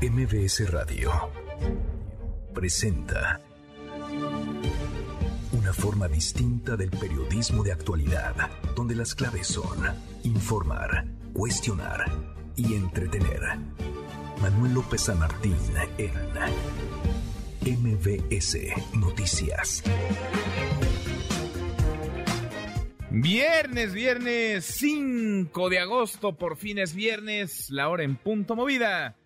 [0.00, 1.10] MBS Radio
[2.54, 3.40] presenta
[5.50, 8.32] una forma distinta del periodismo de actualidad,
[8.76, 9.92] donde las claves son
[10.22, 12.12] informar, cuestionar
[12.54, 13.40] y entretener.
[14.40, 15.56] Manuel López San Martín
[15.98, 16.12] en
[17.64, 18.56] MBS
[18.94, 19.82] Noticias.
[23.10, 29.16] Viernes, viernes 5 de agosto, por fin es viernes, la hora en punto movida.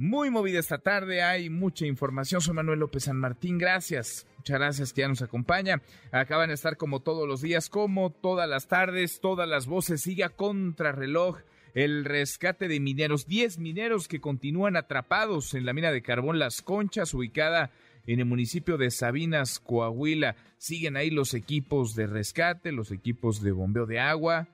[0.00, 2.40] Muy movida esta tarde, hay mucha información.
[2.40, 4.26] Soy Manuel López San Martín, gracias.
[4.38, 5.82] Muchas gracias que ya nos acompaña.
[6.10, 10.00] Acaban de estar como todos los días, como todas las tardes, todas las voces.
[10.00, 11.40] Siga contrarreloj
[11.74, 13.26] el rescate de mineros.
[13.26, 17.70] Diez mineros que continúan atrapados en la mina de carbón Las Conchas, ubicada
[18.06, 20.34] en el municipio de Sabinas, Coahuila.
[20.56, 24.48] Siguen ahí los equipos de rescate, los equipos de bombeo de agua.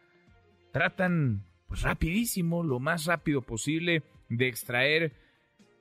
[0.72, 5.25] Tratan pues rapidísimo, lo más rápido posible, de extraer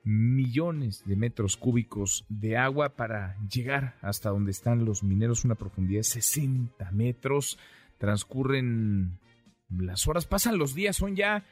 [0.05, 5.99] millones de metros cúbicos de agua para llegar hasta donde están los mineros, una profundidad
[5.99, 7.57] de 60 metros.
[7.97, 9.17] Transcurren
[9.69, 11.43] las horas, pasan los días, son ya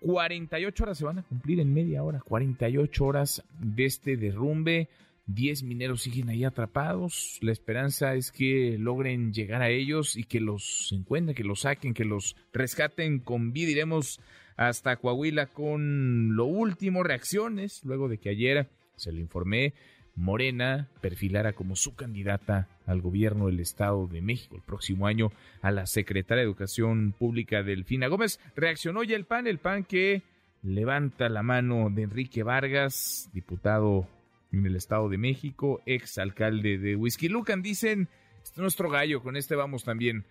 [0.00, 4.88] 48 horas, se van a cumplir en media hora, 48 horas de este derrumbe.
[5.26, 7.38] 10 mineros siguen ahí atrapados.
[7.40, 11.94] La esperanza es que logren llegar a ellos y que los encuentren, que los saquen,
[11.94, 13.70] que los rescaten con vida.
[13.70, 14.20] Iremos
[14.56, 19.74] hasta Coahuila con lo último, reacciones, luego de que ayer se le informé,
[20.16, 25.72] Morena perfilara como su candidata al gobierno del Estado de México el próximo año a
[25.72, 28.38] la secretaria de Educación Pública Delfina Gómez.
[28.54, 30.22] Reaccionó ya el PAN, el PAN que
[30.62, 34.06] levanta la mano de Enrique Vargas, diputado
[34.52, 37.60] en el Estado de México, ex alcalde de Whisky Lucan.
[37.60, 38.08] Dicen,
[38.42, 40.24] este es nuestro gallo, con este vamos también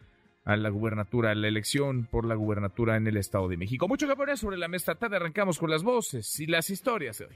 [0.45, 3.87] a la gubernatura, a la elección por la gubernatura en el Estado de México.
[3.87, 7.25] Mucho que poner sobre la mesa tarde, arrancamos con las voces y las historias de
[7.25, 7.35] hoy.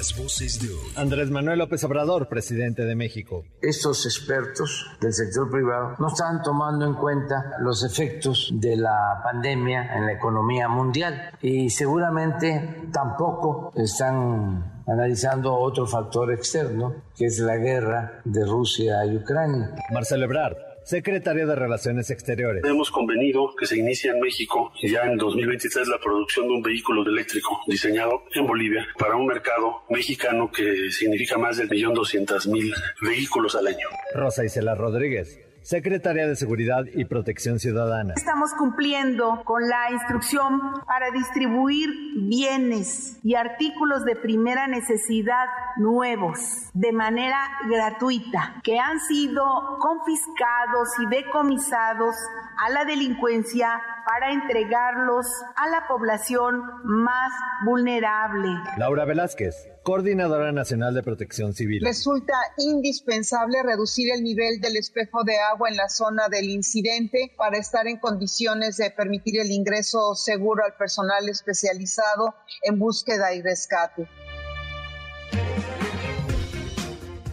[0.00, 0.92] Las voces de hoy.
[0.96, 3.44] Andrés Manuel López Obrador, presidente de México.
[3.60, 9.94] Estos expertos del sector privado no están tomando en cuenta los efectos de la pandemia
[9.94, 17.58] en la economía mundial y seguramente tampoco están analizando otro factor externo, que es la
[17.58, 19.74] guerra de Rusia y Ucrania.
[19.92, 22.64] Marcelo Ebrard, secretario de Relaciones Exteriores.
[22.64, 27.08] Hemos convenido que se inicie en México ya en 2023 la producción de un vehículo
[27.08, 32.72] eléctrico diseñado en Bolivia para un mercado mexicano que significa más del millón doscientos mil
[33.02, 33.86] vehículos al año.
[34.14, 38.14] Rosa Isela Rodríguez, Secretaria de Seguridad y Protección Ciudadana.
[38.16, 46.38] Estamos cumpliendo con la instrucción para distribuir bienes y artículos de primera necesidad nuevos
[46.72, 47.38] de manera
[47.68, 49.44] gratuita que han sido
[49.78, 52.16] confiscados y decomisados
[52.58, 57.32] a la delincuencia para entregarlos a la población más
[57.64, 58.48] vulnerable.
[58.76, 61.82] Laura Velázquez, Coordinadora Nacional de Protección Civil.
[61.84, 67.58] Resulta indispensable reducir el nivel del espejo de agua en la zona del incidente para
[67.58, 74.06] estar en condiciones de permitir el ingreso seguro al personal especializado en búsqueda y rescate.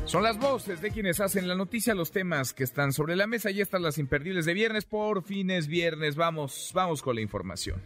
[0.06, 3.52] Son las voces de quienes hacen la noticia, los temas que están sobre la mesa
[3.52, 4.86] y estas las imperdibles de viernes.
[4.86, 7.82] Por fines viernes, vamos, vamos con la información.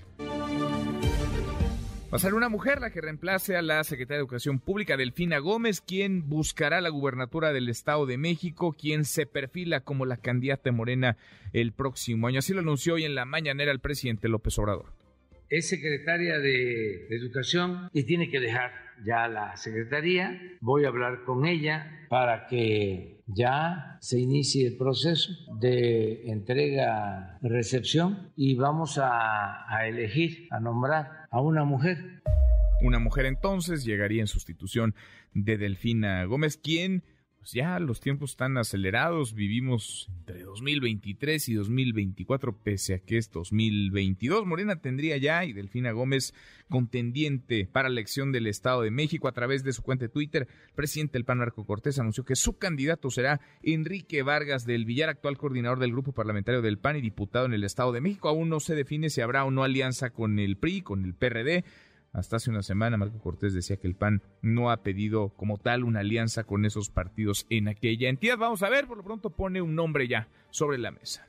[2.14, 5.80] Va a una mujer la que reemplace a la secretaria de Educación Pública, Delfina Gómez,
[5.80, 11.16] quien buscará la gubernatura del Estado de México, quien se perfila como la candidata morena
[11.54, 12.40] el próximo año.
[12.40, 14.88] Así lo anunció hoy en la mañanera el presidente López Obrador.
[15.50, 18.74] Es secretaria de Educación y tiene que dejar
[19.06, 20.40] ya la secretaría.
[20.62, 28.56] Voy a hablar con ella para que ya se inicie el proceso de entrega-recepción y
[28.56, 32.22] vamos a, elegir, a nombrar a una mujer.
[32.82, 34.96] Una mujer entonces llegaría en sustitución
[35.34, 37.04] de Delfina Gómez, quien
[37.42, 43.32] pues ya los tiempos están acelerados, vivimos entre 2023 y 2024, pese a que es
[43.32, 44.46] 2022.
[44.46, 46.36] Morena tendría ya y Delfina Gómez
[46.70, 50.48] contendiente para la elección del Estado de México a través de su cuenta de Twitter.
[50.68, 55.10] El presidente del PAN Marco Cortés anunció que su candidato será Enrique Vargas del Villar,
[55.10, 58.30] actual coordinador del grupo parlamentario del PAN y diputado en el Estado de México.
[58.30, 61.66] Aún no se define si habrá o no alianza con el PRI, con el PRD.
[62.14, 65.84] Hasta hace una semana Marco Cortés decía que el PAN no ha pedido como tal
[65.84, 68.38] una alianza con esos partidos en aquella entidad.
[68.38, 71.28] Vamos a ver, por lo pronto pone un nombre ya sobre la mesa.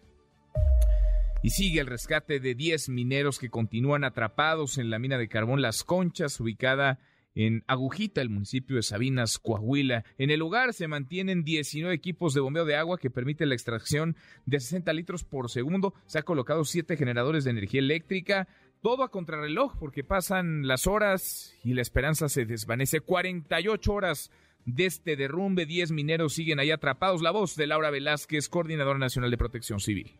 [1.45, 5.63] Y sigue el rescate de 10 mineros que continúan atrapados en la mina de carbón
[5.63, 6.99] Las Conchas, ubicada
[7.35, 10.05] en Agujita, el municipio de Sabinas, Coahuila.
[10.19, 14.17] En el lugar se mantienen 19 equipos de bombeo de agua que permiten la extracción
[14.47, 15.95] de 60 litros por segundo.
[16.07, 18.49] Se ha colocado 7 generadores de energía eléctrica,
[18.83, 23.01] todo a contrarreloj porque pasan las horas y la esperanza se desvanece.
[23.01, 24.31] 48 horas
[24.67, 27.23] de este derrumbe, 10 mineros siguen ahí atrapados.
[27.23, 30.17] La voz de Laura Velázquez, coordinadora nacional de protección civil.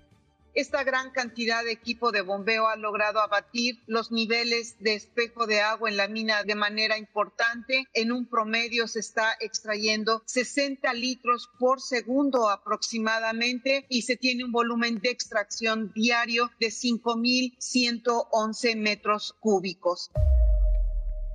[0.55, 5.63] Esta gran cantidad de equipo de bombeo ha logrado abatir los niveles de espejo de
[5.63, 7.87] agua en la mina de manera importante.
[7.95, 14.53] En un promedio se está extrayendo 60 litros por segundo aproximadamente y se tiene un
[14.53, 20.11] volumen de extracción diario de 5.111 metros cúbicos.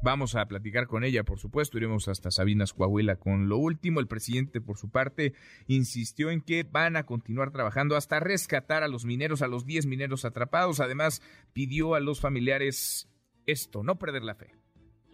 [0.03, 1.77] Vamos a platicar con ella, por supuesto.
[1.77, 3.99] Iremos hasta Sabinas, Coahuila con lo último.
[3.99, 5.33] El presidente, por su parte,
[5.65, 9.87] insistió en que van a continuar trabajando hasta rescatar a los mineros, a los 10
[9.87, 10.79] mineros atrapados.
[10.79, 11.21] Además,
[11.51, 13.09] pidió a los familiares
[13.47, 14.51] esto, no perder la fe.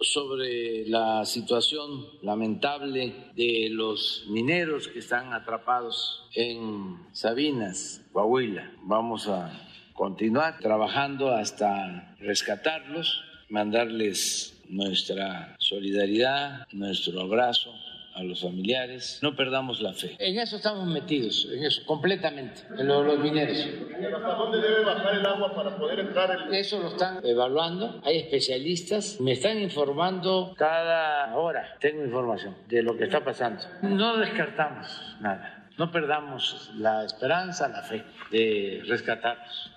[0.02, 9.66] Sobre la situación lamentable de los mineros que están atrapados en Sabinas, Coahuila, vamos a
[9.94, 17.74] continuar trabajando hasta rescatarlos, mandarles nuestra solidaridad, nuestro abrazo
[18.16, 19.20] a los familiares.
[19.22, 20.16] No perdamos la fe.
[20.20, 23.58] En eso estamos metidos, en eso, completamente, en los mineros.
[23.58, 26.30] ¿Hasta dónde debe bajar el agua para poder entrar?
[26.48, 26.54] El...
[26.54, 28.02] Eso lo están evaluando.
[28.04, 29.20] Hay especialistas.
[29.20, 31.78] Me están informando cada hora.
[31.80, 33.64] Tengo información de lo que está pasando.
[33.81, 34.88] No descartamos
[35.20, 35.68] nada.
[35.78, 39.72] No perdamos la esperanza, la fe de rescatarlos.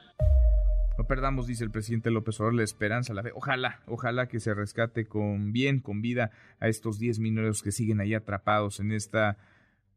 [0.98, 3.30] No perdamos, dice el presidente López Obrador, la esperanza, la fe.
[3.34, 8.00] Ojalá, ojalá que se rescate con bien, con vida a estos 10 mineros que siguen
[8.00, 9.36] ahí atrapados en esta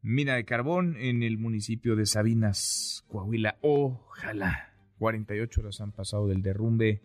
[0.02, 3.56] mina de carbón en el municipio de Sabinas, Coahuila.
[3.62, 4.74] Ojalá.
[4.98, 7.00] 48 horas han pasado del derrumbe.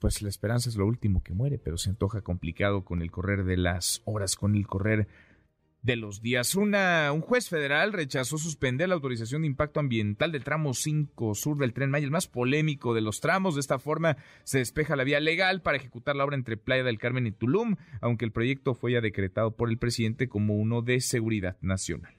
[0.00, 3.44] Pues la esperanza es lo último que muere, pero se antoja complicado con el correr
[3.44, 5.06] de las horas, con el correr
[5.82, 6.54] de los días.
[6.54, 11.58] Una, un juez federal rechazó suspender la autorización de impacto ambiental del tramo 5 sur
[11.58, 13.54] del tren Maya, el más polémico de los tramos.
[13.54, 16.98] De esta forma se despeja la vía legal para ejecutar la obra entre Playa del
[16.98, 21.00] Carmen y Tulum, aunque el proyecto fue ya decretado por el presidente como uno de
[21.00, 22.14] seguridad nacional.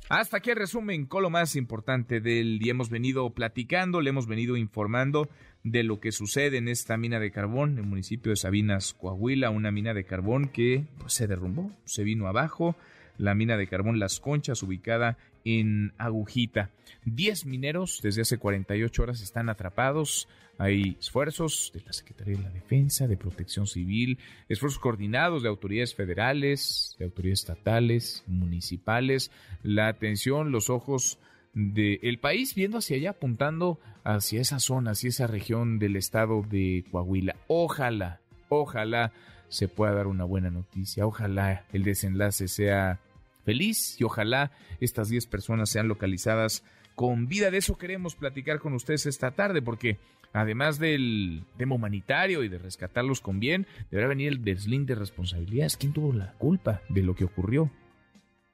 [0.08, 2.70] Hasta aquí resumen con lo más importante del día.
[2.70, 5.28] Hemos venido platicando, le hemos venido informando
[5.64, 9.50] de lo que sucede en esta mina de carbón en el municipio de Sabinas, Coahuila,
[9.50, 12.76] una mina de carbón que pues, se derrumbó, se vino abajo.
[13.18, 16.70] La mina de carbón Las Conchas, ubicada en Agujita.
[17.04, 20.28] Diez mineros desde hace 48 horas están atrapados.
[20.58, 25.94] Hay esfuerzos de la Secretaría de la Defensa, de Protección Civil, esfuerzos coordinados de autoridades
[25.94, 29.30] federales, de autoridades estatales, municipales,
[29.62, 31.20] la atención, los ojos
[31.54, 36.84] del país viendo hacia allá, apuntando hacia esa zona, hacia esa región del estado de
[36.90, 37.36] Coahuila.
[37.46, 39.12] Ojalá, ojalá
[39.48, 43.00] se pueda dar una buena noticia, ojalá el desenlace sea
[43.46, 44.50] feliz y ojalá
[44.80, 46.62] estas 10 personas sean localizadas
[46.94, 47.50] con vida.
[47.50, 49.98] De eso queremos platicar con ustedes esta tarde porque
[50.34, 55.78] además del tema humanitario y de rescatarlos con bien, deberá venir el deslinde de responsabilidades.
[55.78, 57.70] ¿Quién tuvo la culpa de lo que ocurrió?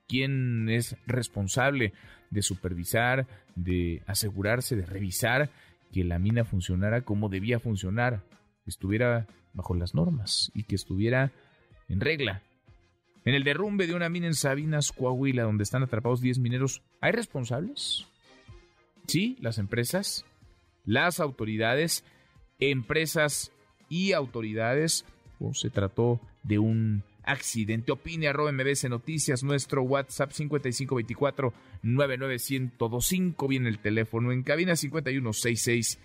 [0.06, 1.94] ¿Quién es responsable
[2.30, 5.50] de supervisar, de asegurarse, de revisar
[5.90, 8.22] que la mina funcionara como debía funcionar,
[8.64, 11.32] que estuviera bajo las normas y que estuviera
[11.88, 12.42] en regla?
[13.24, 17.12] En el derrumbe de una mina en Sabinas, Coahuila, donde están atrapados 10 mineros, ¿hay
[17.12, 18.06] responsables?
[19.06, 20.24] Sí, las empresas,
[20.84, 22.04] las autoridades,
[22.58, 23.52] empresas
[23.88, 25.04] y autoridades.
[25.38, 27.92] ¿O se trató de un accidente?
[27.92, 31.52] Opine arroba MBS Noticias, nuestro WhatsApp 5524
[31.82, 33.48] 99125.
[33.48, 35.98] Viene el teléfono en cabina 5166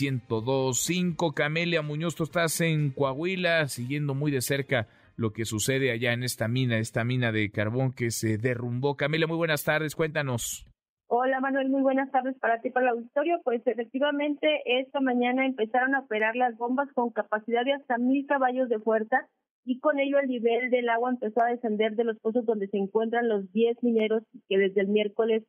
[0.00, 1.32] 1025.
[1.32, 6.22] Camelia Muñoz, tú estás en Coahuila, siguiendo muy de cerca lo que sucede allá en
[6.22, 8.96] esta mina, esta mina de carbón que se derrumbó.
[8.96, 10.66] Camila, muy buenas tardes, cuéntanos.
[11.14, 13.38] Hola Manuel, muy buenas tardes para ti, para el auditorio.
[13.44, 18.70] Pues efectivamente esta mañana empezaron a operar las bombas con capacidad de hasta mil caballos
[18.70, 19.28] de fuerza
[19.64, 22.78] y con ello el nivel del agua empezó a descender de los pozos donde se
[22.78, 25.44] encuentran los 10 mineros que desde el miércoles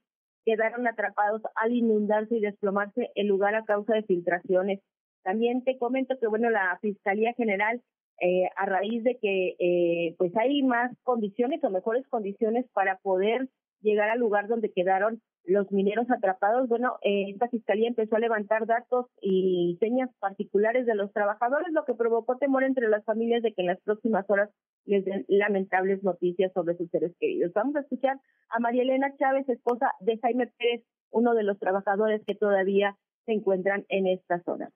[0.45, 4.81] quedaron atrapados al inundarse y desplomarse el lugar a causa de filtraciones.
[5.23, 7.81] También te comento que bueno la Fiscalía General
[8.19, 13.49] eh, a raíz de que eh, pues hay más condiciones o mejores condiciones para poder
[13.81, 16.69] llegar al lugar donde quedaron los mineros atrapados.
[16.69, 21.83] Bueno, eh, esta fiscalía empezó a levantar datos y señas particulares de los trabajadores, lo
[21.85, 24.49] que provocó temor entre las familias de que en las próximas horas
[24.85, 27.51] les den lamentables noticias sobre sus seres queridos.
[27.53, 32.21] Vamos a escuchar a María Elena Chávez, esposa de Jaime Pérez, uno de los trabajadores
[32.25, 34.69] que todavía se encuentran en esta zona.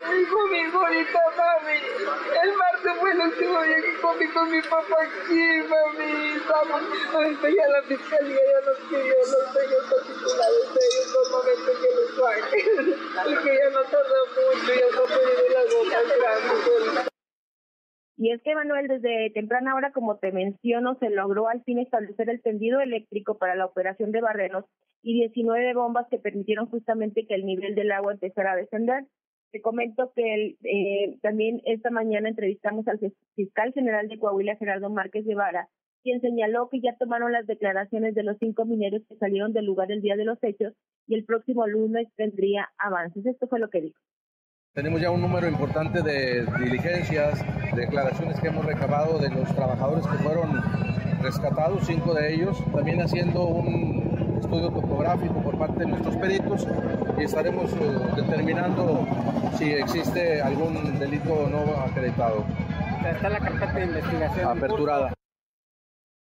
[0.00, 1.76] Hijo, mi bonita mami.
[1.76, 6.40] El martes fue el último día que comí con mi papá aquí, mami.
[6.48, 11.90] Vamos, ahorita ya la fiscalía ya nos pidió los sellos particulares de ellos normalmente que
[12.00, 12.88] los saquen.
[13.28, 17.10] Y que ya no tarda mucho, ya está poniendo las gotas grandes.
[18.16, 22.30] Y es que, Manuel, desde temprana hora, como te menciono, se logró al fin establecer
[22.30, 24.64] el tendido eléctrico para la operación de barrenos
[25.02, 29.04] y 19 bombas que permitieron justamente que el nivel del agua empezara a descender.
[29.52, 33.00] Te comento que el, eh, también esta mañana entrevistamos al
[33.34, 35.68] fiscal general de Coahuila, Gerardo Márquez Guevara,
[36.02, 39.90] quien señaló que ya tomaron las declaraciones de los cinco mineros que salieron del lugar
[39.90, 40.74] el día de los hechos
[41.06, 43.26] y el próximo lunes tendría avances.
[43.26, 43.98] Esto fue lo que dijo.
[44.72, 50.16] Tenemos ya un número importante de diligencias, declaraciones que hemos recabado de los trabajadores que
[50.18, 50.52] fueron
[51.20, 54.09] rescatados, cinco de ellos, también haciendo un
[54.40, 56.66] estudio topográfico por parte de nuestros peritos
[57.18, 59.06] y estaremos eh, determinando
[59.56, 62.44] si existe algún delito no acreditado.
[63.08, 65.12] Está la carpeta de investigación aperturada.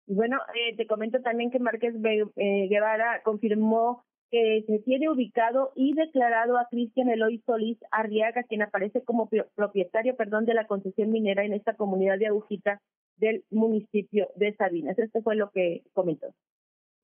[0.05, 5.72] Y bueno, eh, te comento también que Márquez eh, Guevara confirmó que se tiene ubicado
[5.75, 11.12] y declarado a Cristian Eloy Solís Arriaga, quien aparece como propietario, perdón, de la concesión
[11.12, 12.82] minera en esta comunidad de Agujita
[13.17, 14.98] del municipio de Sabinas.
[14.98, 16.34] Esto fue lo que comentó.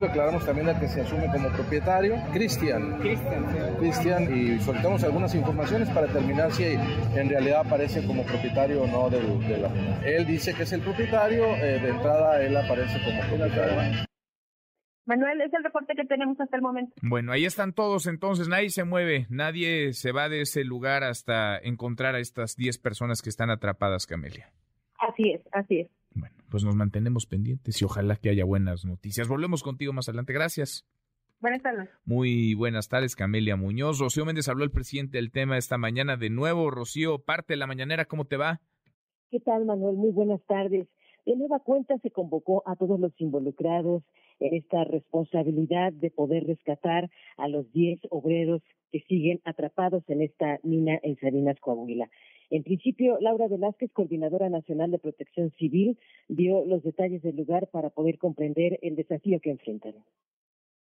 [0.01, 2.99] Declaramos también al que se asume como propietario, Cristian.
[2.99, 9.09] Cristian, y solicitamos algunas informaciones para determinar si en realidad aparece como propietario o no
[9.09, 10.01] de la.
[10.05, 14.05] Él dice que es el propietario, eh, de entrada él aparece como propietario.
[15.05, 16.95] Manuel, es el reporte que tenemos hasta el momento.
[17.01, 21.57] Bueno, ahí están todos, entonces nadie se mueve, nadie se va de ese lugar hasta
[21.57, 24.49] encontrar a estas 10 personas que están atrapadas, Camelia.
[24.97, 25.98] Así es, así es.
[26.49, 29.27] Pues nos mantenemos pendientes y ojalá que haya buenas noticias.
[29.27, 30.33] Volvemos contigo más adelante.
[30.33, 30.85] Gracias.
[31.39, 31.89] Buenas tardes.
[32.03, 33.99] Muy buenas tardes, Camelia Muñoz.
[33.99, 36.69] Rocío Méndez habló el presidente del tema esta mañana de nuevo.
[36.69, 38.59] Rocío, parte de la mañanera, ¿cómo te va?
[39.31, 39.95] ¿Qué tal, Manuel?
[39.95, 40.87] Muy buenas tardes.
[41.25, 44.03] De nueva cuenta se convocó a todos los involucrados
[44.39, 50.60] en esta responsabilidad de poder rescatar a los 10 obreros que siguen atrapados en esta
[50.63, 52.10] mina en Sabinas, Coahuila.
[52.50, 57.91] En principio, Laura Velázquez, coordinadora nacional de protección civil, dio los detalles del lugar para
[57.91, 59.93] poder comprender el desafío que enfrentan.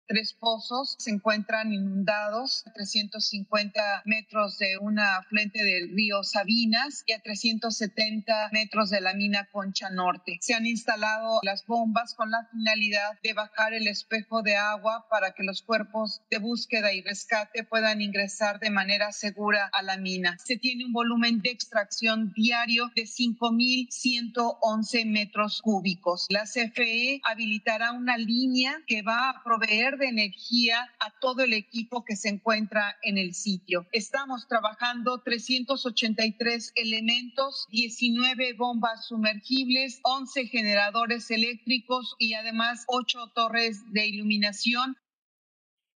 [0.08, 7.12] Tres pozos se encuentran inundados a 350 metros de una fuente del río Sabinas y
[7.12, 10.38] a 370 metros de la mina Concha Norte.
[10.40, 15.32] Se han instalado las bombas con la finalidad de bajar el espejo de agua para
[15.32, 20.36] que los cuerpos de búsqueda y rescate puedan ingresar de manera segura a la mina.
[20.44, 26.26] Se tiene un volumen de extracción diario de 5.111 metros cúbicos.
[26.28, 32.04] La CFE habilitará una línea que va a proveer de energía a todo el equipo
[32.04, 33.86] que se encuentra en el sitio.
[33.92, 44.06] Estamos trabajando 383 elementos, 19 bombas sumergibles, 11 generadores eléctricos y además 8 torres de
[44.06, 44.96] iluminación.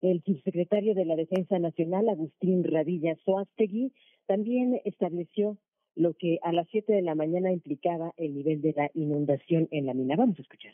[0.01, 3.93] El subsecretario de la Defensa Nacional, Agustín Radilla Soastegui,
[4.27, 5.57] también estableció
[5.95, 9.87] lo que a las 7 de la mañana implicaba el nivel de la inundación en
[9.87, 10.15] la mina.
[10.15, 10.73] Vamos a escuchar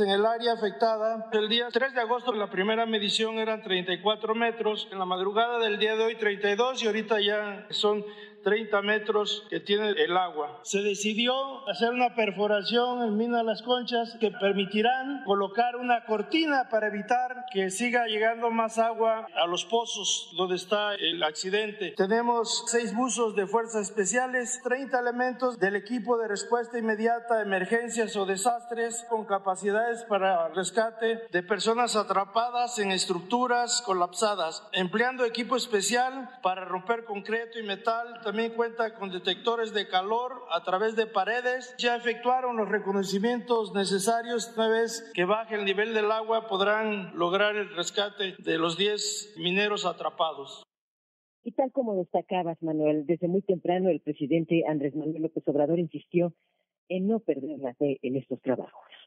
[0.00, 1.28] en el área afectada.
[1.32, 5.78] El día 3 de agosto la primera medición eran 34 metros, en la madrugada del
[5.78, 8.04] día de hoy 32 y ahorita ya son
[8.42, 10.60] 30 metros que tiene el agua.
[10.62, 16.88] Se decidió hacer una perforación en Mina Las Conchas que permitirán colocar una cortina para
[16.88, 21.94] evitar que siga llegando más agua a los pozos donde está el accidente.
[21.96, 28.26] Tenemos seis buzos de fuerzas especiales, 30 elementos del equipo de respuesta inmediata emergencias o
[28.26, 36.64] desastres con capacidades para rescate de personas atrapadas en estructuras colapsadas, empleando equipo especial para
[36.64, 41.74] romper concreto y metal también cuenta con detectores de calor a través de paredes.
[41.78, 44.54] Ya efectuaron los reconocimientos necesarios.
[44.56, 49.34] Una vez que baje el nivel del agua podrán lograr el rescate de los 10
[49.38, 50.62] mineros atrapados.
[51.42, 56.32] Y tal como destacabas, Manuel, desde muy temprano el presidente Andrés Manuel López Obrador insistió
[56.88, 58.99] en no perder la fe en estos trabajos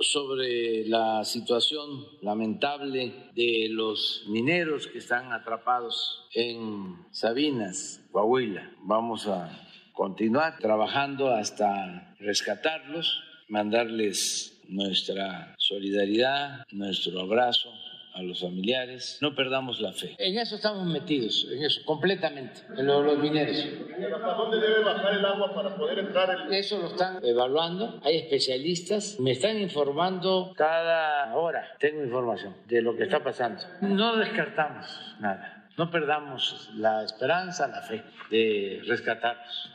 [0.00, 8.70] sobre la situación lamentable de los mineros que están atrapados en Sabinas, Coahuila.
[8.82, 9.50] Vamos a
[9.92, 17.70] continuar trabajando hasta rescatarlos, mandarles nuestra solidaridad, nuestro abrazo
[18.18, 19.18] a los familiares.
[19.20, 20.16] No perdamos la fe.
[20.18, 23.56] En eso estamos metidos, en eso, completamente, en los mineros.
[23.56, 26.30] ¿Hasta dónde debe bajar el agua para poder entrar?
[26.30, 26.52] El...
[26.52, 28.00] Eso lo están evaluando.
[28.02, 29.18] Hay especialistas.
[29.20, 31.76] Me están informando cada hora.
[31.78, 33.62] Tengo información de lo que está pasando.
[33.80, 34.86] No descartamos
[35.20, 35.66] nada.
[35.76, 39.70] No perdamos la esperanza, la fe de rescatarlos.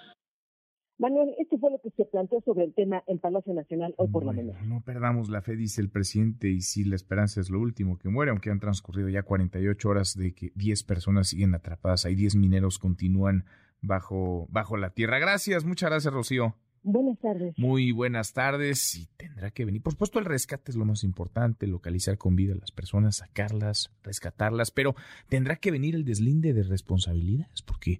[0.97, 4.25] Manuel, esto fue lo que se planteó sobre el tema en Palacio Nacional hoy por
[4.25, 4.61] la mañana.
[4.63, 8.09] No perdamos la fe, dice el presidente, y si la esperanza es lo último que
[8.09, 12.35] muere, aunque han transcurrido ya 48 horas de que 10 personas siguen atrapadas, hay 10
[12.35, 13.45] mineros continúan
[13.81, 15.19] bajo, bajo la tierra.
[15.19, 16.55] Gracias, muchas gracias, Rocío.
[16.85, 17.57] Buenas tardes.
[17.57, 19.81] Muy buenas tardes y tendrá que venir.
[19.81, 23.89] Por supuesto, el rescate es lo más importante, localizar con vida a las personas, sacarlas,
[24.03, 24.93] rescatarlas, pero
[25.29, 27.99] tendrá que venir el deslinde de responsabilidades, porque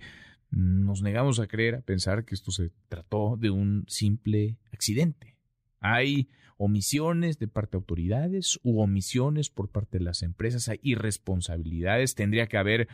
[0.56, 5.36] nos negamos a creer, a pensar que esto se trató de un simple accidente.
[5.80, 12.16] Hay omisiones de parte de autoridades u omisiones por parte de las empresas, hay irresponsabilidades,
[12.16, 12.88] tendría que haber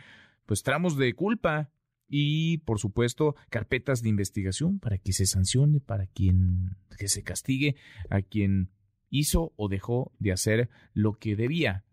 [0.46, 1.70] pues tramos de culpa
[2.08, 7.76] y por supuesto carpetas de investigación para que se sancione, para quien que se castigue
[8.08, 8.70] a quien
[9.10, 11.84] hizo o dejó de hacer lo que debía,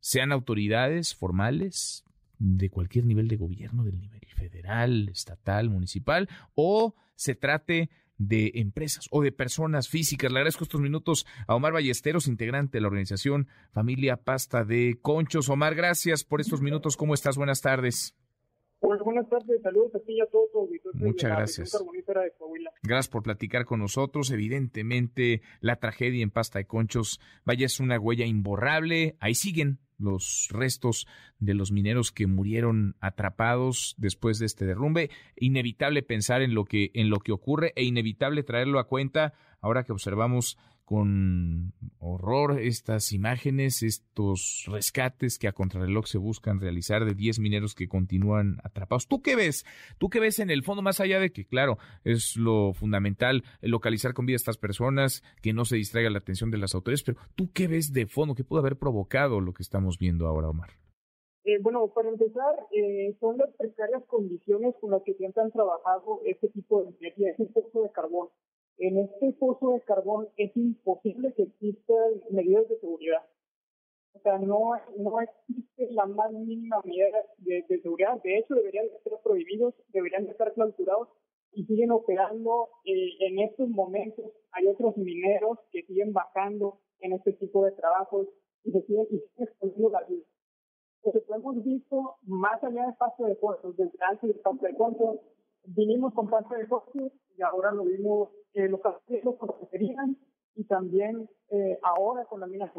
[0.00, 2.04] sean autoridades formales,
[2.38, 9.06] de cualquier nivel de gobierno, del nivel federal, estatal, municipal, o se trate de empresas
[9.10, 10.32] o de personas físicas.
[10.32, 15.48] Le agradezco estos minutos a Omar Ballesteros, integrante de la organización Familia Pasta de Conchos.
[15.48, 16.96] Omar, gracias por estos minutos.
[16.96, 17.36] ¿Cómo estás?
[17.36, 18.14] Buenas tardes.
[18.80, 20.46] buenas tardes, saludos a ti y a todos
[20.94, 21.84] Muchas gracias.
[22.82, 24.30] Gracias por platicar con nosotros.
[24.30, 29.16] Evidentemente, la tragedia en Pasta de Conchos, vaya, es una huella imborrable.
[29.20, 31.06] Ahí siguen los restos
[31.38, 35.10] de los mineros que murieron atrapados después de este derrumbe.
[35.36, 39.84] Inevitable pensar en lo que, en lo que ocurre e inevitable traerlo a cuenta ahora
[39.84, 47.14] que observamos con horror estas imágenes, estos rescates que a contrarreloj se buscan realizar de
[47.14, 49.08] 10 mineros que continúan atrapados.
[49.08, 49.66] ¿Tú qué ves?
[49.98, 54.14] ¿Tú qué ves en el fondo, más allá de que, claro, es lo fundamental localizar
[54.14, 57.18] con vida a estas personas, que no se distraiga la atención de las autoridades, pero
[57.34, 58.36] tú qué ves de fondo?
[58.36, 60.70] ¿Qué pudo haber provocado lo que estamos viendo ahora, Omar?
[61.42, 66.20] Eh, bueno, para empezar, eh, son las precarias condiciones con las que siempre han trabajado
[66.24, 68.28] este tipo de energía, ese pozo de carbón.
[68.78, 73.22] En este pozo de carbón es imposible que existan medidas de seguridad.
[74.12, 77.06] O sea, no, no existe la más mínima medida
[77.38, 78.20] de, seguridad.
[78.22, 81.08] De hecho, deberían ser prohibidos, deberían estar clausurados
[81.52, 84.26] y siguen operando eh, en estos momentos.
[84.52, 88.26] Hay otros mineros que siguen bajando en este tipo de trabajos
[88.64, 90.24] y se siguen, y siguen exponiendo la vida.
[91.28, 95.20] Lo hemos visto más allá del paso de costos, del trance del paso de costos,
[95.66, 100.16] vinimos con parte de costos y ahora lo vimos eh, los castelos con querían
[100.54, 102.70] y también eh, ahora con la mina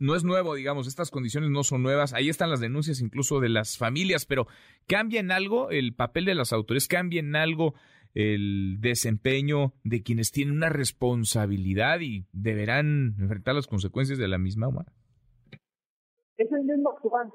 [0.00, 2.14] no es nuevo, digamos, estas condiciones no son nuevas.
[2.14, 4.46] Ahí están las denuncias incluso de las familias, pero
[4.86, 6.88] ¿cambia en algo el papel de las autoridades?
[6.88, 7.74] ¿Cambia en algo
[8.14, 14.68] el desempeño de quienes tienen una responsabilidad y deberán enfrentar las consecuencias de la misma?
[16.38, 17.32] Es el mismo actual.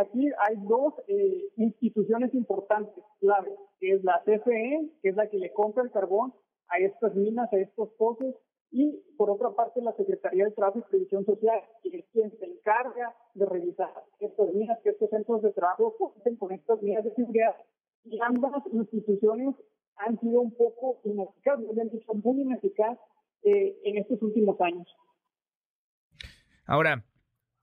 [0.00, 5.38] aquí hay dos eh, instituciones importantes, clave, que es la CFE, que es la que
[5.38, 6.34] le compra el carbón
[6.68, 8.34] a estas minas, a estos pozos,
[8.72, 12.46] y por otra parte la Secretaría de Trabajo y Previsión Social, que es quien se
[12.46, 17.14] encarga de revisar estas minas, que estos centros de trabajo cuenten con estas minas de
[17.14, 17.54] seguridad.
[18.04, 19.54] Y ambas instituciones
[19.96, 22.98] han sido un poco ineficaces, han dicho muy ineficaces
[23.44, 24.86] eh, en estos últimos años.
[26.66, 27.04] Ahora,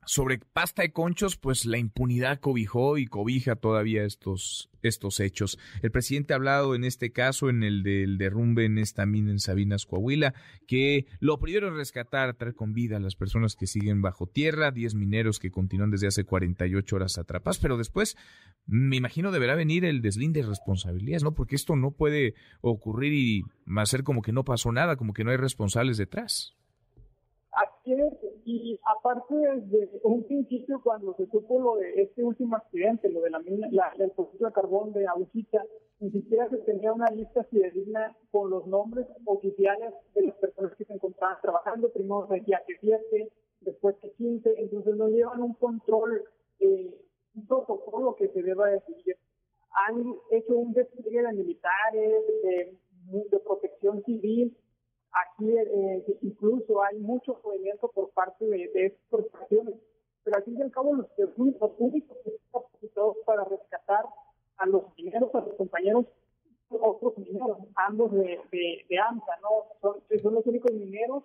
[0.06, 5.58] sobre pasta de conchos, pues la impunidad cobijó y cobija todavía estos, estos hechos.
[5.82, 9.40] El presidente ha hablado en este caso, en el del derrumbe en esta mina en
[9.40, 10.34] Sabinas, Coahuila,
[10.68, 14.72] que lo primero es rescatar, traer con vida a las personas que siguen bajo tierra,
[14.72, 18.18] 10 mineros que continúan desde hace 48 horas atrapados, pero después
[18.66, 21.34] me imagino deberá venir el deslinde de responsabilidades, ¿no?
[21.34, 23.44] Porque esto no puede ocurrir y
[23.78, 26.56] hacer como que no pasó nada, como que no hay responsables detrás.
[27.52, 27.92] Así
[28.46, 33.30] y aparte desde un principio cuando se supo lo de este último accidente, lo de
[33.30, 35.64] la mina, la, el de carbón de Aguchita,
[36.00, 40.86] ni siquiera se tenía una lista fidedigna con los nombres oficiales de las personas que
[40.86, 46.24] se encontraban trabajando, primero decía que siete, después que quince, entonces no llevan un control,
[46.60, 46.94] eh,
[47.36, 49.18] un protocolo que se deba decidir.
[49.88, 52.24] Han hecho un despliegue de militares,
[53.32, 54.56] de protección civil,
[55.14, 59.76] Aquí eh, incluso hay mucho movimiento por parte de, de estas corporaciones,
[60.24, 61.08] pero al fin y al cabo los,
[61.78, 64.06] únicos que están capacitados para rescatar
[64.58, 66.06] a los mineros, a los compañeros,
[66.70, 69.50] otros mineros, ambos de, de, AMSA, ¿no?
[69.82, 71.24] Son, son los únicos mineros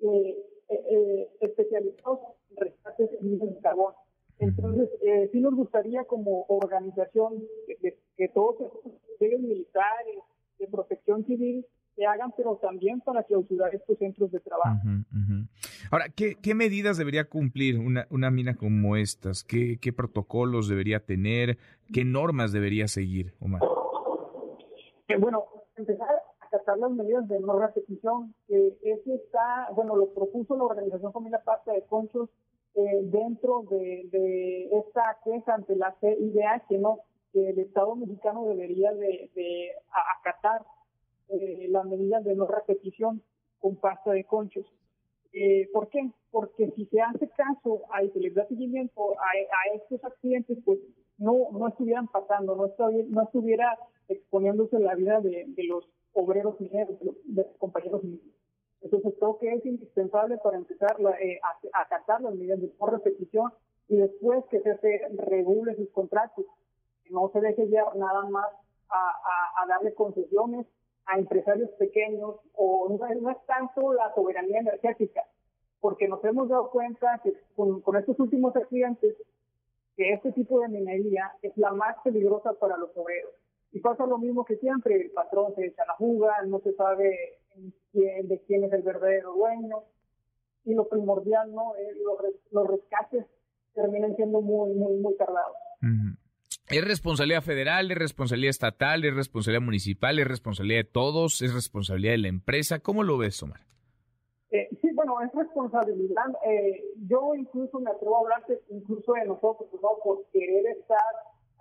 [0.00, 2.18] eh, eh, especializados
[2.50, 3.94] en rescates de carbón.
[4.40, 8.56] Entonces, eh, sí nos gustaría como organización que, que todos
[9.20, 10.18] los militares
[10.58, 11.64] de protección civil
[11.94, 14.80] se hagan, pero también para clausurar estos centros de trabajo.
[15.90, 19.44] Ahora, ¿qué, ¿qué, medidas debería cumplir una, una mina como estas?
[19.44, 21.58] ¿Qué, ¿Qué protocolos debería tener?
[21.92, 23.62] ¿Qué normas debería seguir, Omar?
[25.08, 25.44] Eh, bueno,
[25.76, 30.64] empezar a acatar las medidas de no repetición, que eso está, bueno, lo propuso la
[30.64, 32.30] Organización Familia Pasta de Conchos
[32.74, 37.00] eh, dentro de, de, esta queja ante la CIDH, ¿no?
[37.32, 39.70] que el Estado mexicano debería de, de
[40.20, 40.62] acatar
[41.32, 43.22] eh, las medidas de no repetición
[43.58, 44.66] con pasta de conchos.
[45.32, 46.10] Eh, ¿Por qué?
[46.30, 50.78] Porque si se hace caso a se les da seguimiento a, estos accidentes, pues
[51.16, 56.98] no, no estuvieran pasando, no, estuviera, no estuviera exponiéndose la vida de, los obreros mineros,
[57.00, 58.26] de los, compañeros mineros.
[58.82, 63.52] Entonces creo que es indispensable para empezar eh, a, acatar las medidas de no repetición
[63.88, 64.78] y después que se,
[65.16, 66.44] regule sus contratos,
[67.04, 68.48] que no se deje llevar nada más
[68.90, 70.66] a darle concesiones
[71.06, 75.22] a empresarios pequeños o no, es tanto la soberanía energética,
[75.80, 79.16] porque nos hemos dado cuenta que con, estos últimos accidentes
[79.96, 83.32] que este tipo de minería es la más peligrosa para los obreros.
[83.72, 87.40] Y pasa lo mismo que siempre, el patrón se echa la fuga, no se sabe
[87.90, 89.82] quién, de quién es el verdadero dueño,
[90.64, 91.74] y lo primordial, ¿no?
[91.76, 92.18] Eh, los,
[92.52, 93.26] los rescates
[93.74, 95.56] terminan siendo muy, muy, muy tardados.
[96.68, 102.12] ¿Es responsabilidad federal, es responsabilidad estatal, es responsabilidad municipal, es responsabilidad de todos, es responsabilidad
[102.12, 102.78] de la empresa?
[102.78, 103.60] ¿Cómo lo ves, Omar?
[104.50, 106.26] Eh, sí, bueno, es responsabilidad.
[106.46, 109.88] Eh, yo incluso me atrevo a hablarte incluso de nosotros, ¿no?
[110.04, 110.98] Por querer estar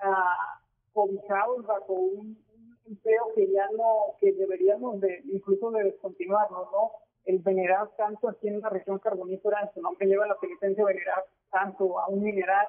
[0.03, 2.37] uh, cobijados bajo un,
[2.85, 6.91] empleo que ya no, que deberíamos de, incluso de descontinuarnos, ¿no?
[7.23, 11.99] El venerar tanto aquí en la región carbonífera, su nombre lleva la penitencia venerar tanto
[11.99, 12.67] a un mineral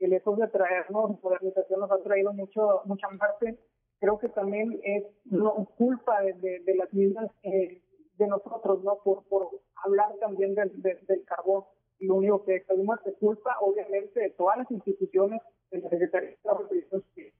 [0.00, 3.58] el hecho de traernos modernización nos ha traído mucho mucha parte.
[4.00, 7.82] Creo que también es no, culpa de, de, las mismas eh,
[8.16, 8.98] de nosotros, ¿no?
[9.02, 9.48] Por, por
[9.84, 11.64] hablar también del, del carbón.
[11.98, 16.30] Y lo único que tenemos es culpa, obviamente, de todas las instituciones, de la Secretaría
[16.70, 17.32] de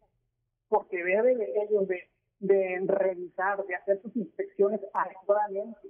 [0.69, 5.89] porque debe de ellos de, de revisar, de hacer sus inspecciones adecuadamente.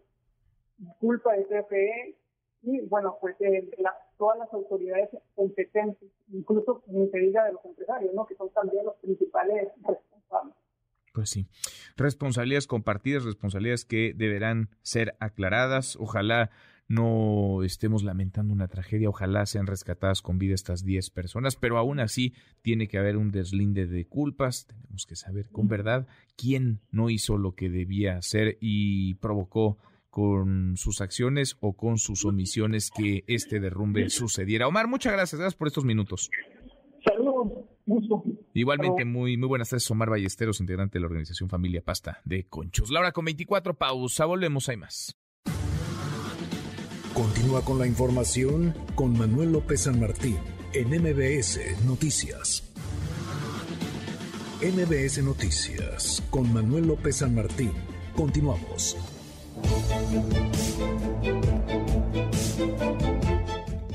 [1.01, 2.17] Culpa de CFE,
[2.63, 3.69] y bueno, pues eh,
[4.17, 8.27] todas las autoridades competentes, incluso ni se diga de los empresarios, ¿no?
[8.27, 10.55] que son también los principales responsables.
[11.13, 11.47] Pues sí,
[11.97, 15.97] responsabilidades compartidas, responsabilidades que deberán ser aclaradas.
[15.97, 16.51] Ojalá
[16.89, 22.01] no estemos lamentando una tragedia, ojalá sean rescatadas con vida estas 10 personas, pero aún
[22.01, 27.11] así tiene que haber un deslinde de culpas, tenemos que saber con verdad quién no
[27.11, 29.77] hizo lo que debía hacer y provocó
[30.19, 34.67] con sus acciones o con sus omisiones que este derrumbe sucediera.
[34.67, 36.29] Omar, muchas gracias, gracias por estos minutos.
[37.05, 37.53] Saludos,
[38.53, 42.91] Igualmente, muy, muy buenas tardes, Omar Ballesteros, integrante de la organización Familia Pasta de Conchos.
[42.91, 45.17] Laura, con 24 pausa, volvemos, hay más.
[47.15, 50.39] Continúa con la información con Manuel López San Martín
[50.73, 52.65] en MBS Noticias.
[54.63, 57.71] MBS Noticias con Manuel López San Martín.
[58.17, 58.97] Continuamos.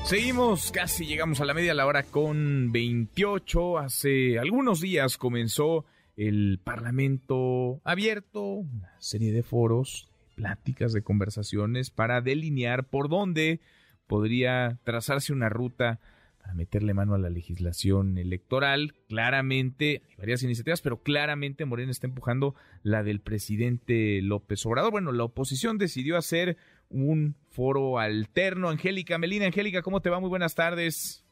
[0.04, 3.78] Seguimos, casi llegamos a la media la hora con 28.
[3.78, 12.20] Hace algunos días comenzó el Parlamento abierto, una serie de foros, pláticas, de conversaciones para
[12.20, 13.60] delinear por dónde
[14.06, 16.00] podría trazarse una ruta
[16.44, 18.94] para meterle mano a la legislación electoral.
[19.08, 24.90] Claramente, hay varias iniciativas, pero claramente Morena está empujando la del presidente López Obrador.
[24.90, 26.58] Bueno, la oposición decidió hacer
[26.90, 28.68] un foro alterno.
[28.68, 30.20] Angélica Melina, Angélica, ¿cómo te va?
[30.20, 31.23] Muy buenas tardes.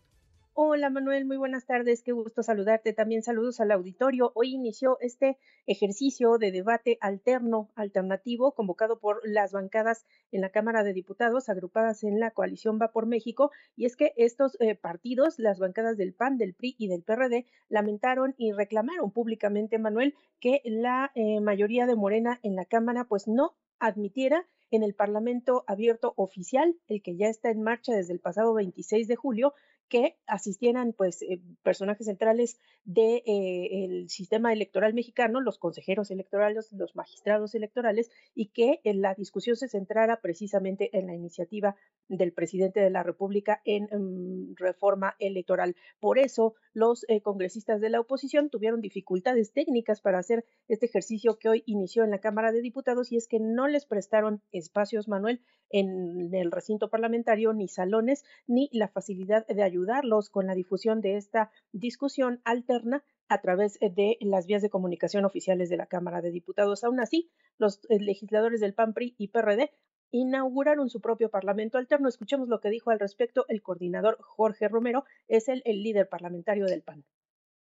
[0.55, 2.93] Hola Manuel, muy buenas tardes, qué gusto saludarte.
[2.93, 4.33] También saludos al auditorio.
[4.35, 10.85] Hoy inició este ejercicio de debate alterno, alternativo, convocado por las bancadas en la Cámara
[10.85, 13.51] de Diputados, agrupadas en la coalición Va por México.
[13.77, 17.47] Y es que estos eh, partidos, las bancadas del PAN, del PRI y del PRD,
[17.71, 23.27] lamentaron y reclamaron públicamente, Manuel, que la eh, mayoría de Morena en la Cámara pues
[23.27, 28.21] no admitiera en el Parlamento abierto oficial, el que ya está en marcha desde el
[28.21, 29.55] pasado 26 de julio,
[29.93, 36.73] que asistieran pues eh, personajes centrales del de, el sistema electoral mexicano, los consejeros electorales,
[36.73, 41.77] los magistrados electorales, y que la discusión se centrara precisamente en la iniciativa
[42.09, 45.77] del presidente de la República en mm, reforma electoral.
[46.01, 51.51] Por eso los congresistas de la oposición tuvieron dificultades técnicas para hacer este ejercicio que
[51.51, 55.43] hoy inició en la Cámara de Diputados y es que no les prestaron espacios, Manuel,
[55.73, 61.17] en el recinto parlamentario, ni salones, ni la facilidad de ayudarlos con la difusión de
[61.17, 66.31] esta discusión alterna a través de las vías de comunicación oficiales de la Cámara de
[66.31, 66.85] Diputados.
[66.85, 69.71] Aún así, los eh, legisladores del PAN, PRI y PRD
[70.13, 72.09] inauguraron su propio parlamento alterno.
[72.09, 76.67] Escuchemos lo que dijo al respecto el coordinador Jorge Romero, es el, el líder parlamentario
[76.67, 77.05] del PAN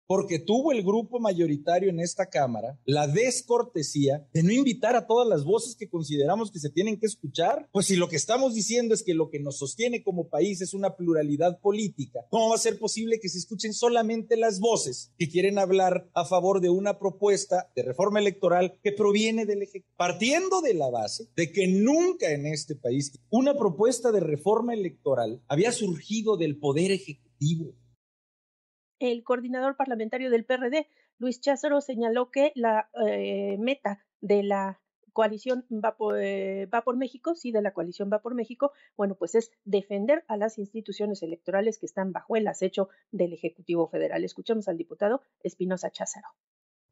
[0.07, 5.27] porque tuvo el grupo mayoritario en esta Cámara la descortesía de no invitar a todas
[5.27, 7.69] las voces que consideramos que se tienen que escuchar.
[7.71, 10.73] Pues si lo que estamos diciendo es que lo que nos sostiene como país es
[10.73, 15.29] una pluralidad política, ¿cómo va a ser posible que se escuchen solamente las voces que
[15.29, 19.95] quieren hablar a favor de una propuesta de reforma electoral que proviene del Ejecutivo?
[19.97, 25.41] Partiendo de la base de que nunca en este país una propuesta de reforma electoral
[25.47, 27.73] había surgido del Poder Ejecutivo
[29.01, 30.87] el coordinador parlamentario del PRD,
[31.17, 34.79] Luis Cházaro, señaló que la eh, meta de la
[35.11, 39.15] coalición va por, eh, va por México, sí, de la coalición va por México, bueno,
[39.15, 44.23] pues es defender a las instituciones electorales que están bajo el acecho del Ejecutivo Federal.
[44.23, 46.27] Escuchemos al diputado Espinosa Cházaro.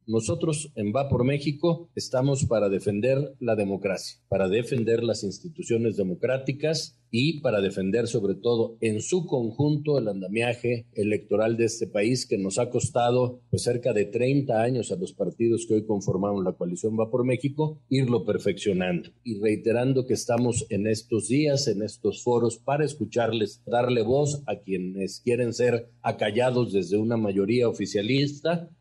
[0.09, 6.99] Nosotros en Va por México estamos para defender la democracia, para defender las instituciones democráticas
[7.11, 12.39] y para defender sobre todo en su conjunto el andamiaje electoral de este país que
[12.39, 16.53] nos ha costado pues cerca de 30 años a los partidos que hoy conformamos la
[16.53, 22.23] coalición Va por México irlo perfeccionando y reiterando que estamos en estos días, en estos
[22.23, 28.71] foros para escucharles, darle voz a quienes quieren ser acallados desde una mayoría oficialista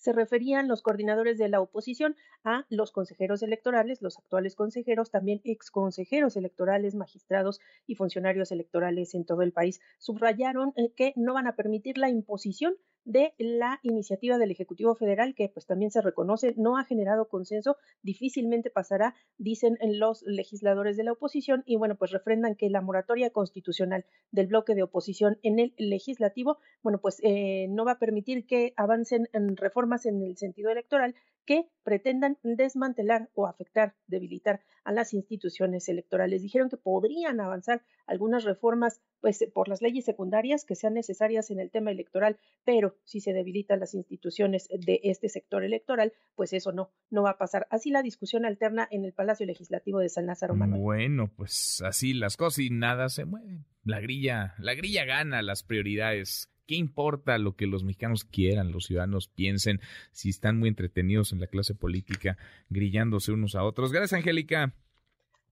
[0.00, 5.42] se referían los coordinadores de la oposición a los consejeros electorales, los actuales consejeros, también
[5.44, 9.80] ex consejeros electorales, magistrados y funcionarios electorales en todo el país.
[9.98, 15.34] Subrayaron eh, que no van a permitir la imposición de la iniciativa del Ejecutivo Federal,
[15.34, 21.04] que pues también se reconoce, no ha generado consenso, difícilmente pasará, dicen los legisladores de
[21.04, 25.58] la oposición, y bueno, pues refrendan que la moratoria constitucional del bloque de oposición en
[25.58, 30.36] el legislativo, bueno, pues eh, no va a permitir que avancen en reformas en el
[30.36, 31.14] sentido electoral
[31.46, 36.42] que pretendan desmantelar o afectar, debilitar a las instituciones electorales.
[36.42, 41.60] Dijeron que podrían avanzar algunas reformas pues por las leyes secundarias que sean necesarias en
[41.60, 46.72] el tema electoral, pero si se debilitan las instituciones de este sector electoral, pues eso
[46.72, 47.66] no no va a pasar.
[47.70, 50.80] Así la discusión alterna en el Palacio Legislativo de San Lázaro Manuel.
[50.80, 53.64] Bueno, pues así las cosas y nada se mueve.
[53.84, 58.84] La grilla, la grilla gana las prioridades ¿Qué importa lo que los mexicanos quieran, los
[58.84, 59.80] ciudadanos piensen,
[60.12, 63.90] si están muy entretenidos en la clase política, grillándose unos a otros?
[63.90, 64.72] Gracias, Angélica.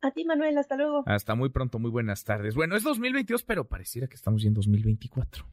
[0.00, 1.02] A ti, Manuel, hasta luego.
[1.06, 2.54] Hasta muy pronto, muy buenas tardes.
[2.54, 5.44] Bueno, es 2022, pero pareciera que estamos en 2024.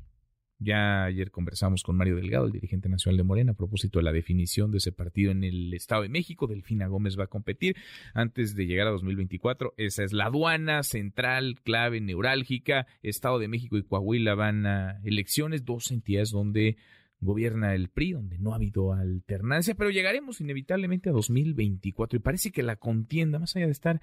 [0.58, 4.14] Ya ayer conversamos con Mario Delgado, el dirigente nacional de Morena, a propósito de la
[4.14, 6.48] definición de ese partido en el Estado de México.
[6.48, 7.76] Delfina Gómez va a competir
[8.14, 9.74] antes de llegar a 2024.
[9.76, 12.88] Esa es la aduana central, clave, neurálgica.
[13.04, 16.78] Estado de México y Coahuila van a elecciones, dos entidades donde
[17.20, 22.52] gobierna el PRI, donde no ha habido alternancia, pero llegaremos inevitablemente a 2024 y parece
[22.52, 24.02] que la contienda, más allá de estar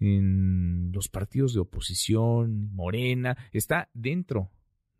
[0.00, 4.50] en los partidos de oposición, Morena, está dentro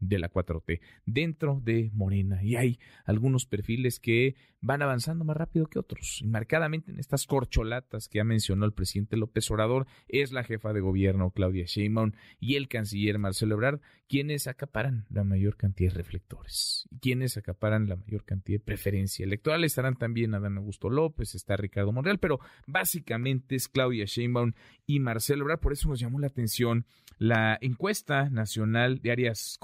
[0.09, 5.67] de la 4T dentro de Morena y hay algunos perfiles que van avanzando más rápido
[5.67, 6.21] que otros.
[6.23, 10.73] Y marcadamente en estas corcholatas que ha mencionado el presidente López Obrador es la jefa
[10.73, 15.99] de gobierno Claudia Sheinbaum y el canciller Marcelo Ebrard quienes acaparan la mayor cantidad de
[15.99, 19.65] reflectores y quienes acaparan la mayor cantidad de preferencia electoral.
[19.65, 24.53] Estarán también Adán Augusto López, está Ricardo Monreal, pero básicamente es Claudia Sheinbaum
[24.87, 25.61] y Marcelo Ebrard.
[25.61, 26.87] Por eso nos llamó la atención
[27.19, 29.57] la encuesta nacional de áreas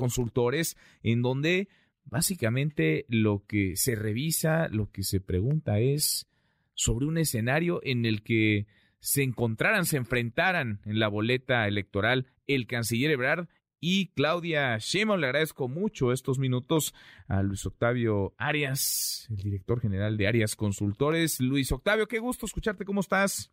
[1.03, 1.69] en donde
[2.05, 6.29] Básicamente lo que se revisa, lo que se pregunta es
[6.75, 8.67] sobre un escenario en el que
[8.99, 15.21] se encontraran, se enfrentaran en la boleta electoral el canciller Ebrard y Claudia Sheinbaum.
[15.21, 16.95] Le agradezco mucho estos minutos
[17.29, 21.41] a Luis Octavio Arias, el director general de Arias Consultores.
[21.41, 22.85] Luis Octavio, qué gusto escucharte.
[22.85, 23.53] ¿Cómo estás?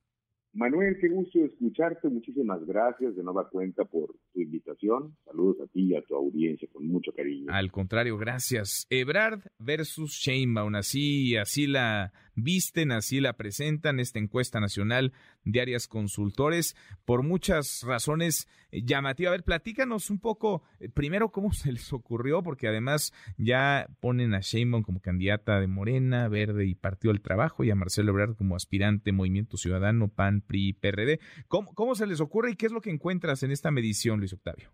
[0.57, 2.09] Manuel, qué gusto escucharte.
[2.09, 5.15] Muchísimas gracias de nueva cuenta por tu invitación.
[5.23, 7.45] Saludos a ti y a tu audiencia con mucho cariño.
[7.53, 8.87] Al contrario, gracias.
[8.89, 15.11] Ebrard versus Sheinbaum, así, así la visten, así la presentan, esta encuesta nacional
[15.43, 19.29] de áreas consultores, por muchas razones eh, llamativas.
[19.29, 24.33] A ver, platícanos un poco, eh, primero, cómo se les ocurrió, porque además ya ponen
[24.33, 28.35] a Sheinbaum como candidata de Morena, Verde y Partido del Trabajo, y a Marcelo Ebrard
[28.35, 31.19] como aspirante Movimiento Ciudadano, PAN, PRI, PRD.
[31.47, 34.33] ¿Cómo, cómo se les ocurre y qué es lo que encuentras en esta medición, Luis
[34.33, 34.69] Octavio?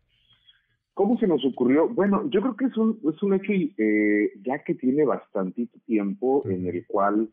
[0.93, 1.89] ¿Cómo se nos ocurrió?
[1.89, 6.43] Bueno, yo creo que es un, es un hecho eh, ya que tiene bastantito tiempo
[6.47, 7.29] en el cual,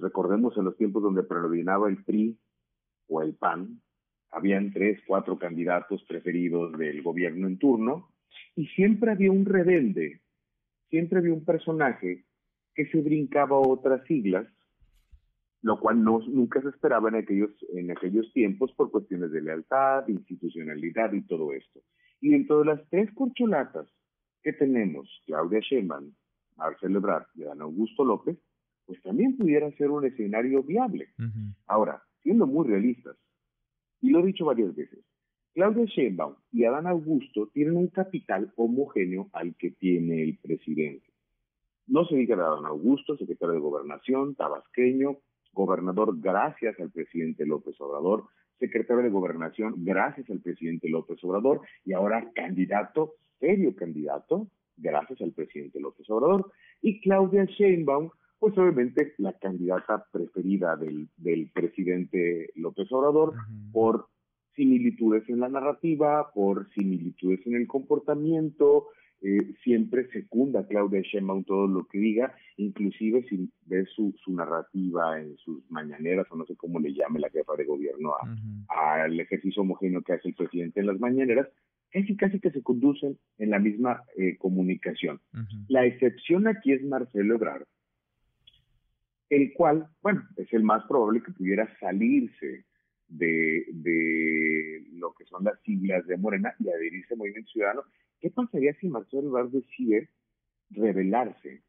[0.00, 2.38] recordemos en los tiempos donde predominaba el PRI
[3.08, 3.80] o el PAN,
[4.30, 8.08] habían tres, cuatro candidatos preferidos del gobierno en turno
[8.56, 10.22] y siempre había un rebelde,
[10.88, 12.24] siempre había un personaje
[12.74, 14.46] que se brincaba otras siglas,
[15.60, 20.08] lo cual no, nunca se esperaba en aquellos, en aquellos tiempos por cuestiones de lealtad,
[20.08, 21.80] institucionalidad y todo esto.
[22.20, 23.86] Y dentro de las tres corcholatas
[24.42, 26.12] que tenemos, Claudia Sheinbaum,
[26.56, 28.38] Marcelo Ebrard y Adán Augusto López,
[28.92, 31.08] pues también pudiera ser un escenario viable.
[31.66, 33.16] Ahora, siendo muy realistas,
[34.02, 34.98] y lo he dicho varias veces,
[35.54, 41.06] Claudia Sheinbaum y Adán Augusto tienen un capital homogéneo al que tiene el presidente.
[41.86, 45.16] No se diga de Adán Augusto, secretario de Gobernación, tabasqueño,
[45.54, 48.24] gobernador gracias al presidente López Obrador,
[48.58, 55.32] secretario de Gobernación gracias al presidente López Obrador y ahora candidato, serio candidato, gracias al
[55.32, 56.52] presidente López Obrador.
[56.82, 58.10] Y Claudia Sheinbaum,
[58.42, 63.34] pues obviamente la candidata preferida del, del presidente López Obrador
[63.70, 64.08] por
[64.56, 68.88] similitudes en la narrativa, por similitudes en el comportamiento,
[69.20, 74.34] eh, siempre secunda a Claudia Sheinbaum todo lo que diga, inclusive si ves su, su,
[74.34, 78.14] narrativa en sus mañaneras, o no sé cómo le llame la jefa de gobierno
[78.66, 81.46] al ejercicio homogéneo que hace el presidente en las mañaneras,
[81.92, 85.20] casi casi que se conducen en la misma eh, comunicación.
[85.68, 87.66] La excepción aquí es Marcelo Ebrard,
[89.34, 92.64] el cual, bueno, es el más probable que pudiera salirse
[93.08, 97.82] de, de lo que son las siglas de Morena y adherirse al Movimiento Ciudadano
[98.22, 100.08] ¿Qué pasaría si Marcelo Ebrard decide
[100.70, 101.64] rebelarse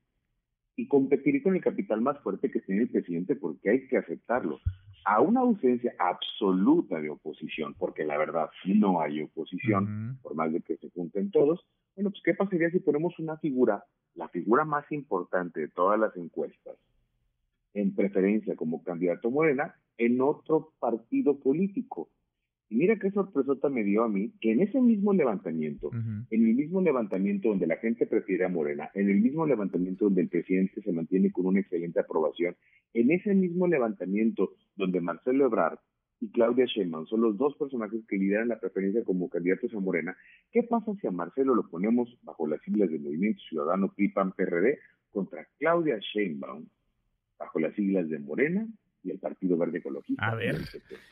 [0.75, 3.35] y competir con el capital más fuerte que tiene el presidente?
[3.35, 4.59] Porque hay que aceptarlo.
[5.03, 10.61] A una ausencia absoluta de oposición, porque la verdad no hay oposición, por más de
[10.61, 14.89] que se junten todos, bueno, pues ¿qué pasaría si ponemos una figura, la figura más
[14.91, 16.77] importante de todas las encuestas,
[17.73, 22.09] en preferencia como candidato Morena, en otro partido político?
[22.69, 26.55] Y mira qué sorpresota me dio a mí que en ese mismo levantamiento, en el
[26.55, 30.81] mismo levantamiento donde la gente prefiere a Morena, en el mismo levantamiento donde el presidente
[30.81, 32.55] se mantiene con una excelente aprobación,
[32.95, 35.77] en ese mismo levantamiento donde Marcelo Ebrard
[36.19, 40.17] y Claudia Sheinbaum son los dos personajes que lideran la preferencia como candidatos a Morena,
[40.51, 44.79] ¿qué pasa si a Marcelo lo ponemos bajo las siglas del Movimiento Ciudadano PRI-PAN-PRD
[45.11, 46.65] contra Claudia Sheinbaum
[47.37, 48.67] bajo las siglas de Morena
[49.03, 50.25] y el Partido Verde Ecologista.
[50.25, 50.61] A ver,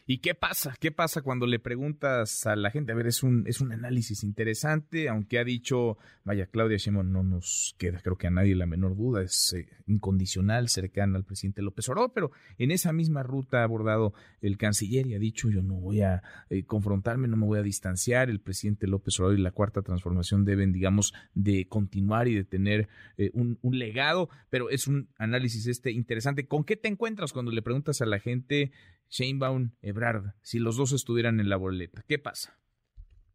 [0.06, 0.76] ¿y qué pasa?
[0.80, 2.92] ¿Qué pasa cuando le preguntas a la gente?
[2.92, 7.24] A ver, es un, es un análisis interesante, aunque ha dicho, vaya, Claudia Sheinbaum no
[7.24, 11.62] nos queda, creo que a nadie la menor duda, es eh, incondicional, cercana al presidente
[11.62, 15.62] López Obrador, pero en esa misma ruta ha abordado el canciller y ha dicho, yo
[15.62, 19.42] no voy a eh, confrontarme, no me voy a distanciar, el presidente López Obrador y
[19.42, 24.70] la Cuarta Transformación deben, digamos, de continuar y de tener eh, un, un legado, pero
[24.70, 26.48] es un análisis este interesante.
[26.48, 28.72] ¿Con qué te encuentras cuando le preguntas a la gente,
[29.10, 32.62] Sheinbaum, Ebrard, si los dos estuvieran en la boleta, ¿qué pasa?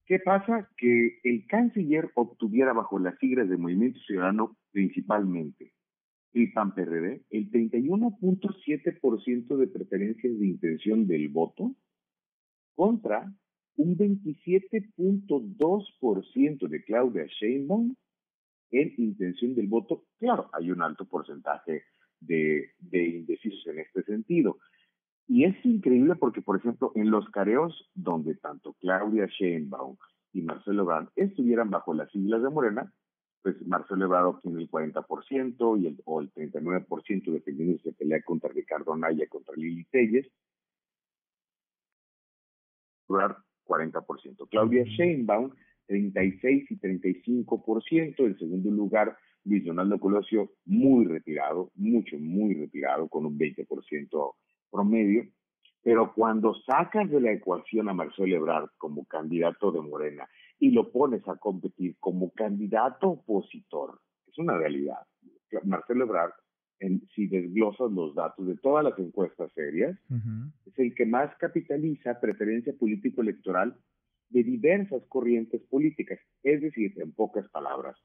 [0.06, 0.70] ¿Qué pasa?
[0.76, 5.72] Que el canciller obtuviera bajo las siglas de Movimiento Ciudadano principalmente
[6.32, 11.74] el PAN-PRD el 31.7% de preferencias de intención del voto
[12.74, 13.32] contra
[13.76, 17.96] un 27.2% de Claudia Sheinbaum
[18.70, 20.04] en intención del voto.
[20.18, 21.84] Claro, hay un alto porcentaje
[22.20, 24.58] de, indecisos en este sentido.
[25.28, 29.96] Y es increíble porque, por ejemplo, en los careos donde tanto Claudia Sheinbaum
[30.32, 32.92] y Marcelo Ebrard estuvieran bajo las siglas de Morena,
[33.42, 38.22] pues Marcelo Ebrard obtiene el 40% y el, o el 39% dependiendo si se pelea
[38.22, 40.26] contra Ricardo Anaya, contra Lili Telles.
[43.08, 44.48] Ebrard 40%.
[44.48, 45.50] Claudia Sheinbaum
[45.86, 48.26] 36 y 35%.
[48.26, 49.16] En segundo lugar,
[49.46, 54.34] Luis Donaldo Colosio muy retirado, mucho, muy retirado, con un 20%
[54.70, 55.24] promedio.
[55.82, 60.28] Pero cuando sacas de la ecuación a Marcelo Ebrard como candidato de Morena
[60.58, 64.98] y lo pones a competir como candidato opositor, es una realidad.
[65.62, 66.32] Marcelo Ebrard,
[66.80, 69.96] en, si desglosas los datos de todas las encuestas serias,
[70.66, 73.76] es el que más capitaliza preferencia político-electoral
[74.30, 76.18] de diversas corrientes políticas.
[76.42, 77.96] Es decir, en pocas palabras,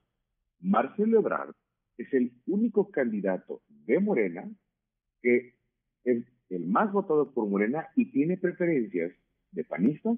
[0.62, 1.53] Marcelo Ebrard
[1.97, 4.49] es el único candidato de Morena
[5.22, 5.55] que
[6.03, 9.12] es el más votado por Morena y tiene preferencias
[9.51, 10.18] de panistas,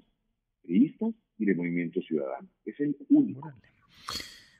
[0.62, 2.48] priistas y de Movimiento Ciudadano.
[2.64, 3.52] Es el único.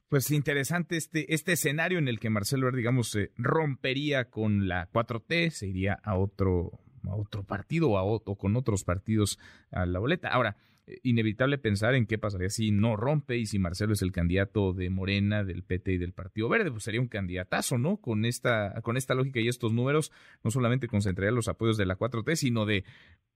[0.08, 5.50] Pues interesante este, este escenario en el que Marcelo digamos, se rompería con la 4T,
[5.50, 9.38] se iría a otro, a otro partido o, a otro, con otros partidos
[9.72, 10.28] a la boleta.
[10.28, 10.56] Ahora,
[11.02, 14.90] inevitable pensar en qué pasaría si no rompe y si Marcelo es el candidato de
[14.90, 17.98] Morena, del PT y del Partido Verde, pues sería un candidatazo, ¿no?
[17.98, 20.12] Con esta, con esta lógica y estos números,
[20.42, 22.84] no solamente concentraría los apoyos de la 4T, sino de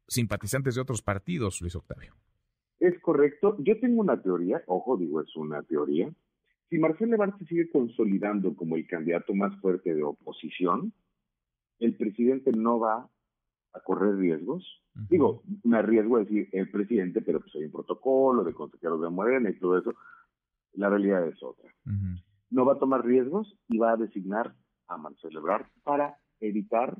[0.06, 2.14] simpatizantes de otros partidos, Luis Octavio.
[2.80, 3.56] Es correcto.
[3.60, 6.12] Yo tengo una teoría, ojo, digo, es una teoría,
[6.70, 10.92] si Marcelo Ebrard se sigue consolidando como el candidato más fuerte de oposición,
[11.78, 13.10] el presidente no va
[13.72, 14.82] a correr riesgos.
[15.08, 19.10] Digo, me arriesgo a decir el presidente, pero pues hay un protocolo de consejeros de
[19.10, 19.94] Morena y todo eso.
[20.74, 21.72] La realidad es otra.
[22.50, 24.54] No va a tomar riesgos y va a designar
[24.88, 26.96] a Marcelo Ebrard para evitar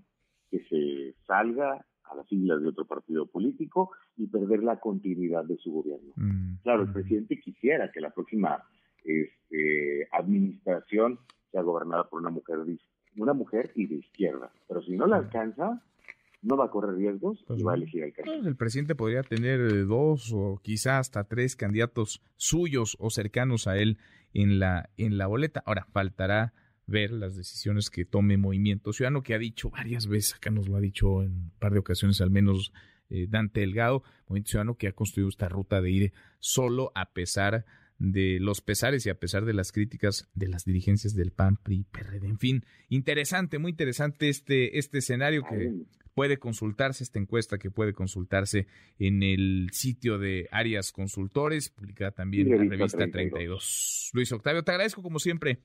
[0.50, 5.56] que se salga a las siglas de otro partido político y perder la continuidad de
[5.58, 6.12] su gobierno.
[6.62, 8.64] Claro, el presidente quisiera que la próxima
[9.04, 11.18] este, administración
[11.50, 12.58] sea gobernada por una mujer,
[13.16, 14.50] una mujer y de izquierda.
[14.66, 15.82] Pero si no la alcanza,
[16.42, 18.40] no va a correr riesgos y pues va a elegir al candidato.
[18.40, 23.66] Pues el presidente podría tener eh, dos o quizá hasta tres candidatos suyos o cercanos
[23.66, 23.98] a él
[24.34, 25.62] en la, en la boleta.
[25.66, 26.52] Ahora, faltará
[26.86, 30.76] ver las decisiones que tome Movimiento Ciudadano, que ha dicho varias veces, acá nos lo
[30.76, 32.72] ha dicho en un par de ocasiones al menos
[33.10, 37.52] eh, Dante Delgado, Movimiento Ciudadano que ha construido esta ruta de ir solo a pesar
[37.52, 37.64] de
[37.98, 42.26] los pesares y a pesar de las críticas de las dirigencias del PAN, PRI, PRD.
[42.26, 45.72] En fin, interesante, muy interesante este, este escenario que
[46.14, 48.66] puede consultarse, esta encuesta que puede consultarse
[48.98, 54.10] en el sitio de Arias Consultores, publicada también en la revista 32.
[54.14, 55.60] Luis Octavio, te agradezco como siempre.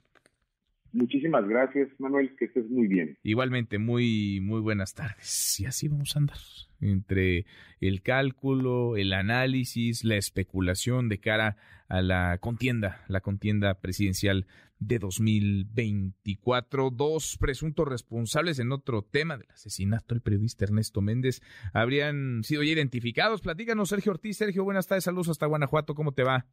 [0.94, 3.18] Muchísimas gracias, Manuel, que estés muy bien.
[3.24, 5.60] Igualmente, muy, muy buenas tardes.
[5.60, 6.38] Y así vamos a andar
[6.82, 7.46] entre
[7.82, 14.46] el cálculo, el análisis, la especulación de cara a la contienda, la contienda presidencial
[14.78, 16.92] de 2024.
[16.92, 21.42] Dos presuntos responsables en otro tema del asesinato del periodista Ernesto Méndez
[21.74, 23.42] habrían sido ya identificados.
[23.42, 24.38] Platícanos, Sergio Ortiz.
[24.38, 26.46] Sergio, buenas tardes, saludos hasta Guanajuato, ¿cómo te va?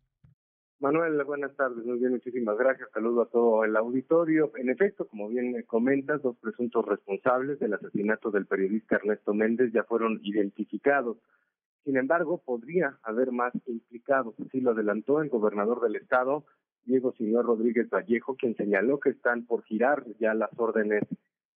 [0.80, 2.88] Manuel, buenas tardes, muy bien, muchísimas gracias.
[2.94, 4.50] Saludo a todo el auditorio.
[4.56, 9.84] En efecto, como bien comentas, dos presuntos responsables del asesinato del periodista Ernesto Méndez ya
[9.84, 11.18] fueron identificados.
[11.84, 16.46] Sin embargo, podría haber más implicados, así lo adelantó el gobernador del estado,
[16.86, 21.02] Diego Señor Rodríguez Vallejo, quien señaló que están por girar ya las órdenes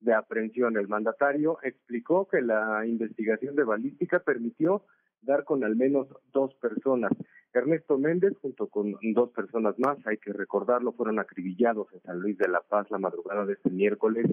[0.00, 0.76] de aprehensión.
[0.76, 4.82] El mandatario explicó que la investigación de balística permitió
[5.24, 7.12] dar con al menos dos personas.
[7.52, 12.36] Ernesto Méndez, junto con dos personas más, hay que recordarlo, fueron acribillados en San Luis
[12.36, 14.26] de la Paz la madrugada de este miércoles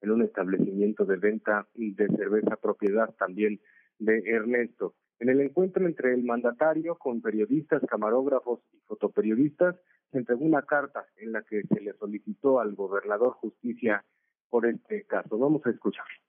[0.00, 3.60] en un establecimiento de venta de cerveza propiedad también
[3.98, 4.94] de Ernesto.
[5.18, 9.74] En el encuentro entre el mandatario con periodistas, camarógrafos y fotoperiodistas,
[10.12, 14.04] se entregó una carta en la que se le solicitó al gobernador justicia
[14.48, 15.36] por este caso.
[15.36, 16.27] Vamos a escucharlo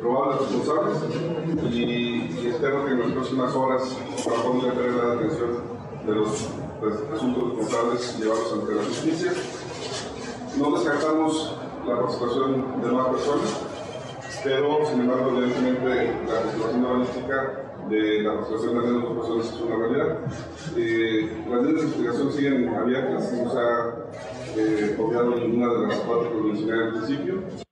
[0.00, 0.98] probables responsables
[1.72, 5.50] y, espero que en las próximas horas podamos tener la atención
[6.06, 6.48] de los
[6.80, 9.32] presuntos responsables y llevarlos ante la justicia.
[10.58, 13.60] No descartamos la participación de más personas,
[14.42, 19.76] pero sin embargo, evidentemente, la participación balística de la participación de las personas es una
[19.76, 20.18] realidad.
[20.76, 23.94] Eh, las líneas de investigación siguen abiertas, no se ha
[24.56, 27.65] eh, ninguna de las cuatro que mencioné al principio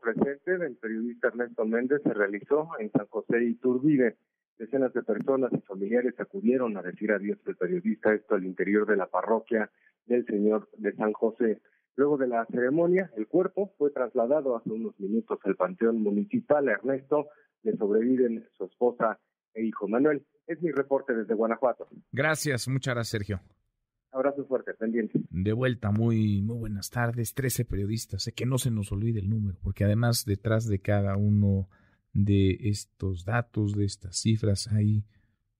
[0.00, 4.16] presente del periodista Ernesto Méndez se realizó en San José y Turbide.
[4.58, 8.96] Decenas de personas y familiares acudieron a decir adiós al periodista, esto al interior de
[8.96, 9.70] la parroquia
[10.06, 11.60] del Señor de San José.
[11.96, 16.68] Luego de la ceremonia, el cuerpo fue trasladado hace unos minutos al Panteón Municipal.
[16.68, 17.28] Ernesto
[17.62, 19.18] le sobreviven su esposa
[19.54, 20.24] e hijo Manuel.
[20.46, 21.88] Es mi reporte desde Guanajuato.
[22.12, 23.40] Gracias, muchas gracias, Sergio.
[24.12, 25.20] Abrazo fuerte, pendiente.
[25.30, 27.32] De vuelta, muy, muy buenas tardes.
[27.32, 28.22] Trece periodistas.
[28.22, 31.68] Sé que no se nos olvide el número, porque además detrás de cada uno
[32.12, 35.06] de estos datos, de estas cifras, hay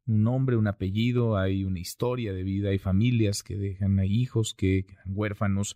[0.06, 4.52] un nombre, un apellido, hay una historia de vida, hay familias que dejan a hijos,
[4.52, 5.74] que quedan huérfanos.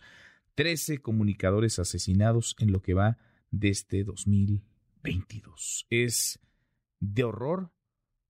[0.54, 3.16] Trece comunicadores asesinados en lo que va
[3.50, 5.86] de este 2022.
[5.88, 6.40] Es
[7.00, 7.70] de horror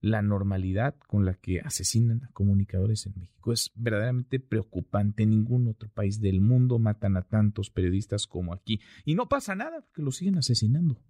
[0.01, 3.53] la normalidad con la que asesinan a comunicadores en México.
[3.53, 5.23] Es verdaderamente preocupante.
[5.23, 8.81] En ningún otro país del mundo matan a tantos periodistas como aquí.
[9.05, 11.01] Y no pasa nada porque lo siguen asesinando.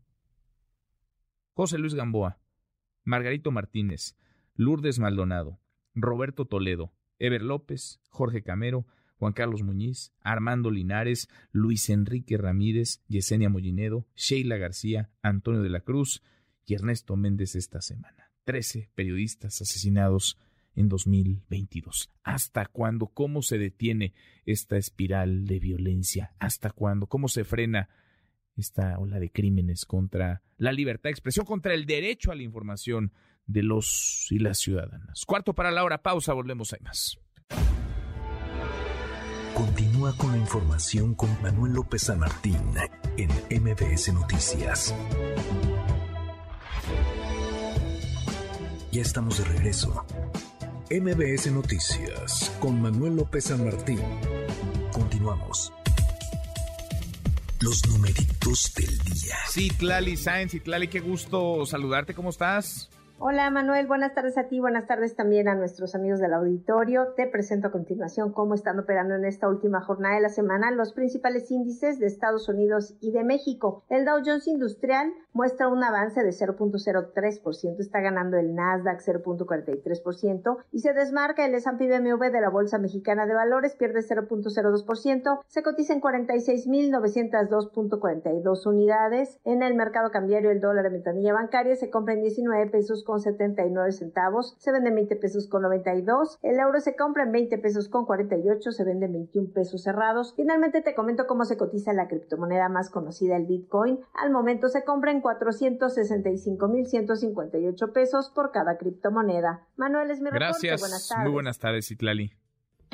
[1.52, 2.38] José Luis Gamboa,
[3.04, 4.16] Margarito Martínez,
[4.54, 5.58] Lourdes Maldonado,
[5.94, 8.86] Roberto Toledo, Ever López, Jorge Camero,
[9.18, 15.80] Juan Carlos Muñiz, Armando Linares, Luis Enrique Ramírez, Yesenia Mollinedo, Sheila García, Antonio de la
[15.80, 16.22] Cruz
[16.66, 18.25] y Ernesto Méndez esta semana.
[18.46, 20.38] Trece periodistas asesinados
[20.76, 22.12] en 2022.
[22.22, 23.08] ¿Hasta cuándo?
[23.08, 26.32] ¿Cómo se detiene esta espiral de violencia?
[26.38, 27.08] ¿Hasta cuándo?
[27.08, 27.88] ¿Cómo se frena
[28.56, 33.12] esta ola de crímenes contra la libertad de expresión, contra el derecho a la información
[33.46, 35.24] de los y las ciudadanas?
[35.26, 37.18] Cuarto para la hora, pausa, volvemos, hay más.
[39.54, 42.60] Continúa con la información con Manuel López San Martín
[43.16, 43.30] en
[43.62, 44.94] MBS Noticias.
[48.92, 50.04] Ya estamos de regreso.
[50.90, 54.00] MBS Noticias con Manuel López San Martín.
[54.92, 55.72] Continuamos.
[57.60, 59.36] Los numeritos del día.
[59.48, 62.14] Sí, Tlali Sáenz, Tlali, qué gusto saludarte.
[62.14, 62.88] ¿Cómo estás?
[63.18, 67.14] Hola Manuel, buenas tardes a ti, buenas tardes también a nuestros amigos del auditorio.
[67.16, 70.92] Te presento a continuación cómo están operando en esta última jornada de la semana los
[70.92, 73.84] principales índices de Estados Unidos y de México.
[73.88, 80.80] El Dow Jones Industrial muestra un avance de 0.03%, está ganando el Nasdaq 0.43% y
[80.80, 85.94] se desmarca el S&P BMW de la Bolsa Mexicana de Valores, pierde 0.02%, se cotiza
[85.94, 89.40] en 46.902.42 unidades.
[89.44, 93.20] En el mercado cambiario el dólar de ventanilla bancaria se compra en 19 pesos con
[93.20, 97.56] 79 centavos, se vende en 20 pesos con 92, el euro se compra en 20
[97.58, 100.34] pesos con 48, se vende en 21 pesos cerrados.
[100.36, 104.00] Finalmente te comento cómo se cotiza la criptomoneda más conocida, el Bitcoin.
[104.12, 109.66] Al momento se compra en 465.158 pesos por cada criptomoneda.
[109.76, 110.80] Manuel es mi Gracias.
[110.80, 111.24] Buenas tardes.
[111.24, 112.45] Muy buenas tardes, Itlali.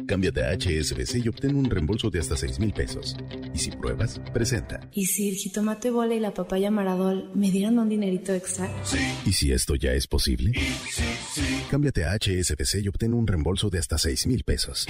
[0.07, 3.17] Cámbiate a HSBC y obtén un reembolso de hasta 6 mil pesos.
[3.55, 4.89] Y si pruebas, presenta.
[4.93, 8.71] ¿Y si el jitomate bola y la papaya maradol me dieran un dinerito extra?
[8.85, 8.99] Sí.
[9.27, 10.53] ¿Y si esto ya es posible?
[10.55, 11.03] Sí,
[11.35, 14.87] sí, Cámbiate a HSBC y obtén un reembolso de hasta 6 mil pesos.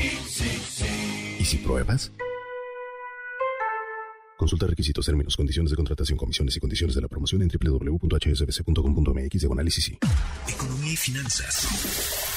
[1.38, 2.12] ¿Y si pruebas?
[4.42, 9.44] Consulta requisitos, términos, condiciones de contratación, comisiones y condiciones de la promoción en www.hsbc.com.mx
[10.48, 12.31] Economía y finanzas.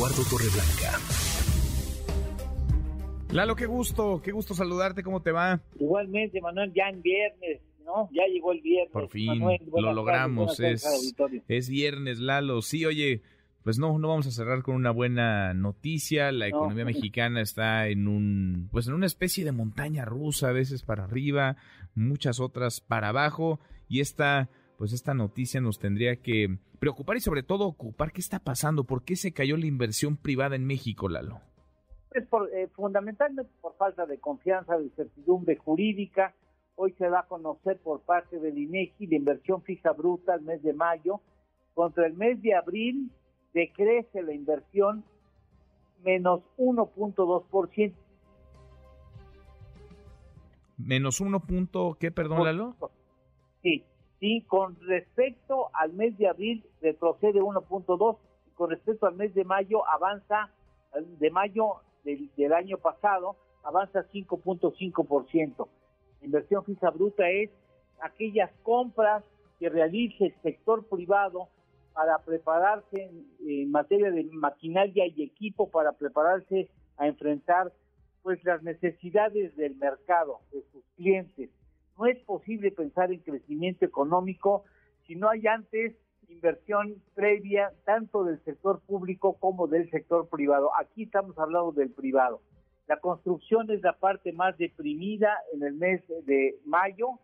[0.00, 0.98] Eduardo Torreblanca.
[3.32, 5.60] Lalo, qué gusto, qué gusto saludarte, ¿cómo te va?
[5.78, 8.08] Igualmente, Manuel, ya en viernes, ¿no?
[8.10, 8.92] Ya llegó el viernes.
[8.94, 11.14] Por fin, Manuel, lo logramos, es,
[11.48, 12.62] es viernes, Lalo.
[12.62, 13.20] Sí, oye,
[13.62, 16.32] pues no, no vamos a cerrar con una buena noticia.
[16.32, 16.92] La economía no.
[16.92, 21.58] mexicana está en un, pues en una especie de montaña rusa, a veces para arriba,
[21.94, 23.60] muchas otras para abajo.
[23.86, 24.48] Y esta,
[24.80, 29.04] pues esta noticia nos tendría que preocupar y sobre todo ocupar qué está pasando, por
[29.04, 31.42] qué se cayó la inversión privada en México, Lalo.
[32.08, 36.34] Pues por, eh, fundamentalmente por falta de confianza, de certidumbre jurídica.
[36.76, 40.62] Hoy se da a conocer por parte del INEGI la inversión fija bruta al mes
[40.62, 41.20] de mayo
[41.74, 43.10] contra el mes de abril
[43.52, 45.04] decrece la inversión
[46.02, 47.92] menos 1.2%.
[50.78, 51.40] Menos 1.
[51.40, 52.76] Punto, ¿Qué, perdón, Lalo?
[53.62, 53.84] Sí,
[54.20, 59.44] sí, con respecto al mes de abril retrocede 1.2 y con respecto al mes de
[59.44, 60.50] mayo avanza,
[60.94, 65.68] de mayo del, año pasado, avanza 5.5%.
[66.20, 67.50] La inversión fija bruta es
[68.00, 69.24] aquellas compras
[69.58, 71.48] que realice el sector privado
[71.92, 77.72] para prepararse en, en, materia de maquinaria y equipo para prepararse a enfrentar
[78.22, 81.50] pues las necesidades del mercado, de sus clientes.
[82.00, 84.64] No es posible pensar en crecimiento económico
[85.06, 85.94] si no hay antes
[86.30, 90.70] inversión previa tanto del sector público como del sector privado.
[90.80, 92.40] Aquí estamos hablando del privado.
[92.86, 97.18] La construcción es la parte más deprimida en el mes de mayo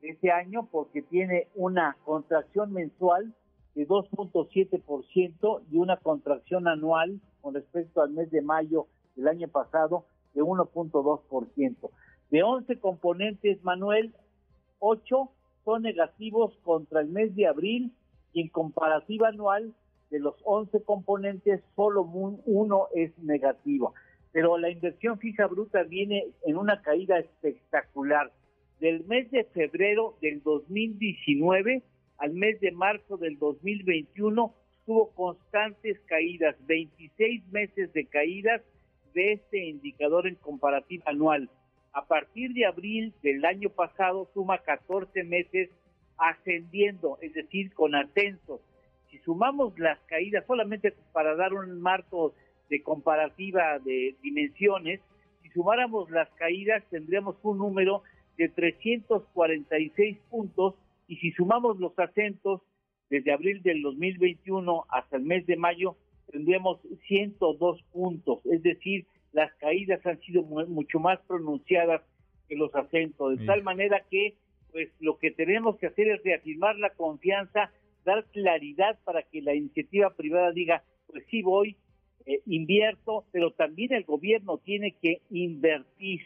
[0.00, 3.32] de este año porque tiene una contracción mensual
[3.76, 10.06] de 2.7% y una contracción anual con respecto al mes de mayo del año pasado
[10.34, 11.90] de 1.2%.
[12.30, 14.12] De 11 componentes, Manuel,
[14.80, 15.30] 8
[15.64, 17.92] son negativos contra el mes de abril
[18.32, 19.74] y en comparativa anual
[20.10, 23.94] de los 11 componentes solo uno es negativo.
[24.32, 28.30] Pero la inversión fija bruta viene en una caída espectacular.
[28.80, 31.82] Del mes de febrero del 2019
[32.18, 34.54] al mes de marzo del 2021
[34.86, 38.62] tuvo constantes caídas, 26 meses de caídas
[39.14, 41.50] de este indicador en comparativa anual.
[41.92, 45.70] A partir de abril del año pasado suma 14 meses
[46.16, 48.60] ascendiendo, es decir, con ascensos.
[49.10, 52.34] Si sumamos las caídas, solamente para dar un marco
[52.68, 55.00] de comparativa de dimensiones,
[55.42, 58.02] si sumáramos las caídas tendríamos un número
[58.36, 60.74] de 346 puntos
[61.06, 62.60] y si sumamos los acentos
[63.08, 65.96] desde abril del 2021 hasta el mes de mayo,
[66.30, 72.02] tendríamos 102 puntos, es decir, las caídas han sido mucho más pronunciadas
[72.48, 74.34] que los ascensos, de tal manera que
[74.72, 77.70] pues lo que tenemos que hacer es reafirmar la confianza,
[78.04, 81.76] dar claridad para que la iniciativa privada diga, pues sí voy,
[82.26, 86.20] eh, invierto, pero también el gobierno tiene que invertir,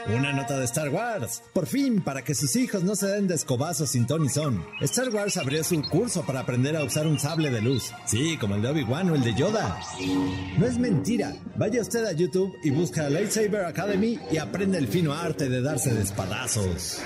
[0.07, 1.41] Una nota de Star Wars.
[1.53, 4.63] Por fin, para que sus hijos no se den de escobazos sin Tony Son.
[4.81, 7.91] Star Wars abrió su curso para aprender a usar un sable de luz.
[8.05, 9.79] Sí, como el de Obi-Wan o el de Yoda.
[10.57, 11.35] No es mentira.
[11.55, 15.93] Vaya usted a YouTube y busca Lightsaber Academy y aprende el fino arte de darse
[15.93, 16.99] de espadazos.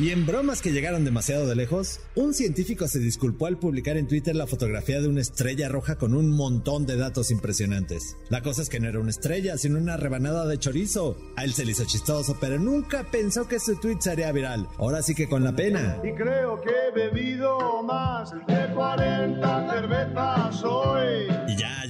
[0.00, 4.08] Y en bromas que llegaron demasiado de lejos, un científico se disculpó al publicar en
[4.08, 8.16] Twitter la fotografía de una estrella roja con un montón de datos impresionantes.
[8.30, 11.18] La cosa es que no era una estrella, sino una rebanada de chorizo.
[11.36, 14.68] A él se le hizo chistoso, pero nunca pensó que su tweet sería viral.
[14.78, 15.98] Ahora sí que con la pena.
[16.02, 21.39] Y creo que he bebido más de 40 cervezas hoy.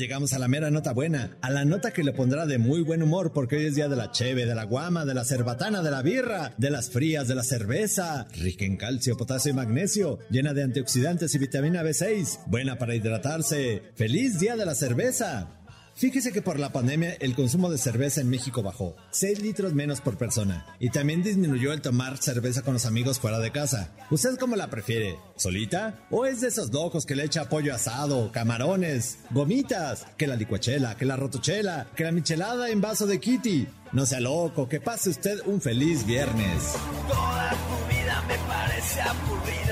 [0.01, 3.03] Llegamos a la mera nota buena, a la nota que le pondrá de muy buen
[3.03, 5.91] humor porque hoy es día de la cheve, de la guama, de la cerbatana, de
[5.91, 10.55] la birra, de las frías, de la cerveza rica en calcio, potasio y magnesio, llena
[10.55, 13.83] de antioxidantes y vitamina B6, buena para hidratarse.
[13.95, 15.60] ¡Feliz día de la cerveza!
[16.01, 20.01] Fíjese que por la pandemia el consumo de cerveza en México bajó, 6 litros menos
[20.01, 23.93] por persona, y también disminuyó el tomar cerveza con los amigos fuera de casa.
[24.11, 25.19] ¿Usted cómo la prefiere?
[25.37, 26.07] ¿Solita?
[26.11, 30.97] ¿O es de esos locos que le echa pollo asado, camarones, gomitas, que la licuachela,
[30.97, 33.69] que la rotochela, que la michelada en vaso de kitty?
[33.93, 36.77] No sea loco, que pase usted un feliz viernes.
[37.09, 39.70] Toda tu vida me parece aburrida.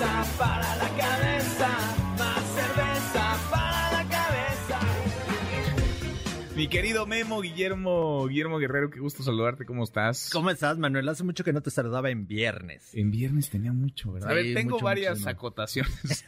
[0.00, 1.68] Para la cabeza,
[2.16, 4.80] más cerveza para la cabeza.
[6.54, 10.30] Mi querido Memo, Guillermo, Guillermo Guerrero, qué gusto saludarte, ¿cómo estás?
[10.32, 11.08] ¿Cómo estás, Manuel?
[11.08, 12.94] Hace mucho que no te saludaba en viernes.
[12.94, 14.30] En viernes tenía mucho, ¿verdad?
[14.30, 16.24] a ver, tengo varias acotaciones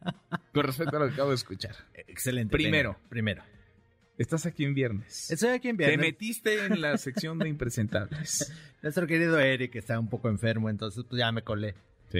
[0.52, 1.76] con respecto a lo que acabo de escuchar.
[1.94, 2.50] Excelente.
[2.50, 3.44] Primero, primero.
[4.18, 5.30] Estás aquí en viernes.
[5.30, 5.98] Estoy aquí en viernes.
[5.98, 8.52] Te metiste en la sección de impresentables.
[8.82, 11.74] Nuestro querido Eric está un poco enfermo, entonces pues ya me colé.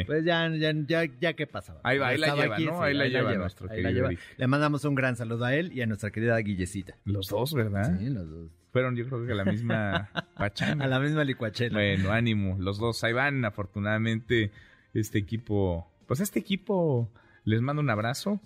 [0.06, 1.80] Pues ya, ya, ya, ya qué pasaba.
[1.84, 2.82] Ahí va, ahí la lleva, ¿no?
[2.82, 6.10] ahí, la, lleva, nuestro querido Le mandamos un gran saludo a él y a nuestra
[6.10, 6.96] querida Guillecita.
[7.04, 7.98] Los dos, ¿verdad?
[7.98, 8.50] Sí, los dos.
[8.72, 10.84] Fueron yo creo que a la misma pachanga.
[10.84, 11.74] a la misma licuachela.
[11.74, 12.56] Bueno, ánimo.
[12.58, 13.44] Los dos ahí van.
[13.44, 14.50] Afortunadamente,
[14.94, 15.90] este equipo...
[16.06, 17.10] Pues este equipo
[17.44, 18.40] les mando un abrazo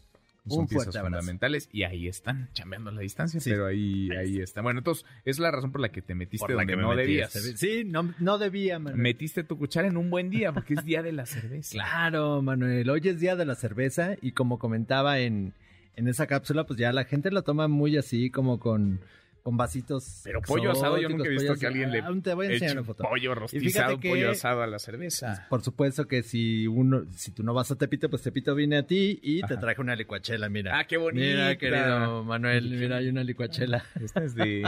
[0.48, 4.62] son piezas fundamentales y ahí están, chambeando a la distancia, pero ahí, ahí está.
[4.62, 7.32] Bueno, entonces, es la razón por la que te metiste donde no debías.
[7.32, 9.00] Sí, no, no debía, Manuel.
[9.00, 11.72] Metiste tu cuchara en un buen día, porque es día de la cerveza.
[11.72, 15.54] Claro, Manuel, hoy es día de la cerveza y como comentaba en,
[15.96, 19.00] en esa cápsula, pues ya la gente lo toma muy así, como con
[19.46, 20.22] con vasitos.
[20.24, 22.22] Pero pollo asado, yo nunca he visto que alguien le pollo asado.
[22.22, 23.04] Te voy a enseñar una foto.
[23.04, 25.46] pollo rostizado, que- pollo asado a la cerveza.
[25.48, 28.82] Por supuesto que si uno, si tú no vas a Tepito, pues Tepito viene a
[28.88, 30.76] ti y te traje una licuachela, mira.
[30.76, 31.24] Ah, qué bonita.
[31.24, 33.84] Mira, querido Manuel, mira, hay una licuachela.
[34.02, 34.64] Esta es de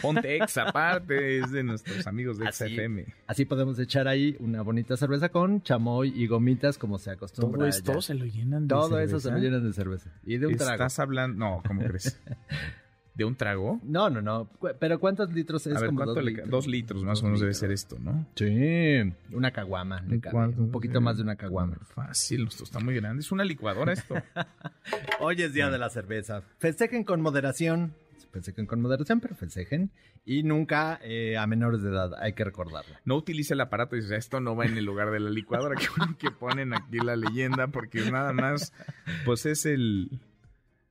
[0.00, 2.64] Pontex, aparte, es de nuestros amigos de Así.
[2.74, 3.04] XFM.
[3.26, 7.58] Así podemos echar ahí una bonita cerveza con chamoy y gomitas como se acostumbra.
[7.58, 8.00] Todo esto allá.
[8.00, 9.30] se lo llenan de Todo eso se cerveza.
[9.36, 10.10] lo llenan de cerveza.
[10.24, 10.72] Y de un trago.
[10.72, 12.18] Estás hablando, no, ¿cómo crees?
[13.16, 13.80] ¿De un trago?
[13.82, 14.50] No, no, no.
[14.78, 15.74] Pero ¿cuántos litros es?
[15.74, 16.50] A ver, Como ¿cuánto dos le litros.
[16.50, 18.26] Dos litros más o menos debe ser esto, ¿no?
[18.34, 19.00] Sí,
[19.32, 20.02] una caguama.
[20.02, 20.60] le cabe, ¿Cuánto?
[20.60, 21.78] Un poquito más de una caguama.
[21.94, 23.22] Fácil, esto está muy grande.
[23.22, 24.16] Es una licuadora esto.
[25.20, 26.42] Hoy es día de la cerveza.
[26.58, 27.94] Festejen con moderación.
[28.32, 29.90] Festejen con moderación, pero festejen.
[30.26, 32.96] Y nunca eh, a menores de edad, hay que recordarlo.
[33.06, 35.74] No utilice el aparato y dices, esto no va en el lugar de la licuadora.
[36.18, 38.74] Que ponen aquí la leyenda porque nada más,
[39.24, 40.20] pues es el,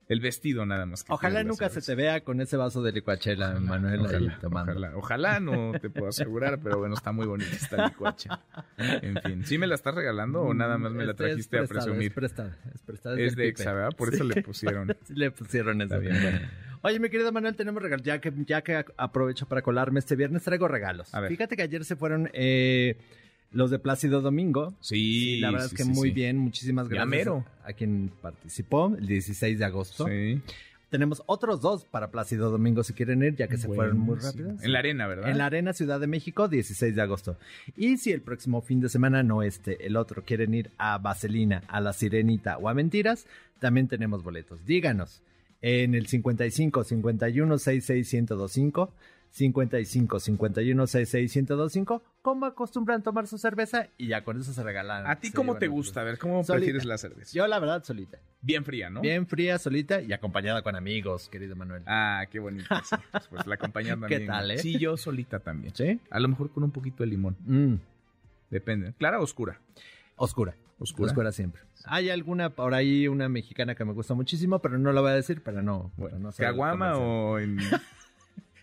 [0.08, 1.04] el vestido nada más.
[1.04, 4.72] que Ojalá nunca se te vea con ese vaso de licuachela, Manuel, ahí Ojalá, tomando.
[4.74, 8.40] ojalá, ojalá no te puedo asegurar, pero bueno, está muy bonita esta licuacha.
[8.78, 11.58] En fin, ¿sí me la estás regalando o nada más me la Este es trajiste
[11.58, 12.08] a prestada, presumir?
[12.08, 13.20] Es prestada, es prestada.
[13.20, 13.48] Es de.
[13.48, 13.98] Exa, ¿verdad?
[13.98, 14.96] Por eso le pusieron.
[15.10, 15.96] Le pusieron eso.
[15.96, 16.40] Está bien, bueno.
[16.82, 18.06] Oye, mi querido Manuel, tenemos regalos.
[18.06, 21.14] Ya que, ya que aprovecho para colarme este viernes, traigo regalos.
[21.16, 21.32] A ver.
[21.32, 22.98] Fíjate que ayer se fueron eh,
[23.52, 24.74] los de Plácido Domingo.
[24.80, 26.16] Sí, la verdad sí, es que sí, muy sí.
[26.16, 26.38] bien.
[26.38, 27.46] Muchísimas gracias mero.
[27.64, 30.08] a quien participó el 16 de agosto.
[30.08, 30.42] Sí.
[30.90, 34.50] Tenemos otros dos para Plácido Domingo si quieren ir, ya que se fueron muy Buenísimo.
[34.50, 34.64] rápido.
[34.64, 35.30] En la arena, ¿verdad?
[35.30, 37.38] En la Arena Ciudad de México, 16 de agosto.
[37.76, 41.64] Y si el próximo fin de semana, no este, el otro, quieren ir a Vaselina,
[41.68, 43.26] a La Sirenita o a Mentiras,
[43.60, 44.64] también tenemos boletos.
[44.66, 45.22] Díganos
[45.62, 48.94] en el 55 51 66 1025,
[49.36, 55.06] 55 51 66 1025, cómo acostumbran tomar su cerveza y ya con eso se regalan.
[55.06, 56.00] ¿A ti cómo te gusta?
[56.00, 56.54] A ver, ¿cómo Solita.
[56.56, 57.32] prefieres la cerveza?
[57.34, 58.18] Yo, la verdad, solita.
[58.42, 59.02] Bien fría, ¿no?
[59.02, 61.84] Bien fría, solita y acompañada con amigos, querido Manuel.
[61.86, 62.64] Ah, qué bonito.
[62.86, 62.96] sí.
[63.30, 64.58] Pues la acompañan ¿Qué tal, eh?
[64.60, 65.76] Sí, yo solita también.
[65.76, 66.00] ¿Sí?
[66.12, 67.36] A lo mejor con un poquito de limón.
[67.46, 67.76] Mm,
[68.50, 68.94] Depende.
[68.94, 69.60] ¿Clara o oscura?
[70.16, 70.56] oscura.
[70.80, 71.08] Oscura.
[71.08, 71.62] Oscura siempre.
[71.84, 75.16] Hay alguna por ahí, una mexicana que me gusta muchísimo, pero no la voy a
[75.16, 75.92] decir para no.
[75.98, 77.58] para no ¿Caguama o en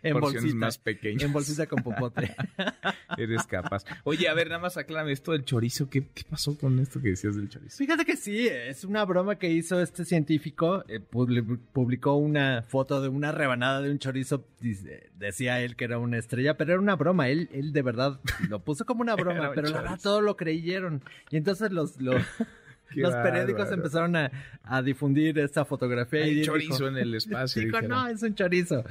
[0.02, 0.54] en bolsita?
[0.56, 1.22] más pequeñas?
[1.22, 2.34] En bolsita con popote.
[3.18, 3.84] Eres capaz.
[4.04, 5.88] Oye, a ver, nada más aclárame esto del chorizo.
[5.90, 7.76] ¿Qué, qué pasó con esto que decías del chorizo?
[7.76, 10.84] Fíjate que sí, es una broma que hizo este científico.
[10.88, 14.44] eh, publi- publicó una foto de una rebanada de un chorizo.
[14.60, 17.28] dice- Decía él que era una estrella, pero era una broma.
[17.28, 20.02] Él, él de verdad lo puso como una broma, un pero la verdad chorizo.
[20.08, 21.02] todo lo creyeron.
[21.30, 22.16] Y entonces los, los,
[22.92, 23.76] Qué los periódicos bárbaro.
[23.76, 24.30] empezaron a,
[24.64, 26.24] a difundir esta fotografía.
[26.24, 27.62] Hay y chorizo dijo- en el espacio.
[27.62, 28.84] Dijo, no, es un chorizo.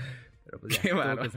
[0.51, 1.31] Pero pues ya, Qué bárbaro.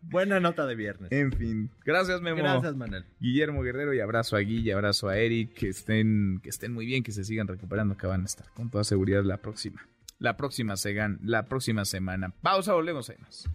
[0.00, 1.10] Buena nota de viernes.
[1.12, 1.70] En fin.
[1.84, 2.38] Gracias, Memo.
[2.38, 3.04] Gracias, Manuel.
[3.20, 7.02] Guillermo Guerrero y abrazo a Guille, abrazo a Eric, que estén, que estén muy bien,
[7.02, 9.86] que se sigan recuperando, que van a estar con toda seguridad la próxima.
[10.18, 12.32] La próxima segan, la próxima semana.
[12.42, 13.48] Pausa, volvemos ahí más.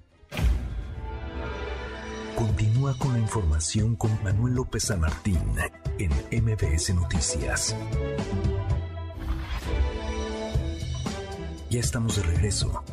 [2.35, 5.39] Continúa con la información con Manuel López San Martín
[5.99, 6.11] en
[6.43, 7.75] MBS Noticias.
[11.69, 12.83] Ya estamos de regreso.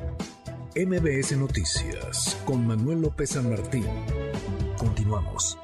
[0.76, 3.84] MBS Noticias con Manuel López San Martín.
[4.78, 5.58] Continuamos.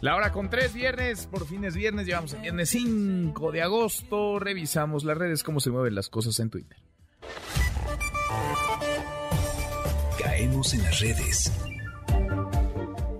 [0.00, 4.38] La hora con tres viernes, por fin es viernes, llevamos el viernes 5 de agosto,
[4.38, 6.78] revisamos las redes, cómo se mueven las cosas en Twitter.
[10.22, 11.52] Caemos en las redes.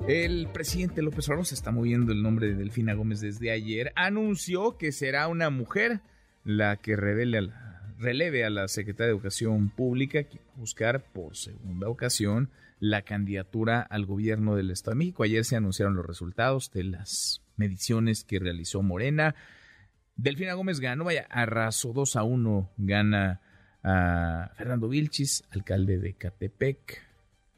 [0.08, 3.92] El presidente López Obrador se está moviendo el nombre de Delfina Gómez desde ayer.
[3.94, 6.00] Anunció que será una mujer
[6.44, 7.69] la que revele a la-
[8.00, 13.02] releve a la secretaria de Educación Pública, quien va a buscar por segunda ocasión la
[13.02, 15.22] candidatura al gobierno del Estado de México.
[15.22, 19.34] Ayer se anunciaron los resultados de las mediciones que realizó Morena.
[20.16, 23.42] Delfina Gómez ganó, vaya, arrasó 2 a 1, gana
[23.82, 27.02] a Fernando Vilchis, alcalde de Catepec,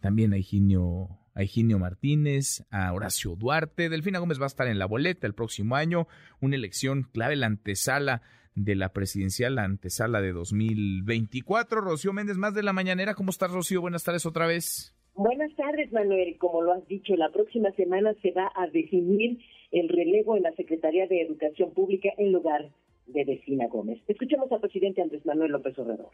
[0.01, 3.89] también a Higinio, a Higinio Martínez, a Horacio Duarte.
[3.89, 6.09] Delfina Gómez va a estar en la boleta el próximo año,
[6.41, 8.23] una elección clave, la antesala
[8.55, 11.81] de la presidencial, la antesala de 2024.
[11.81, 13.15] Rocío Méndez, más de la mañanera.
[13.15, 13.81] ¿Cómo estás, Rocío?
[13.81, 14.95] Buenas tardes otra vez.
[15.15, 16.37] Buenas tardes, Manuel.
[16.39, 19.39] Como lo has dicho, la próxima semana se va a definir
[19.71, 22.71] el relevo en la Secretaría de Educación Pública en lugar
[23.07, 24.01] de Delfina Gómez.
[24.09, 26.11] Escuchemos al presidente Andrés Manuel López Obrador.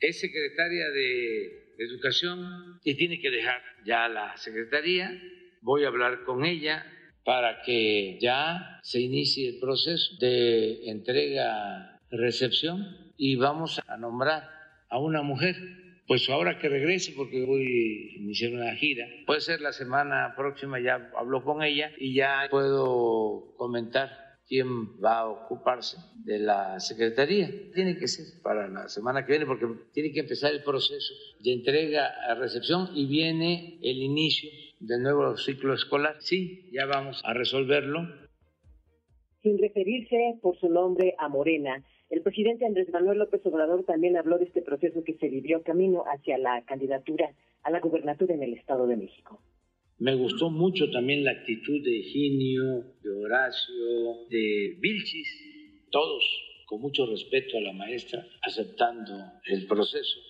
[0.00, 5.10] es secretaria de Educación y tiene que dejar ya la secretaría.
[5.62, 6.84] Voy a hablar con ella
[7.28, 14.48] para que ya se inicie el proceso de entrega-recepción y vamos a nombrar
[14.88, 15.54] a una mujer.
[16.06, 20.80] Pues ahora que regrese, porque voy a iniciar una gira, puede ser la semana próxima,
[20.80, 27.50] ya hablo con ella y ya puedo comentar quién va a ocuparse de la Secretaría.
[27.74, 31.52] Tiene que ser para la semana que viene porque tiene que empezar el proceso de
[31.52, 34.48] entrega a recepción y viene el inicio
[34.80, 36.16] del nuevo ciclo escolar.
[36.20, 38.08] Sí, ya vamos a resolverlo.
[39.42, 44.38] Sin referirse por su nombre a Morena, el presidente Andrés Manuel López Obrador también habló
[44.38, 48.54] de este proceso que se vivió camino hacia la candidatura a la gubernatura en el
[48.54, 49.40] Estado de México.
[49.98, 55.28] Me gustó mucho también la actitud de Higinio, de Horacio, de Vilchis,
[55.90, 56.24] todos
[56.66, 59.12] con mucho respeto a la maestra, aceptando
[59.46, 60.20] el proceso.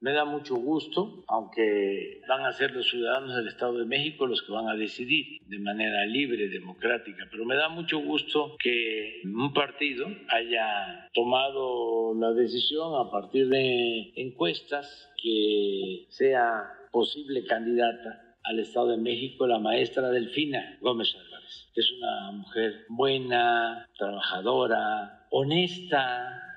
[0.00, 4.42] Me da mucho gusto, aunque van a ser los ciudadanos del Estado de México los
[4.42, 9.52] que van a decidir de manera libre, democrática, pero me da mucho gusto que un
[9.52, 18.88] partido haya tomado la decisión a partir de encuestas que sea posible candidata al Estado
[18.88, 26.47] de México la maestra Delfina Gómez Álvarez, que es una mujer buena, trabajadora, honesta,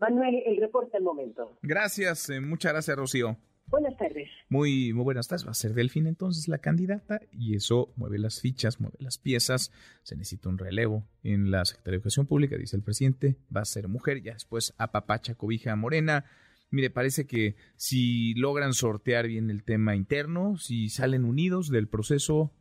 [0.00, 1.58] Manuel, el reporte al momento.
[1.62, 3.36] Gracias, eh, muchas gracias, Rocío.
[3.70, 4.28] Buenas tardes.
[4.48, 5.46] Muy, muy buenas tardes.
[5.46, 9.70] Va a ser Delfín entonces la candidata y eso mueve las fichas, mueve las piezas.
[10.02, 13.36] Se necesita un relevo en la Secretaría de Educación Pública, dice el presidente.
[13.54, 16.24] Va a ser mujer, ya después a Papacha Cobija Morena.
[16.70, 22.52] Mire, parece que si logran sortear bien el tema interno, si salen unidos del proceso,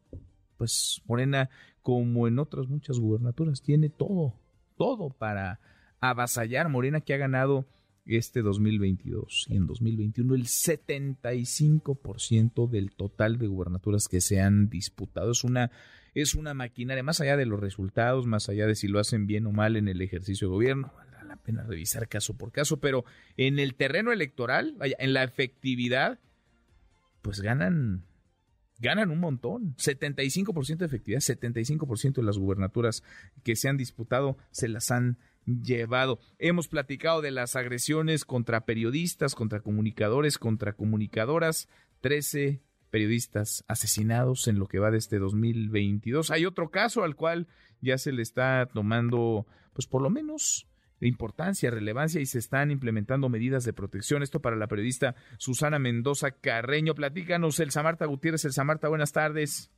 [0.57, 1.49] pues Morena,
[1.81, 4.35] como en otras muchas gubernaturas, tiene todo,
[4.77, 5.59] todo para
[5.99, 7.67] avasallar Morena que ha ganado
[8.05, 15.31] este 2022 y en 2021 el 75% del total de gubernaturas que se han disputado.
[15.31, 15.71] Es una,
[16.13, 19.45] es una maquinaria, más allá de los resultados, más allá de si lo hacen bien
[19.45, 23.05] o mal en el ejercicio de gobierno, vale la pena revisar caso por caso, pero
[23.37, 26.19] en el terreno electoral, en la efectividad,
[27.21, 28.03] pues ganan
[28.79, 29.75] ganan un montón.
[29.75, 33.03] 75% de efectividad, 75% de las gubernaturas
[33.43, 35.17] que se han disputado se las han
[35.63, 36.19] llevado.
[36.37, 41.67] Hemos platicado de las agresiones contra periodistas, contra comunicadores, contra comunicadoras.
[42.01, 46.31] 13 periodistas asesinados en lo que va de este 2022.
[46.31, 47.47] Hay otro caso al cual
[47.81, 50.67] ya se le está tomando, pues por lo menos
[51.01, 54.23] importancia, relevancia y se están implementando medidas de protección.
[54.23, 56.95] Esto para la periodista Susana Mendoza Carreño.
[56.95, 58.45] Platícanos, Elsa Marta Gutiérrez.
[58.45, 59.71] Elsa Marta, buenas tardes.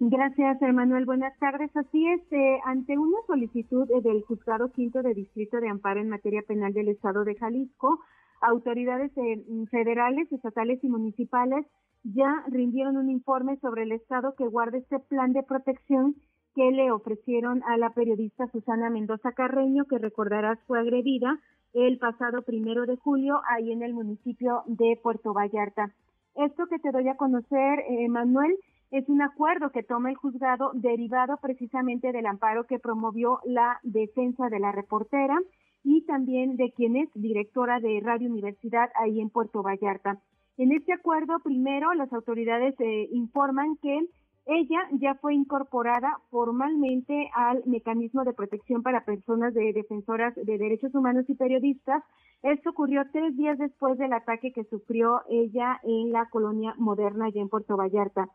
[0.00, 1.06] Gracias, Emanuel.
[1.06, 1.76] Buenas tardes.
[1.76, 6.08] Así es, eh, ante una solicitud eh, del Juzgado Quinto de Distrito de Amparo en
[6.08, 7.98] materia penal del Estado de Jalisco,
[8.40, 11.66] autoridades eh, federales, estatales y municipales
[12.04, 16.14] ya rindieron un informe sobre el Estado que guarda este plan de protección
[16.54, 21.40] que le ofrecieron a la periodista Susana Mendoza Carreño, que recordarás fue agredida
[21.72, 25.92] el pasado primero de julio ahí en el municipio de Puerto Vallarta.
[26.36, 28.56] Esto que te doy a conocer, Manuel,
[28.90, 34.48] es un acuerdo que toma el juzgado derivado precisamente del amparo que promovió la defensa
[34.48, 35.38] de la reportera
[35.84, 40.20] y también de quien es directora de Radio Universidad ahí en Puerto Vallarta.
[40.56, 44.08] En este acuerdo, primero, las autoridades eh, informan que
[44.46, 50.94] ella ya fue incorporada formalmente al mecanismo de protección para personas de defensoras de derechos
[50.94, 52.02] humanos y periodistas.
[52.42, 57.42] Esto ocurrió tres días después del ataque que sufrió ella en la colonia moderna allá
[57.42, 58.30] en Puerto Vallarta.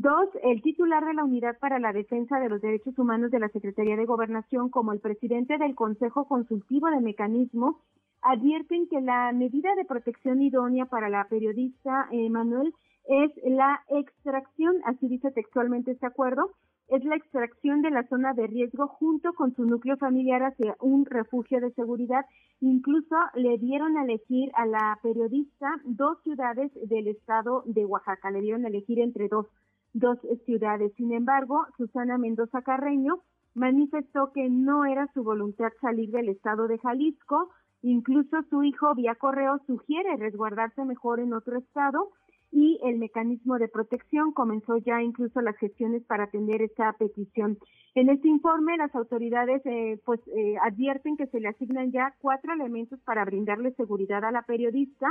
[0.00, 3.48] Dos, el titular de la Unidad para la Defensa de los Derechos Humanos de la
[3.48, 7.80] Secretaría de Gobernación, como el presidente del Consejo Consultivo de Mecanismo,
[8.22, 12.72] advierten que la medida de protección idónea para la periodista eh, Manuel
[13.08, 16.52] es la extracción, así dice textualmente este acuerdo,
[16.86, 21.06] es la extracción de la zona de riesgo junto con su núcleo familiar hacia un
[21.06, 22.24] refugio de seguridad.
[22.60, 28.42] Incluso le dieron a elegir a la periodista dos ciudades del estado de Oaxaca, le
[28.42, 29.48] dieron a elegir entre dos
[29.92, 30.92] dos ciudades.
[30.96, 33.20] Sin embargo, Susana Mendoza Carreño
[33.54, 37.50] manifestó que no era su voluntad salir del estado de Jalisco.
[37.82, 42.10] Incluso su hijo vía correo sugiere resguardarse mejor en otro estado
[42.50, 47.58] y el mecanismo de protección comenzó ya incluso las gestiones para atender esta petición.
[47.94, 52.52] En este informe, las autoridades eh, pues eh, advierten que se le asignan ya cuatro
[52.52, 55.08] elementos para brindarle seguridad a la periodista,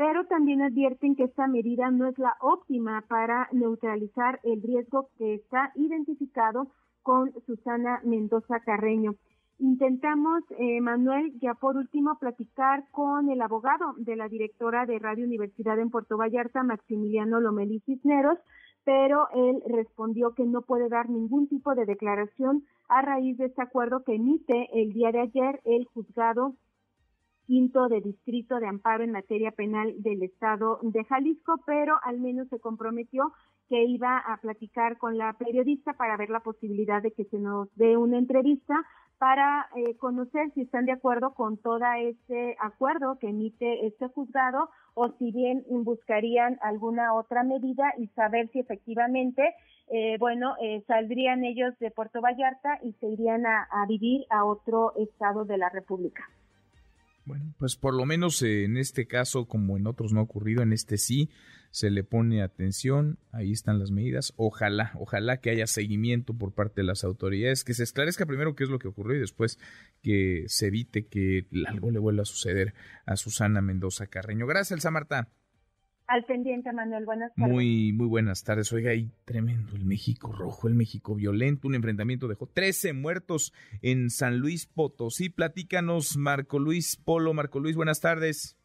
[0.00, 5.34] pero también advierten que esta medida no es la óptima para neutralizar el riesgo que
[5.34, 6.68] está identificado
[7.02, 9.16] con Susana Mendoza Carreño.
[9.58, 15.26] Intentamos, eh, Manuel, ya por último, platicar con el abogado de la directora de Radio
[15.26, 18.38] Universidad en Puerto Vallarta, Maximiliano Lomeli Cisneros,
[18.84, 23.60] pero él respondió que no puede dar ningún tipo de declaración a raíz de este
[23.60, 26.54] acuerdo que emite el día de ayer el juzgado
[27.50, 32.46] quinto de distrito de amparo en materia penal del estado de Jalisco, pero al menos
[32.46, 33.32] se comprometió
[33.68, 37.66] que iba a platicar con la periodista para ver la posibilidad de que se nos
[37.74, 38.76] dé una entrevista
[39.18, 44.70] para eh, conocer si están de acuerdo con todo este acuerdo que emite este juzgado
[44.94, 49.56] o si bien buscarían alguna otra medida y saber si efectivamente,
[49.88, 54.92] eh, bueno, eh, saldrían ellos de Puerto Vallarta y se irían a vivir a otro
[54.94, 56.30] estado de la República.
[57.24, 60.72] Bueno, pues por lo menos en este caso, como en otros no ha ocurrido, en
[60.72, 61.30] este sí
[61.70, 64.32] se le pone atención, ahí están las medidas.
[64.36, 68.64] Ojalá, ojalá que haya seguimiento por parte de las autoridades, que se esclarezca primero qué
[68.64, 69.58] es lo que ocurrió y después
[70.02, 72.74] que se evite que algo le vuelva a suceder
[73.06, 74.46] a Susana Mendoza Carreño.
[74.46, 75.28] Gracias, Elsa Marta.
[76.10, 77.04] Al pendiente, Manuel.
[77.04, 77.52] Buenas tardes.
[77.52, 78.72] Muy, muy buenas tardes.
[78.72, 81.68] Oiga, ahí tremendo el México rojo, el México violento.
[81.68, 85.30] Un enfrentamiento dejó 13 muertos en San Luis Potosí.
[85.30, 87.32] Platícanos, Marco Luis Polo.
[87.32, 88.58] Marco Luis, buenas tardes.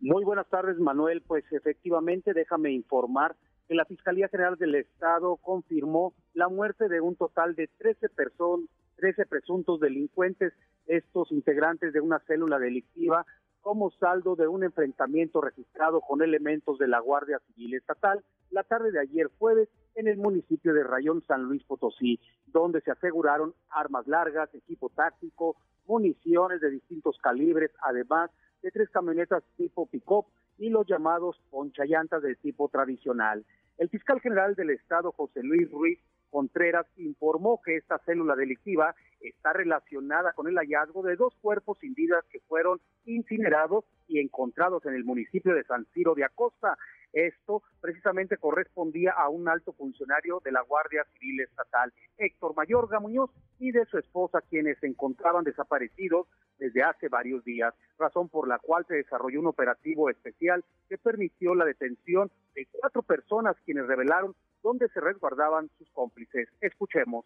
[0.00, 1.22] Muy buenas tardes, Manuel.
[1.26, 3.36] Pues efectivamente, déjame informar
[3.68, 8.68] que la Fiscalía General del Estado confirmó la muerte de un total de 13 personas,
[8.96, 10.52] 13 presuntos delincuentes,
[10.86, 13.24] estos integrantes de una célula delictiva
[13.66, 18.92] como saldo de un enfrentamiento registrado con elementos de la Guardia Civil Estatal la tarde
[18.92, 24.06] de ayer jueves en el municipio de Rayón San Luis Potosí, donde se aseguraron armas
[24.06, 28.30] largas, equipo táctico, municiones de distintos calibres, además
[28.62, 30.26] de tres camionetas tipo pick-up
[30.58, 33.44] y los llamados ponchallantas del tipo tradicional.
[33.78, 35.98] El fiscal general del Estado, José Luis Ruiz,
[36.36, 41.94] Contreras informó que esta célula delictiva está relacionada con el hallazgo de dos cuerpos sin
[41.94, 46.76] vida que fueron incinerados y encontrados en el municipio de San Ciro de Acosta.
[47.12, 53.30] Esto precisamente correspondía a un alto funcionario de la Guardia Civil Estatal, Héctor Mayorga Muñoz,
[53.58, 56.26] y de su esposa, quienes se encontraban desaparecidos
[56.58, 61.54] desde hace varios días, razón por la cual se desarrolló un operativo especial que permitió
[61.54, 66.48] la detención de cuatro personas quienes revelaron dónde se resguardaban sus cómplices.
[66.60, 67.24] Escuchemos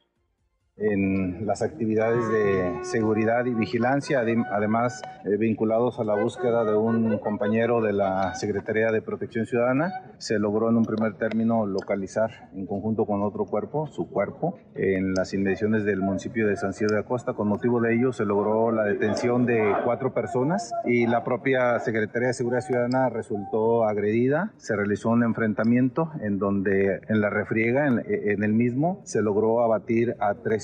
[0.76, 7.18] en las actividades de seguridad y vigilancia, además eh, vinculados a la búsqueda de un
[7.18, 10.14] compañero de la Secretaría de Protección Ciudadana.
[10.18, 15.12] Se logró en un primer término localizar en conjunto con otro cuerpo, su cuerpo, en
[15.12, 17.34] las inmediaciones del municipio de San Ciro de Acosta.
[17.34, 22.28] Con motivo de ello se logró la detención de cuatro personas y la propia Secretaría
[22.28, 24.52] de Seguridad Ciudadana resultó agredida.
[24.56, 29.62] Se realizó un enfrentamiento en donde en la refriega, en, en el mismo, se logró
[29.62, 30.59] abatir a tres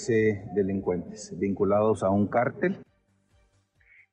[0.55, 2.79] delincuentes vinculados a un cártel.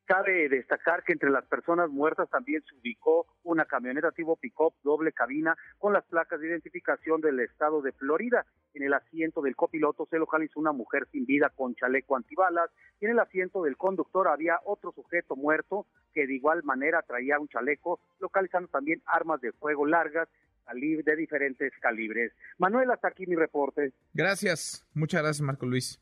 [0.06, 5.14] Cabe destacar que entre las personas muertas también se ubicó una camioneta tipo pick-up doble
[5.14, 8.46] cabina con las placas de identificación del estado de Florida.
[8.74, 12.70] En el asiento del copiloto se localizó una mujer sin vida con chaleco antibalas
[13.00, 17.40] y en el asiento del conductor había otro sujeto muerto que de igual manera traía
[17.40, 20.28] un chaleco, localizando también armas de fuego largas
[20.74, 22.32] de diferentes calibres.
[22.58, 23.94] Manuel, hasta aquí mi reporte.
[24.14, 26.00] Gracias, muchas gracias Marco Luis.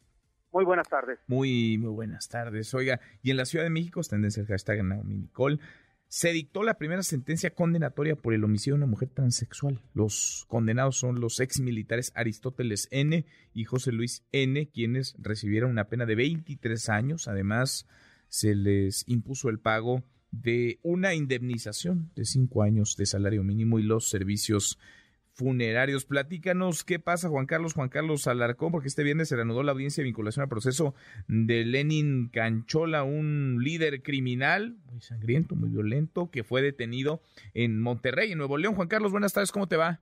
[0.51, 1.19] Muy buenas tardes.
[1.27, 2.73] Muy, muy buenas tardes.
[2.73, 5.59] Oiga, y en la Ciudad de México, tendencia el hashtag Naomi Nicole,
[6.07, 9.81] se dictó la primera sentencia condenatoria por el homicidio de una mujer transexual.
[9.93, 13.25] Los condenados son los ex militares Aristóteles N.
[13.53, 17.29] y José Luis N., quienes recibieron una pena de 23 años.
[17.29, 17.87] Además,
[18.27, 23.83] se les impuso el pago de una indemnización de cinco años de salario mínimo y
[23.83, 24.79] los servicios
[25.33, 26.05] funerarios.
[26.05, 30.01] Platícanos qué pasa, Juan Carlos, Juan Carlos Alarcón, porque este viernes se reanudó la audiencia
[30.01, 30.93] de vinculación al proceso
[31.27, 37.21] de Lenin Canchola, un líder criminal muy sangriento, muy violento, que fue detenido
[37.53, 38.75] en Monterrey, en Nuevo León.
[38.75, 39.99] Juan Carlos, buenas tardes, ¿cómo te va?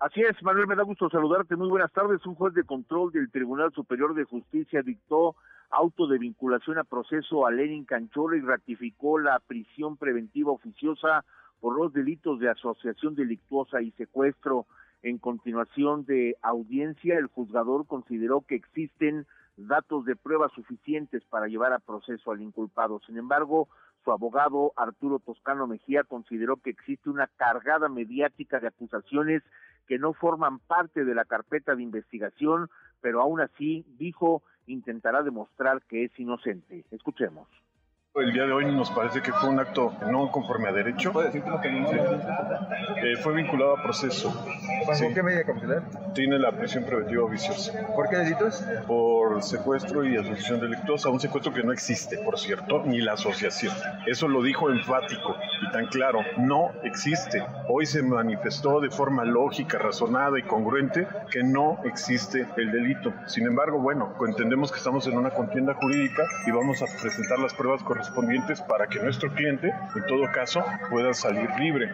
[0.00, 1.56] Así es, Manuel, me da gusto saludarte.
[1.56, 2.24] Muy buenas tardes.
[2.26, 5.36] Un juez de control del Tribunal Superior de Justicia dictó
[5.70, 11.24] auto de vinculación a proceso a Lenin Canchola y ratificó la prisión preventiva oficiosa
[11.60, 14.66] por los delitos de asociación delictuosa y secuestro.
[15.02, 21.72] En continuación de audiencia, el juzgador consideró que existen datos de pruebas suficientes para llevar
[21.72, 23.00] a proceso al inculpado.
[23.06, 23.68] Sin embargo,
[24.04, 29.42] su abogado Arturo Toscano Mejía consideró que existe una cargada mediática de acusaciones
[29.86, 32.68] que no forman parte de la carpeta de investigación,
[33.04, 36.86] pero aún así dijo intentará demostrar que es inocente.
[36.90, 37.46] Escuchemos.
[38.16, 41.10] El día de hoy nos parece que fue un acto no conforme a derecho.
[41.12, 44.32] ¿Puede decir que eh, Fue vinculado a proceso.
[44.86, 45.82] ¿Bajo qué medida cautelar?
[46.14, 47.72] Tiene la prisión preventiva viciosa.
[47.96, 48.64] ¿Por qué delitos?
[48.86, 51.08] Por secuestro y asociación delictuosa.
[51.08, 53.74] Un secuestro que no existe, por cierto, ni la asociación.
[54.06, 55.34] Eso lo dijo enfático
[55.66, 56.20] y tan claro.
[56.38, 57.44] No existe.
[57.68, 63.12] Hoy se manifestó de forma lógica, razonada y congruente que no existe el delito.
[63.26, 67.52] Sin embargo, bueno, entendemos que estamos en una contienda jurídica y vamos a presentar las
[67.54, 71.90] pruebas correspondientes correspondientes para que nuestro cliente, en todo caso, pueda salir libre.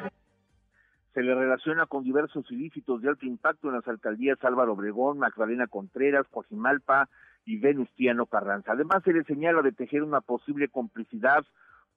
[1.14, 5.68] Se le relaciona con diversos ilícitos de alto impacto en las alcaldías Álvaro Obregón, Magdalena
[5.68, 7.08] Contreras, Coajimalpa
[7.44, 8.72] y Venustiano Carranza.
[8.72, 11.44] Además, se le señala de tejer una posible complicidad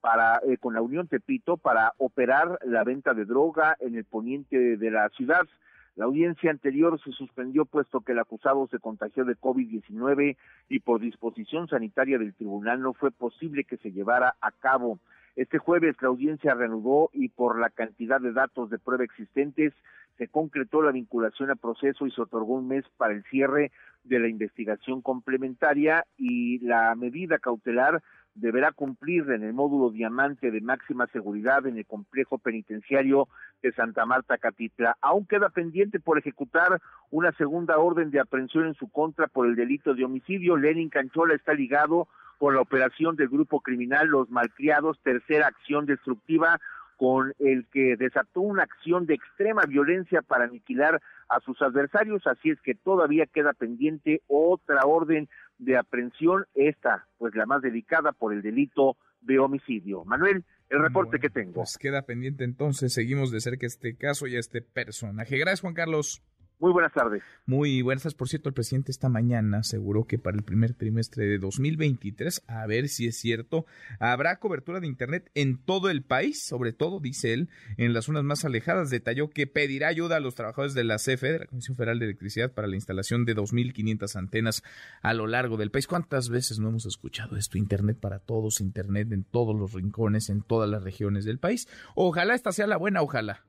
[0.01, 4.78] para eh, con la Unión Tepito para operar la venta de droga en el poniente
[4.78, 5.47] de la ciudad.
[5.95, 10.37] La audiencia anterior se suspendió puesto que el acusado se contagió de COVID-19
[10.69, 14.99] y por disposición sanitaria del tribunal no fue posible que se llevara a cabo.
[15.35, 19.73] Este jueves la audiencia reanudó y por la cantidad de datos de prueba existentes
[20.17, 23.71] se concretó la vinculación a proceso y se otorgó un mes para el cierre
[24.03, 28.01] de la investigación complementaria y la medida cautelar
[28.36, 33.27] deberá cumplir en el módulo diamante de máxima seguridad en el complejo penitenciario
[33.61, 34.97] de Santa Marta Catitla.
[35.01, 36.81] Aún queda pendiente por ejecutar
[37.11, 40.57] una segunda orden de aprehensión en su contra por el delito de homicidio.
[40.57, 42.07] Lenin Canchola está ligado
[42.39, 46.59] con la operación del grupo criminal Los Malcriados, tercera acción destructiva
[46.97, 52.51] con el que desató una acción de extrema violencia para aniquilar a sus adversarios, así
[52.51, 55.27] es que todavía queda pendiente otra orden
[55.58, 60.04] de aprehensión, esta pues la más delicada por el delito de homicidio.
[60.06, 61.54] Manuel, el reporte que tengo.
[61.54, 65.38] Pues queda pendiente entonces, seguimos de cerca este caso y este personaje.
[65.38, 66.24] Gracias Juan Carlos.
[66.60, 67.22] Muy buenas tardes.
[67.45, 68.14] Muy buenas.
[68.14, 72.66] Por cierto, el presidente esta mañana aseguró que para el primer trimestre de 2023, a
[72.68, 73.66] ver si es cierto,
[73.99, 78.24] habrá cobertura de Internet en todo el país, sobre todo, dice él, en las zonas
[78.24, 78.89] más alejadas.
[78.89, 82.06] Detalló que pedirá ayuda a los trabajadores de la CFE, de la Comisión Federal de
[82.06, 84.64] Electricidad, para la instalación de 2.500 antenas
[85.01, 85.88] a lo largo del país.
[85.88, 87.58] ¿Cuántas veces no hemos escuchado esto?
[87.58, 91.68] Internet para todos, Internet en todos los rincones, en todas las regiones del país.
[91.95, 93.43] Ojalá esta sea la buena, ojalá.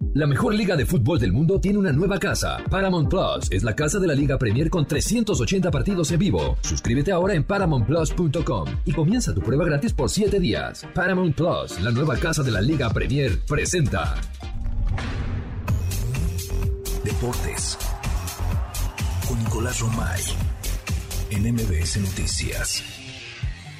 [0.00, 2.58] La mejor liga de fútbol del mundo tiene una nueva casa.
[2.70, 6.56] Paramount Plus es la casa de la Liga Premier con 380 partidos en vivo.
[6.60, 10.86] Suscríbete ahora en paramountplus.com y comienza tu prueba gratis por 7 días.
[10.94, 14.14] Paramount Plus, la nueva casa de la Liga Premier, presenta.
[17.04, 17.76] Deportes
[19.28, 20.22] con Nicolás Romay
[21.30, 22.84] en MBS Noticias.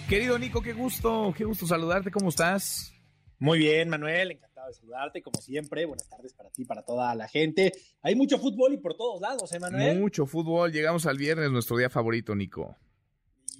[0.09, 2.93] Querido Nico, qué gusto, qué gusto saludarte, ¿cómo estás?
[3.39, 5.85] Muy bien, Manuel, encantado de saludarte, como siempre.
[5.85, 7.73] Buenas tardes para ti, para toda la gente.
[8.03, 9.99] Hay mucho fútbol y por todos lados, ¿eh, Manuel?
[9.99, 10.73] Mucho fútbol.
[10.73, 12.77] Llegamos al viernes, nuestro día favorito, Nico.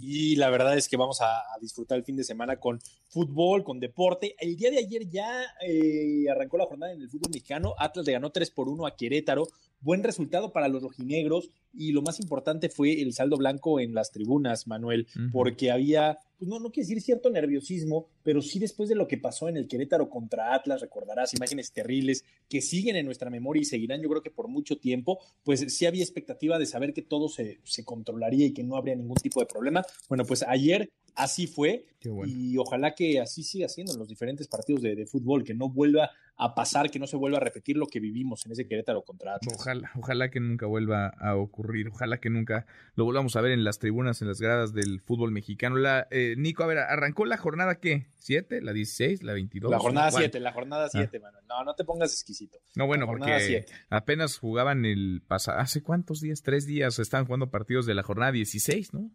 [0.01, 2.79] Y la verdad es que vamos a, a disfrutar el fin de semana con
[3.09, 4.37] fútbol, con deporte.
[4.39, 7.75] El día de ayer ya eh, arrancó la jornada en el fútbol mexicano.
[7.79, 9.49] Atlas le ganó 3 por 1 a Querétaro.
[9.81, 11.51] Buen resultado para los rojinegros.
[11.73, 16.49] Y lo más importante fue el saldo blanco en las tribunas, Manuel, porque había pues
[16.49, 19.67] no, no quiero decir cierto nerviosismo, pero sí después de lo que pasó en el
[19.67, 24.23] Querétaro contra Atlas, recordarás imágenes terribles que siguen en nuestra memoria y seguirán yo creo
[24.23, 28.47] que por mucho tiempo, pues sí había expectativa de saber que todo se, se controlaría
[28.47, 29.85] y que no habría ningún tipo de problema.
[30.09, 31.87] Bueno, pues ayer así fue
[32.27, 35.69] y ojalá que así siga siendo en los diferentes partidos de, de fútbol, que no
[35.69, 39.03] vuelva a pasar, que no se vuelva a repetir lo que vivimos en ese Querétaro
[39.03, 39.57] contra Atlas.
[39.59, 41.58] Ojalá, ojalá que nunca vuelva a ocurrir,
[41.91, 45.33] ojalá que nunca lo volvamos a ver en las tribunas, en las gradas del fútbol
[45.33, 45.77] mexicano.
[45.77, 48.07] La, eh, Nico, a ver, ¿arrancó la jornada qué?
[48.19, 48.61] ¿Siete?
[48.61, 49.23] ¿La 16?
[49.23, 49.71] ¿La 22?
[49.71, 50.23] La jornada ¿Cuál?
[50.25, 51.45] 7, la jornada 7, Manuel.
[51.49, 52.59] No, no te pongas exquisito.
[52.77, 53.73] No, bueno, porque siete.
[53.91, 56.43] apenas jugaban el pasado, ¿hace cuántos días?
[56.43, 59.11] Tres días estaban jugando partidos de la jornada 16, ¿no?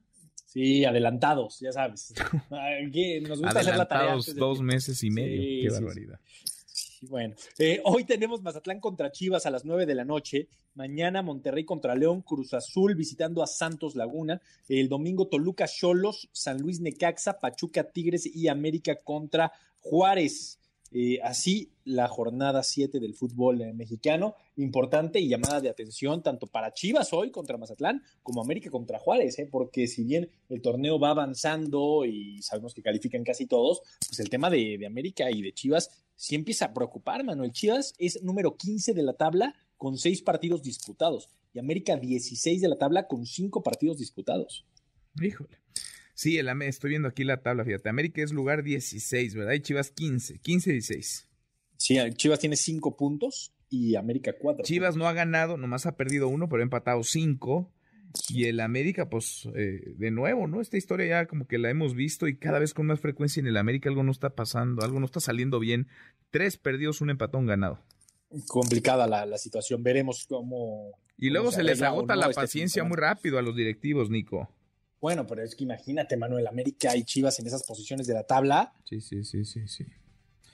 [0.45, 2.13] Sí, adelantados, ya sabes.
[2.87, 4.13] Aquí nos gusta hacer la tarea.
[4.13, 5.75] Antes de- dos meses y medio, Sí, qué sí.
[5.83, 6.19] barbaridad.
[6.43, 6.52] Sí,
[7.09, 10.47] Bueno, eh, hoy tenemos Mazatlán contra Chivas a las 9 de la noche.
[10.73, 14.41] Mañana Monterrey contra León, Cruz Azul visitando a Santos Laguna.
[14.69, 19.51] El domingo Toluca Cholos, San Luis Necaxa, Pachuca Tigres y América contra
[19.81, 20.59] Juárez.
[20.95, 24.35] Eh, así la jornada 7 del fútbol eh, mexicano.
[24.57, 29.39] Importante y llamada de atención tanto para Chivas hoy contra Mazatlán como América contra Juárez,
[29.39, 34.19] eh, porque si bien el torneo va avanzando y sabemos que califican casi todos, pues
[34.19, 37.51] el tema de, de América y de Chivas sí empieza a preocupar, Manuel.
[37.51, 42.67] Chivas es número 15 de la tabla con 6 partidos disputados y América 16 de
[42.67, 44.63] la tabla con 5 partidos disputados.
[45.19, 45.57] Híjole.
[46.13, 47.89] Sí, el, estoy viendo aquí la tabla, fíjate.
[47.89, 49.53] América es lugar 16, ¿verdad?
[49.53, 51.27] Y Chivas 15, 15, 16.
[51.77, 54.63] Sí, Chivas tiene 5 puntos y América 4.
[54.63, 57.73] Chivas no ha ganado, nomás ha perdido uno, pero ha empatado cinco.
[58.29, 60.61] Y el América, pues, eh, de nuevo, ¿no?
[60.61, 63.47] Esta historia ya como que la hemos visto y cada vez con más frecuencia en
[63.47, 65.87] el América algo no está pasando, algo no está saliendo bien.
[66.29, 67.79] Tres perdidos, un empatón ganado.
[68.47, 70.91] Complicada la, la situación, veremos cómo...
[71.17, 74.49] Y luego se les agota no la paciencia muy rápido a los directivos, Nico.
[75.03, 78.71] Bueno, pero es que imagínate, Manuel, América y Chivas en esas posiciones de la tabla.
[78.85, 79.85] Sí, sí, sí, sí, sí.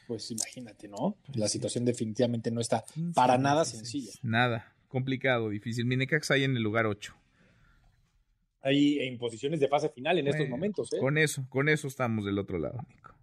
[0.08, 1.20] Pues imagínate, ¿no?
[1.36, 4.12] La situación definitivamente no está para nada sencilla.
[4.24, 5.86] Nada, complicado, difícil.
[5.86, 7.14] Mi Necaxa ahí en el lugar 8.
[8.64, 10.92] hay imposiciones de fase final en estos momentos.
[10.94, 10.98] ¿eh?
[11.00, 13.14] Con eso, con eso estamos del otro lado, Nico.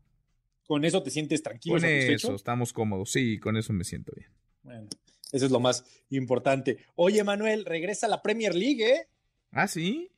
[0.64, 2.28] Con eso te sientes tranquilo, Con satisfecho?
[2.28, 3.10] eso estamos cómodos.
[3.10, 4.30] Sí, con eso me siento bien.
[4.62, 4.88] Bueno,
[5.32, 6.78] eso es lo más importante.
[6.94, 9.08] Oye, Manuel, regresa la Premier League, ¿eh?
[9.50, 10.12] Ah, sí.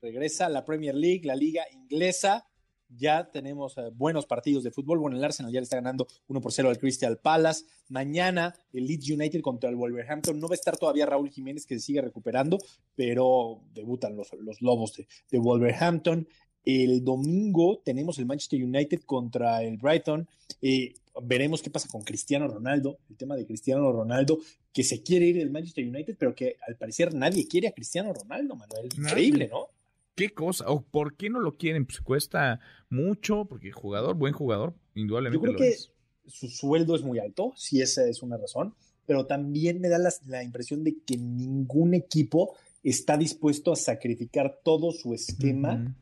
[0.00, 2.46] Regresa la Premier League, la liga inglesa.
[2.88, 4.98] Ya tenemos eh, buenos partidos de fútbol.
[4.98, 7.64] Bueno, el Arsenal ya le está ganando 1 por 0 al Crystal Palace.
[7.88, 10.40] Mañana el Leeds United contra el Wolverhampton.
[10.40, 12.58] No va a estar todavía Raúl Jiménez, que se sigue recuperando,
[12.94, 16.26] pero debutan los, los Lobos de, de Wolverhampton.
[16.64, 20.28] El domingo tenemos el Manchester United contra el Brighton.
[20.60, 22.98] Eh, veremos qué pasa con Cristiano Ronaldo.
[23.08, 24.38] El tema de Cristiano Ronaldo,
[24.72, 28.12] que se quiere ir del Manchester United, pero que al parecer nadie quiere a Cristiano
[28.12, 28.88] Ronaldo, Manuel.
[28.96, 29.68] Increíble, ¿no?
[30.18, 30.68] ¿Qué cosa?
[30.68, 31.86] ¿O por qué no lo quieren?
[31.86, 35.92] Pues cuesta mucho, porque jugador, buen jugador, Yo indudablemente creo lo que es.
[36.26, 38.74] su sueldo es muy alto, si esa es una razón,
[39.06, 44.58] pero también me da la, la impresión de que ningún equipo está dispuesto a sacrificar
[44.64, 45.94] todo su esquema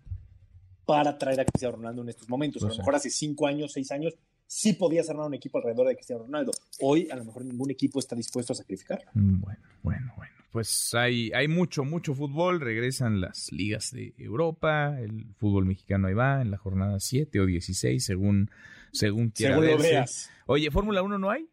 [0.84, 2.62] para traer a Cristiano Ronaldo en estos momentos.
[2.62, 4.14] A lo Pues mejor hace cinco años, seis años,
[4.46, 6.52] sí podías armar un equipo alrededor de Cristiano Ronaldo.
[6.80, 9.10] Hoy, a lo mejor ningún equipo está dispuesto a sacrificarlo.
[9.14, 10.35] Mm, Bueno, bueno, bueno.
[10.56, 12.62] Pues hay, hay mucho, mucho fútbol.
[12.62, 14.98] Regresan las ligas de Europa.
[14.98, 18.50] El fútbol mexicano ahí va en la jornada 7 o 16, según,
[18.90, 19.90] según quiera Según lo verse.
[19.92, 20.30] veas.
[20.46, 21.46] Oye, ¿Fórmula 1 no hay?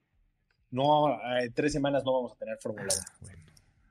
[0.72, 2.94] No, eh, tres semanas no vamos a tener Fórmula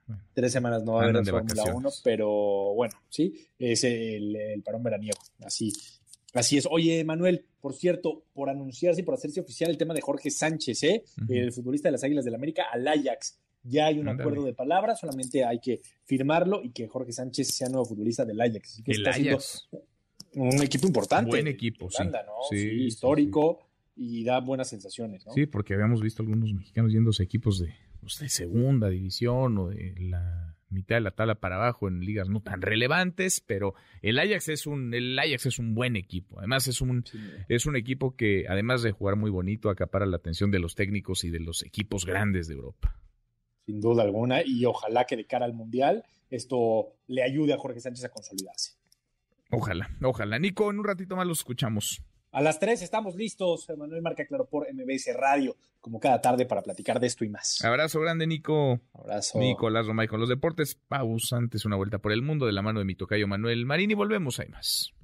[0.09, 0.19] 1.
[0.33, 2.01] Tres semanas no va a haber Fórmula 1, vacaciones.
[2.03, 5.19] pero bueno, sí, es el, el parón veraniego.
[5.45, 5.75] Así,
[6.33, 6.67] así es.
[6.71, 10.83] Oye, Manuel, por cierto, por anunciarse y por hacerse oficial el tema de Jorge Sánchez,
[10.85, 11.05] ¿eh?
[11.29, 13.42] El futbolista de las Águilas del América, al Ajax.
[13.65, 17.69] Ya hay un acuerdo de palabras, solamente hay que firmarlo y que Jorge Sánchez sea
[17.69, 18.73] nuevo futbolista del Ajax.
[18.73, 19.69] Así que El está siendo Ajax.
[20.35, 21.31] un equipo importante.
[21.31, 21.97] Buen equipo, sí.
[21.99, 22.33] Holanda, ¿no?
[22.51, 23.61] Sí, Sí, sí, histórico
[23.95, 25.33] y da buenas sensaciones, ¿no?
[25.33, 29.69] Sí, porque habíamos visto algunos mexicanos yéndose a equipos de, pues, de segunda división o
[29.69, 34.19] de la mitad de la tabla para abajo en ligas no tan relevantes, pero el
[34.19, 36.39] Ajax es un, el Ajax es un buen equipo.
[36.39, 37.05] Además, es un,
[37.49, 41.25] es un equipo que, además de jugar muy bonito, acapara la atención de los técnicos
[41.25, 42.97] y de los equipos grandes de Europa.
[43.67, 47.81] Sin duda alguna, y ojalá que de cara al Mundial esto le ayude a Jorge
[47.81, 48.73] Sánchez a consolidarse.
[49.51, 50.39] Ojalá, ojalá.
[50.39, 52.03] Nico, en un ratito más los escuchamos.
[52.33, 56.63] A las 3 estamos listos, Manuel Marca Claro por MBS Radio, como cada tarde para
[56.63, 57.63] platicar de esto y más.
[57.63, 58.81] Abrazo grande, Nico.
[58.95, 59.39] Abrazo.
[59.39, 60.75] Nicolás Romay con los deportes.
[60.75, 63.91] Pausa antes una vuelta por el mundo de la mano de mi tocayo Manuel Marín
[63.91, 64.41] y volvemos.
[64.41, 64.95] Hay más.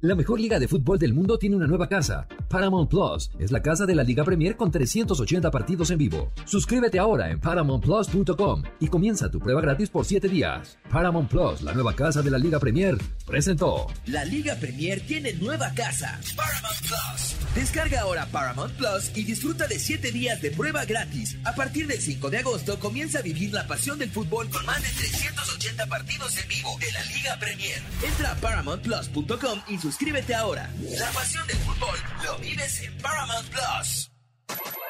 [0.00, 2.28] La mejor liga de fútbol del mundo tiene una nueva casa.
[2.48, 6.30] Paramount Plus es la casa de la Liga Premier con 380 partidos en vivo.
[6.44, 10.78] Suscríbete ahora en paramountplus.com y comienza tu prueba gratis por 7 días.
[10.88, 12.96] Paramount Plus, la nueva casa de la Liga Premier,
[13.26, 13.88] presentó.
[14.06, 17.54] La Liga Premier tiene nueva casa, Paramount Plus.
[17.56, 21.36] Descarga ahora Paramount Plus y disfruta de 7 días de prueba gratis.
[21.42, 24.80] A partir del 5 de agosto comienza a vivir la pasión del fútbol con más
[24.80, 27.82] de 380 partidos en vivo de la Liga Premier.
[28.06, 30.68] Entra a paramountplus.com y suscríbete ahora.
[30.98, 34.10] La pasión del fútbol lo vives en Paramount Plus.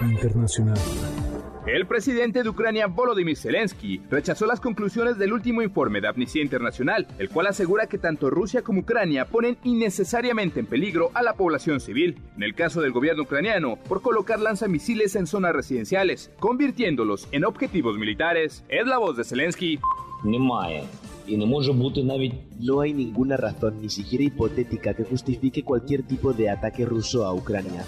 [0.01, 0.79] Internacional.
[1.66, 7.07] El presidente de Ucrania, Volodymyr Zelensky, rechazó las conclusiones del último informe de Amnistía Internacional,
[7.19, 11.79] el cual asegura que tanto Rusia como Ucrania ponen innecesariamente en peligro a la población
[11.79, 17.45] civil, en el caso del gobierno ucraniano, por colocar lanzamisiles en zonas residenciales, convirtiéndolos en
[17.45, 18.65] objetivos militares.
[18.69, 19.79] Es la voz de Zelensky.
[22.59, 27.34] No hay ninguna razón, ni siquiera hipotética, que justifique cualquier tipo de ataque ruso a
[27.34, 27.84] Ucrania.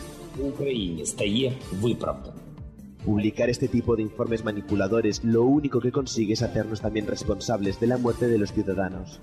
[3.04, 7.86] Publicar este tipo de informes manipuladores lo único que consigue es hacernos también responsables de
[7.86, 9.18] la muerte de los ciudadanos.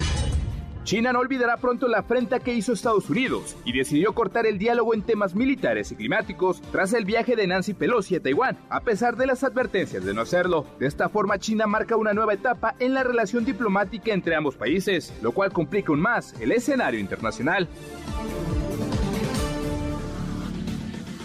[0.87, 4.93] China no olvidará pronto la afrenta que hizo Estados Unidos y decidió cortar el diálogo
[4.93, 9.17] en temas militares y climáticos tras el viaje de Nancy Pelosi a Taiwán, a pesar
[9.17, 10.65] de las advertencias de no hacerlo.
[10.79, 15.13] De esta forma, China marca una nueva etapa en la relación diplomática entre ambos países,
[15.21, 17.67] lo cual complica aún más el escenario internacional.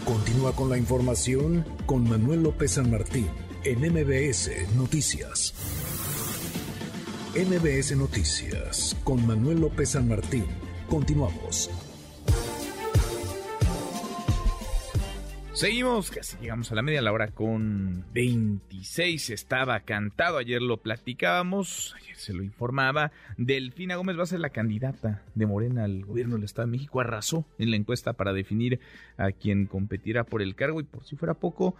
[0.04, 3.28] Continúa con la información con Manuel López San Martín
[3.62, 5.54] en MBS Noticias.
[7.34, 10.44] MBS Noticias con Manuel López San Martín.
[10.86, 11.70] Continuamos.
[15.54, 19.30] Seguimos, casi llegamos a la media la hora con 26.
[19.30, 23.12] Estaba cantado, ayer lo platicábamos, ayer se lo informaba.
[23.38, 27.00] Delfina Gómez va a ser la candidata de Morena al gobierno del Estado de México.
[27.00, 28.78] Arrasó en la encuesta para definir
[29.16, 31.76] a quien competirá por el cargo y por si fuera poco,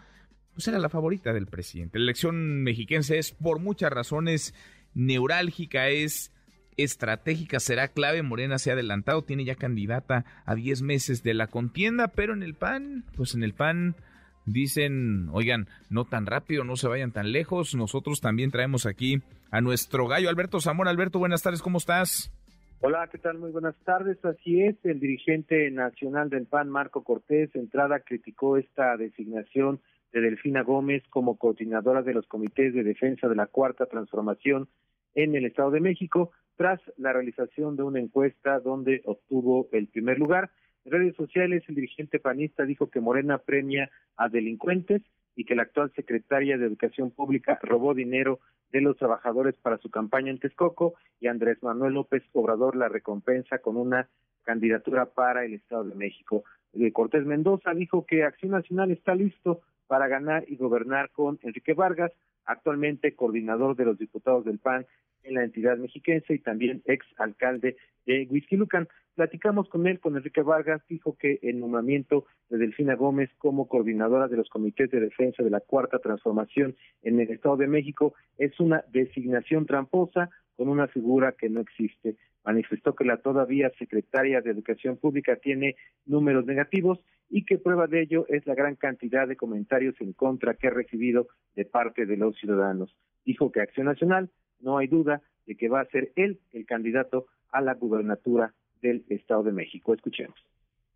[0.55, 1.99] pues era la favorita del presidente.
[1.99, 4.55] La elección mexiquense es por muchas razones
[4.94, 6.32] neurálgica, es
[6.77, 8.23] estratégica, será clave.
[8.23, 12.43] Morena se ha adelantado, tiene ya candidata a 10 meses de la contienda, pero en
[12.43, 13.97] el PAN, pues en el PAN
[14.44, 17.74] dicen, oigan, no tan rápido, no se vayan tan lejos.
[17.74, 20.90] Nosotros también traemos aquí a nuestro gallo Alberto Zamora.
[20.90, 22.32] Alberto, buenas tardes, ¿cómo estás?
[22.81, 23.39] Hola, ¿qué tal?
[23.39, 24.24] Muy buenas tardes.
[24.24, 29.81] Así es, el dirigente nacional del PAN, Marco Cortés, entrada criticó esta designación
[30.12, 34.68] de Delfina Gómez como coordinadora de los comités de defensa de la Cuarta Transformación
[35.14, 40.18] en el Estado de México, tras la realización de una encuesta donde obtuvo el primer
[40.18, 40.51] lugar.
[40.84, 45.02] En redes sociales, el dirigente panista dijo que Morena premia a delincuentes
[45.34, 48.40] y que la actual secretaria de Educación Pública robó dinero
[48.70, 53.59] de los trabajadores para su campaña en Texcoco y Andrés Manuel López Obrador la recompensa
[53.59, 54.09] con una
[54.44, 56.44] candidatura para el Estado de México.
[56.74, 59.60] Eh, Cortés Mendoza dijo que Acción Nacional está listo
[59.93, 62.12] para ganar y gobernar con Enrique Vargas,
[62.47, 64.86] actualmente coordinador de los diputados del PAN
[65.23, 68.89] en la entidad mexiquense y también ex alcalde de Huizquilucan.
[69.14, 74.28] Platicamos con él, con Enrique Vargas, dijo que el nombramiento de Delfina Gómez como coordinadora
[74.28, 78.59] de los comités de defensa de la Cuarta Transformación en el Estado de México es
[78.60, 82.16] una designación tramposa con una figura que no existe.
[82.44, 86.98] Manifestó que la todavía secretaria de Educación Pública tiene números negativos
[87.28, 90.70] y que prueba de ello es la gran cantidad de comentarios en contra que ha
[90.70, 92.94] recibido de parte de los ciudadanos.
[93.24, 97.27] Dijo que Acción Nacional no hay duda de que va a ser él el candidato
[97.51, 99.94] a la gubernatura del Estado de México.
[99.94, 100.36] Escuchemos.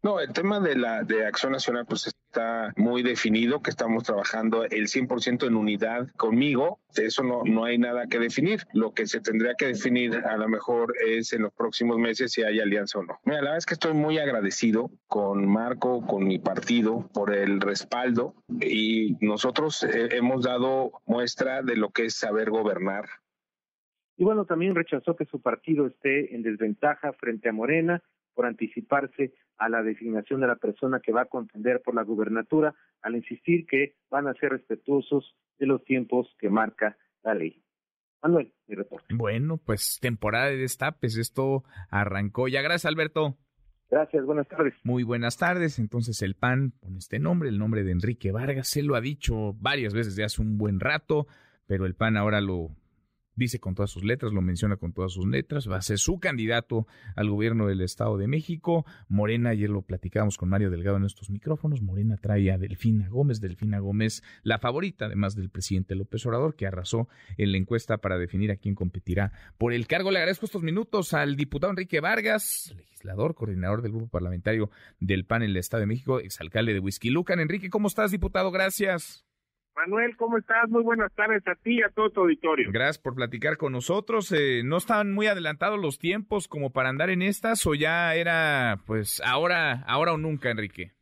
[0.03, 4.65] No, el tema de la de Acción Nacional pues está muy definido, que estamos trabajando
[4.65, 8.61] el 100% en unidad conmigo, de eso no, no hay nada que definir.
[8.75, 12.43] Lo que se tendría que definir a lo mejor es en los próximos meses si
[12.43, 13.19] hay alianza o no.
[13.25, 17.61] Mira, la verdad es que estoy muy agradecido con Marco, con mi partido, por el
[17.61, 23.07] respaldo y nosotros eh, hemos dado muestra de lo que es saber gobernar,
[24.19, 28.03] y bueno, también rechazó que su partido esté en desventaja frente a Morena
[28.33, 32.75] por anticiparse a la designación de la persona que va a contender por la gubernatura,
[33.03, 37.63] al insistir que van a ser respetuosos de los tiempos que marca la ley.
[38.23, 39.15] Manuel, mi reporte.
[39.15, 42.63] Bueno, pues temporada de destapes, esto arrancó ya.
[42.63, 43.37] Gracias, Alberto.
[43.89, 44.75] Gracias, buenas tardes.
[44.83, 45.79] Muy buenas tardes.
[45.79, 49.55] Entonces el PAN pone este nombre, el nombre de Enrique Vargas, se lo ha dicho
[49.55, 51.27] varias veces de hace un buen rato,
[51.67, 52.71] pero el PAN ahora lo
[53.37, 56.19] dice con todas sus letras, lo menciona con todas sus letras, va a ser su
[56.19, 58.85] candidato al gobierno del Estado de México.
[59.09, 63.41] Morena, ayer lo platicábamos con Mario Delgado en estos micrófonos, Morena trae a Delfina Gómez,
[63.41, 68.19] Delfina Gómez, la favorita, además del presidente López Obrador, que arrasó en la encuesta para
[68.19, 70.11] definir a quién competirá por el cargo.
[70.11, 75.43] Le agradezco estos minutos al diputado Enrique Vargas, legislador, coordinador del grupo parlamentario del PAN
[75.43, 77.41] en el Estado de México, exalcalde de Whisky Lucan.
[77.41, 78.51] Enrique, ¿cómo estás, diputado?
[78.51, 79.26] Gracias.
[79.77, 80.71] Manuel, ¿cómo estás?
[80.71, 82.71] Muy buenas tardes a ti y a todo tu auditorio.
[82.73, 84.33] Gracias por platicar con nosotros.
[84.33, 88.81] Eh, ¿No están muy adelantados los tiempos como para andar en estas o ya era,
[88.87, 90.93] pues, ahora, ahora o nunca, Enrique?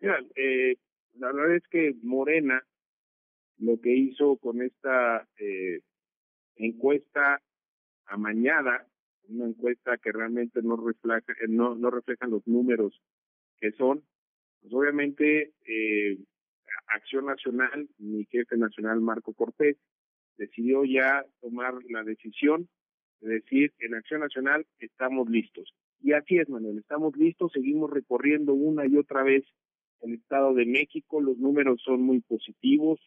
[0.00, 0.76] Mira, eh,
[1.14, 2.64] la verdad es que Morena
[3.58, 5.80] lo que hizo con esta eh,
[6.56, 7.40] encuesta
[8.06, 8.88] amañada,
[9.28, 13.00] una encuesta que realmente no refleja, no, no refleja los números
[13.58, 14.02] que son,
[14.60, 16.18] pues obviamente eh,
[16.86, 19.76] Acción Nacional, mi jefe nacional Marco Cortés,
[20.36, 22.68] decidió ya tomar la decisión
[23.20, 25.72] de decir, en Acción Nacional estamos listos.
[26.00, 29.44] Y así es, Manuel, estamos listos, seguimos recorriendo una y otra vez
[30.02, 33.00] el Estado de México, los números son muy positivos,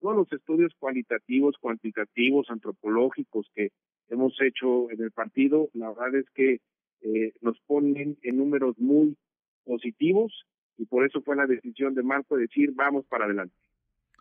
[0.00, 3.70] todos los estudios cualitativos, cuantitativos, antropológicos que
[4.08, 6.60] hemos hecho en el partido, la verdad es que
[7.00, 9.16] eh, nos ponen en números muy
[9.64, 10.44] positivos
[10.76, 13.54] y por eso fue la decisión de Marco de decir vamos para adelante.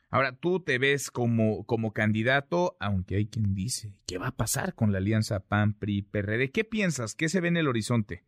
[0.10, 4.76] Ahora, tú te ves como, como candidato, aunque hay quien dice, ¿qué va a pasar
[4.76, 6.52] con la alianza PAN-PRI-PRD?
[6.52, 7.16] ¿Qué piensas?
[7.16, 8.24] ¿Qué se ve en el horizonte?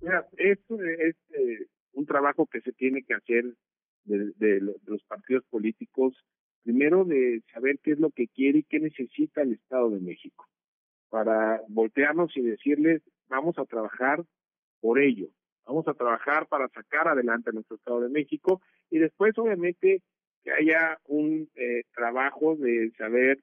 [0.00, 3.44] Mira, esto es eh, un trabajo que se tiene que hacer
[4.04, 6.14] de, de, los partidos políticos,
[6.62, 10.46] primero de saber qué es lo que quiere y qué necesita el Estado de México,
[11.10, 14.24] para voltearnos y decirles, vamos a trabajar
[14.80, 15.28] por ello,
[15.70, 18.60] Vamos a trabajar para sacar adelante nuestro Estado de México
[18.90, 20.02] y después, obviamente,
[20.42, 23.38] que haya un eh, trabajo de saber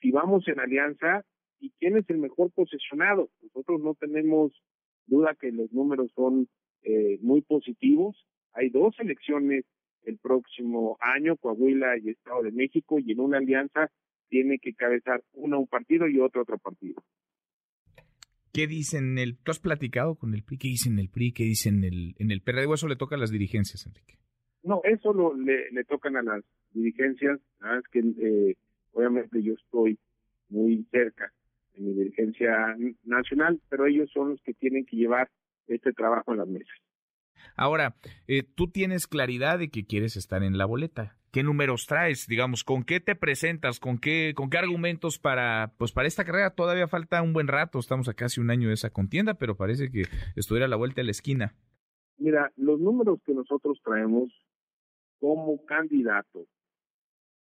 [0.00, 1.24] si vamos en alianza
[1.60, 3.28] y quién es el mejor posicionado.
[3.40, 4.50] Nosotros no tenemos
[5.06, 6.48] duda que los números son
[6.82, 8.26] eh, muy positivos.
[8.52, 9.64] Hay dos elecciones
[10.02, 13.92] el próximo año, Coahuila y Estado de México, y en una alianza
[14.28, 17.00] tiene que cabezar uno un partido y otro otro partido.
[18.54, 19.36] ¿Qué dicen el...
[19.36, 20.58] ¿Tú has platicado con el PRI?
[20.58, 21.32] ¿Qué dicen el PRI?
[21.32, 22.66] ¿Qué dicen el, en el PRD?
[22.66, 24.14] ¿O eso le toca a las dirigencias, Enrique?
[24.62, 27.40] No, eso lo, le, le tocan a las dirigencias.
[27.40, 28.56] es que eh,
[28.92, 29.98] obviamente yo estoy
[30.50, 31.32] muy cerca
[31.74, 35.28] de mi dirigencia nacional, pero ellos son los que tienen que llevar
[35.66, 36.78] este trabajo en las mesas.
[37.56, 37.96] Ahora,
[38.28, 42.62] eh, tú tienes claridad de que quieres estar en la boleta qué números traes, digamos,
[42.62, 46.86] con qué te presentas, con qué, con qué argumentos para, pues para esta carrera todavía
[46.86, 50.04] falta un buen rato, estamos a casi un año de esa contienda, pero parece que
[50.36, 51.56] estuviera a la vuelta de la esquina.
[52.18, 54.30] Mira, los números que nosotros traemos
[55.18, 56.46] como candidato,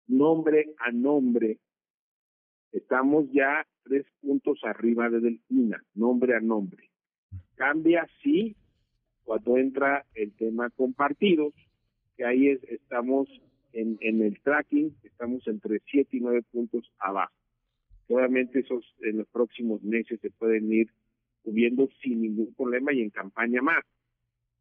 [0.05, 1.57] nombre a nombre,
[2.71, 6.91] estamos ya tres puntos arriba de Delfina, nombre a nombre.
[7.55, 8.55] Cambia sí
[9.23, 11.55] cuando entra el tema con partidos,
[12.15, 13.27] que ahí es, estamos
[13.73, 17.33] en, en el tracking, estamos entre siete y nueve puntos abajo.
[18.07, 20.89] Obviamente esos en los próximos meses se pueden ir
[21.43, 23.83] subiendo sin ningún problema y en campaña más.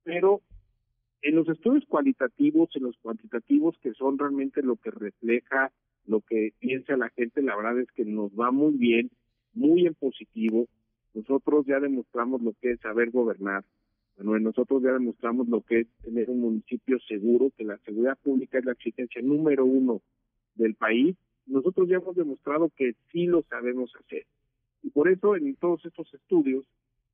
[0.04, 0.40] Pero
[1.22, 5.72] en los estudios cualitativos, en los cuantitativos, que son realmente lo que refleja
[6.06, 9.10] lo que piensa la gente, la verdad es que nos va muy bien,
[9.52, 10.66] muy en positivo.
[11.14, 13.64] Nosotros ya demostramos lo que es saber gobernar.
[14.22, 18.58] Bueno, nosotros ya demostramos lo que es tener un municipio seguro, que la seguridad pública
[18.58, 20.02] es la exigencia número uno
[20.54, 21.16] del país.
[21.46, 24.26] Nosotros ya hemos demostrado que sí lo sabemos hacer.
[24.82, 26.66] Y por eso en todos estos estudios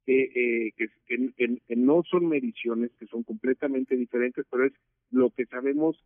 [0.05, 4.73] que, eh, que, no son mediciones, que son completamente diferentes, pero es
[5.11, 5.97] lo que sabemos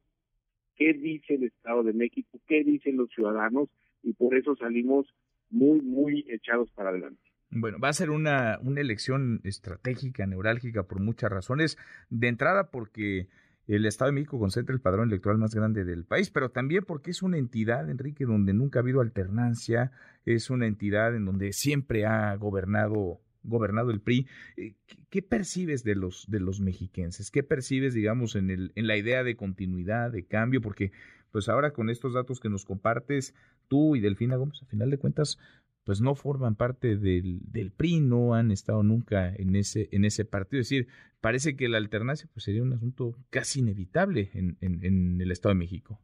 [0.76, 3.68] qué dice el Estado de México, qué dicen los ciudadanos,
[4.02, 5.06] y por eso salimos
[5.50, 7.29] muy, muy echados para adelante.
[7.50, 11.78] Bueno, va a ser una, una elección estratégica, neurálgica, por muchas razones.
[12.08, 13.28] De entrada, porque
[13.66, 17.10] el Estado de México concentra el padrón electoral más grande del país, pero también porque
[17.10, 19.92] es una entidad, Enrique, donde nunca ha habido alternancia,
[20.24, 24.26] es una entidad en donde siempre ha gobernado gobernado el PRI.
[24.56, 24.74] Eh,
[25.08, 27.30] ¿Qué, percibes de los, de los mexiquenses?
[27.30, 30.60] ¿Qué percibes, digamos, en, el, en la idea de continuidad, de cambio?
[30.60, 30.92] Porque,
[31.32, 33.34] pues ahora con estos datos que nos compartes,
[33.68, 35.38] tú y Delfina Gómez, a final de cuentas,
[35.84, 40.24] pues no forman parte del, del PRI, no han estado nunca en ese, en ese
[40.24, 40.60] partido.
[40.60, 40.88] Es decir,
[41.20, 45.58] parece que la alternancia pues, sería un asunto casi inevitable en, en, el Estado de
[45.58, 45.98] México.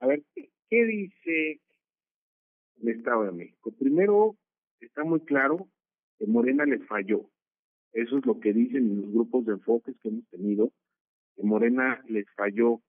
[0.00, 1.60] A ver, ¿qué dice
[2.82, 3.72] el Estado de México?
[3.78, 4.36] Primero,
[4.80, 5.68] está muy claro
[6.18, 7.30] que Morena les falló.
[7.92, 10.72] Eso es lo que dicen en los grupos de enfoques que hemos tenido,
[11.36, 12.80] que Morena les falló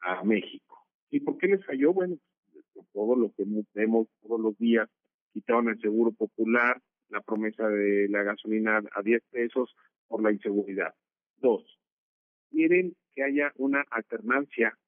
[0.00, 0.86] a México.
[1.10, 1.92] ¿Y por qué les falló?
[1.92, 2.16] Bueno,
[2.92, 3.44] todo lo que
[3.74, 4.88] vemos todos los días,
[5.36, 6.80] quitaron el seguro popular,
[7.10, 9.76] la promesa de la gasolina a 10 pesos
[10.08, 10.94] por la inseguridad.
[11.36, 11.62] Dos,
[12.50, 14.78] quieren que haya una alternancia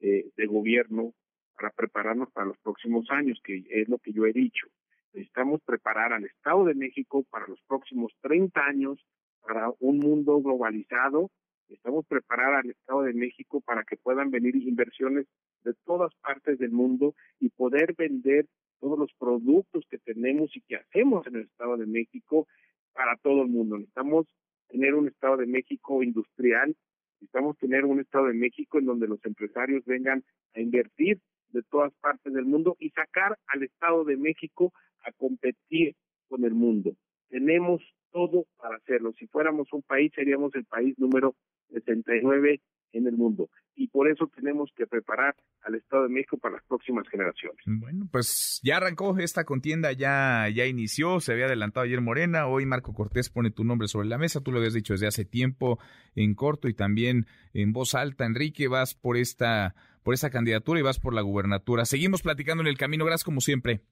[0.00, 1.14] eh, de gobierno
[1.56, 4.66] para prepararnos para los próximos años, que es lo que yo he dicho.
[5.14, 9.02] Necesitamos preparar al Estado de México para los próximos 30 años,
[9.40, 11.30] para un mundo globalizado.
[11.62, 15.24] Necesitamos preparar al Estado de México para que puedan venir inversiones
[15.64, 18.46] de todas partes del mundo y poder vender
[18.80, 22.46] todos los productos que tenemos y que hacemos en el Estado de México
[22.92, 23.76] para todo el mundo.
[23.76, 24.26] Necesitamos
[24.68, 26.76] tener un Estado de México industrial,
[27.14, 30.24] necesitamos tener un Estado de México en donde los empresarios vengan
[30.54, 31.18] a invertir
[31.50, 34.72] de todas partes del mundo y sacar al Estado de México
[35.04, 35.94] a competir
[36.28, 36.92] con el mundo.
[37.28, 37.82] Tenemos
[38.12, 39.12] todo para hacerlo.
[39.18, 41.34] Si fuéramos un país, seríamos el país número
[41.70, 42.60] 69
[42.92, 43.50] en el mundo.
[43.74, 47.58] Y por eso tenemos que preparar al Estado de México para las próximas generaciones.
[47.66, 52.66] Bueno, pues ya arrancó esta contienda, ya, ya inició, se había adelantado ayer Morena, hoy
[52.66, 55.78] Marco Cortés pone tu nombre sobre la mesa, tú lo habías dicho desde hace tiempo
[56.14, 58.24] en corto y también en voz alta.
[58.26, 61.84] Enrique, vas por esta, por esta candidatura y vas por la gubernatura.
[61.84, 63.82] Seguimos platicando en el camino, gracias como siempre.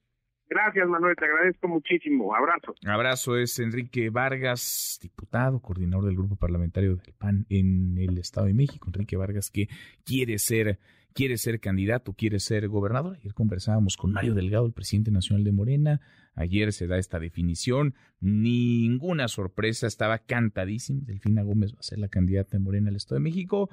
[0.49, 2.33] Gracias, Manuel, te agradezco muchísimo.
[2.33, 2.73] Abrazo.
[2.85, 8.53] Abrazo es Enrique Vargas, diputado, coordinador del grupo parlamentario del PAN en el Estado de
[8.53, 8.87] México.
[8.87, 9.67] Enrique Vargas que
[10.05, 10.79] quiere ser
[11.17, 13.17] quiere ser candidato, quiere ser gobernador.
[13.19, 15.99] Ayer conversábamos con Mario Delgado, el presidente nacional de Morena.
[16.35, 17.95] Ayer se da esta definición.
[18.19, 21.01] Ninguna sorpresa, estaba cantadísimo.
[21.05, 23.67] Delfina Gómez va a ser la candidata de Morena al Estado de México.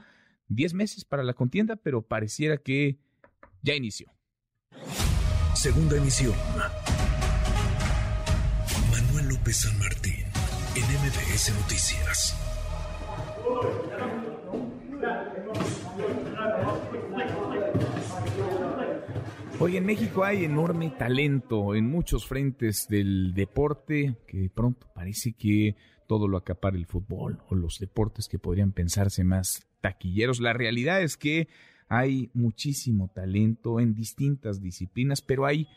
[0.49, 2.97] Diez meses para la contienda, pero pareciera que
[3.61, 4.11] ya inició.
[5.65, 6.35] Segunda emisión.
[8.91, 10.27] Manuel López San Martín,
[10.77, 12.37] en MBS Noticias.
[19.59, 25.33] Hoy en México hay enorme talento en muchos frentes del deporte que de pronto parece
[25.33, 25.77] que
[26.07, 30.41] todo lo acapara el fútbol o los deportes que podrían pensarse más taquilleros.
[30.41, 31.49] La realidad es que
[31.99, 35.69] hay muchísimo talento en distintas disciplinas, pero hay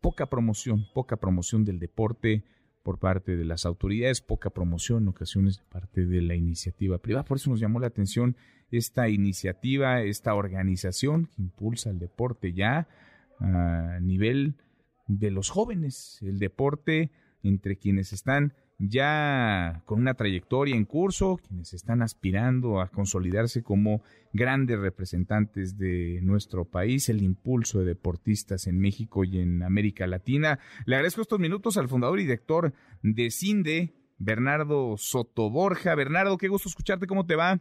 [0.00, 2.44] poca promoción, poca promoción del deporte
[2.82, 7.24] por parte de las autoridades, poca promoción en ocasiones de parte de la iniciativa privada.
[7.24, 8.36] Por eso nos llamó la atención
[8.70, 12.88] esta iniciativa, esta organización que impulsa el deporte ya
[13.38, 14.56] a nivel
[15.06, 17.10] de los jóvenes, el deporte
[17.42, 18.54] entre quienes están
[18.88, 24.02] ya con una trayectoria en curso, quienes están aspirando a consolidarse como
[24.32, 30.58] grandes representantes de nuestro país, el impulso de deportistas en México y en América Latina.
[30.84, 32.72] Le agradezco estos minutos al fundador y director
[33.02, 35.94] de CINDE, Bernardo Sotoborja.
[35.94, 37.60] Bernardo, qué gusto escucharte, ¿cómo te va?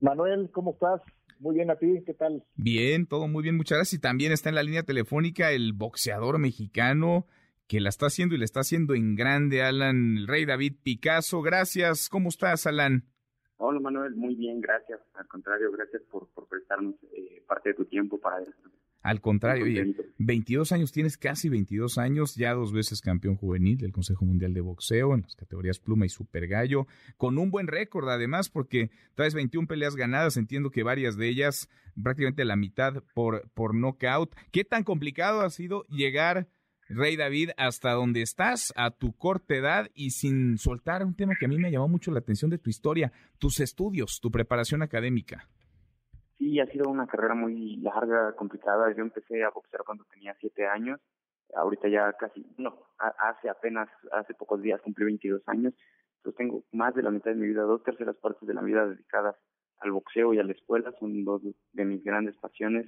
[0.00, 1.00] Manuel, ¿cómo estás?
[1.40, 2.44] Muy bien a ti, ¿qué tal?
[2.54, 3.98] Bien, todo muy bien, muchas gracias.
[3.98, 7.26] Y también está en la línea telefónica el boxeador mexicano
[7.66, 11.42] que la está haciendo y le está haciendo en grande, Alan, el rey David Picasso.
[11.42, 13.04] Gracias, ¿cómo estás, Alan?
[13.56, 15.00] Hola, Manuel, muy bien, gracias.
[15.14, 18.70] Al contrario, gracias por, por prestarnos eh, parte de tu tiempo para esto.
[19.04, 23.92] Al contrario, oye, 22 años, tienes casi 22 años, ya dos veces campeón juvenil del
[23.92, 26.86] Consejo Mundial de Boxeo en las categorías pluma y super gallo,
[27.18, 31.68] con un buen récord además, porque traes 21 peleas ganadas, entiendo que varias de ellas,
[32.02, 34.34] prácticamente la mitad por, por knockout.
[34.50, 36.48] ¿Qué tan complicado ha sido llegar,
[36.88, 41.46] Rey David, hasta donde estás, a tu corta edad y sin soltar un tema que
[41.46, 45.48] a mí me llamó mucho la atención de tu historia, tus estudios, tu preparación académica?
[46.36, 48.92] Sí, ha sido una carrera muy larga, complicada.
[48.94, 51.00] Yo empecé a boxear cuando tenía siete años.
[51.54, 55.72] Ahorita ya casi, no, hace apenas, hace pocos días cumplí 22 años.
[56.16, 58.86] Entonces tengo más de la mitad de mi vida, dos terceras partes de la vida
[58.86, 59.36] dedicadas
[59.78, 60.92] al boxeo y a la escuela.
[60.98, 61.40] Son dos
[61.72, 62.86] de mis grandes pasiones.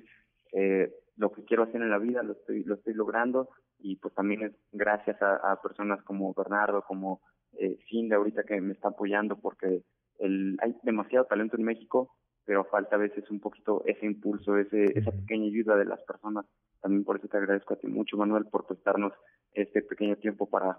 [0.52, 3.48] Eh, lo que quiero hacer en la vida lo estoy, lo estoy logrando
[3.78, 7.20] y pues también es gracias a, personas como Bernardo, como
[7.58, 9.82] eh, Cindy ahorita que me está apoyando porque
[10.18, 12.16] el, hay demasiado talento en México
[12.46, 16.46] pero falta a veces un poquito ese impulso, ese, esa pequeña ayuda de las personas.
[16.80, 19.12] También por eso te agradezco a ti mucho, Manuel, por prestarnos
[19.52, 20.78] este pequeño tiempo para,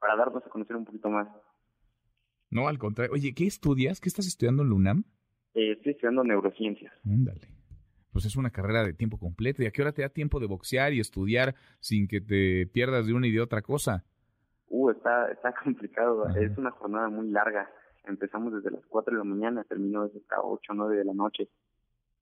[0.00, 1.28] para darnos a conocer un poquito más.
[2.50, 3.12] No, al contrario.
[3.12, 4.00] Oye, ¿qué estudias?
[4.00, 5.04] ¿Qué estás estudiando en la UNAM?
[5.52, 6.94] Eh, estoy estudiando neurociencias.
[7.04, 7.57] Ándale.
[8.18, 9.62] Pues es una carrera de tiempo completo.
[9.62, 13.06] ¿Y a qué hora te da tiempo de boxear y estudiar sin que te pierdas
[13.06, 14.04] de una y de otra cosa?
[14.68, 16.28] Uh, está, está complicado.
[16.36, 17.70] Es una jornada muy larga
[18.08, 21.14] empezamos desde las 4 de la mañana, terminó desde las 8 o 9 de la
[21.14, 21.48] noche,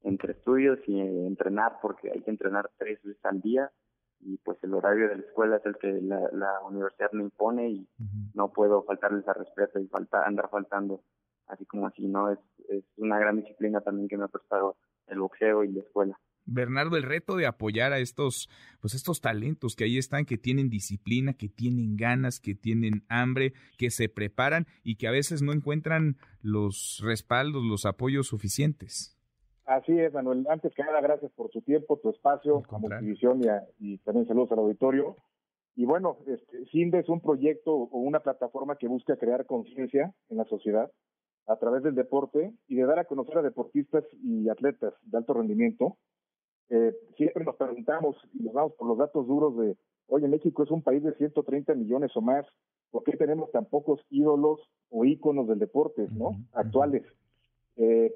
[0.02, 3.70] entre estudios y entrenar, porque hay que entrenar tres veces al día,
[4.20, 7.70] y pues el horario de la escuela es el que la, la universidad me impone
[7.70, 7.88] y
[8.34, 11.02] no puedo faltarles al respeto y falta, andar faltando
[11.46, 12.30] así como así, ¿no?
[12.30, 14.76] Es, es una gran disciplina también que me ha prestado
[15.08, 16.18] el boxeo y la escuela.
[16.46, 18.48] Bernardo, el reto de apoyar a estos,
[18.80, 23.52] pues estos talentos que ahí están, que tienen disciplina, que tienen ganas, que tienen hambre,
[23.76, 29.12] que se preparan y que a veces no encuentran los respaldos, los apoyos suficientes.
[29.64, 30.46] Así es, Manuel.
[30.48, 34.52] Antes que nada, gracias por tu tiempo, tu espacio, como televisión y, y, también saludos
[34.52, 35.16] al auditorio.
[35.74, 40.36] Y bueno, este, CINDE es un proyecto o una plataforma que busca crear conciencia en
[40.36, 40.90] la sociedad
[41.46, 45.34] a través del deporte y de dar a conocer a deportistas y atletas de alto
[45.34, 45.96] rendimiento
[46.68, 49.76] eh, siempre nos preguntamos y nos vamos por los datos duros de,
[50.08, 52.44] oye, México es un país de 130 millones o más,
[52.90, 54.60] ¿por qué tenemos tan pocos ídolos
[54.90, 56.32] o íconos del deporte, ¿no?
[56.52, 57.04] Actuales.
[57.76, 58.12] Eh,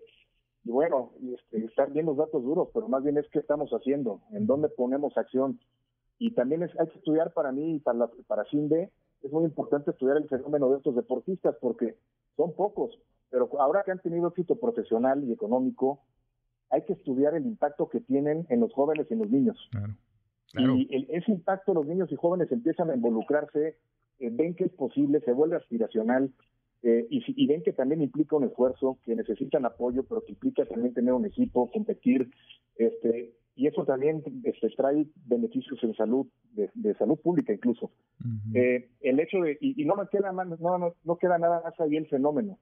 [0.65, 4.21] y bueno, este, están bien los datos duros, pero más bien es qué estamos haciendo,
[4.33, 5.61] en dónde ponemos acción.
[6.19, 8.91] Y también es, hay que estudiar para mí y para, la, para CINDE,
[9.23, 11.97] es muy importante estudiar el fenómeno de estos deportistas porque
[12.37, 12.99] son pocos,
[13.31, 16.03] pero ahora que han tenido éxito profesional y económico,
[16.71, 19.71] hay que estudiar el impacto que tienen en los jóvenes y en los niños.
[20.55, 23.77] Y ese impacto los niños y jóvenes empiezan a involucrarse,
[24.19, 26.33] eh, ven que es posible, se vuelve aspiracional
[26.83, 30.95] eh, y, ven que también implica un esfuerzo, que necesitan apoyo, pero que implica también
[30.95, 32.31] tener un equipo, competir,
[32.77, 37.91] este, y eso también este, trae beneficios en salud, de, salud pública incluso.
[38.55, 42.09] Eh, el hecho de, y, no, me queda no, no queda nada más ahí el
[42.09, 42.59] fenómeno.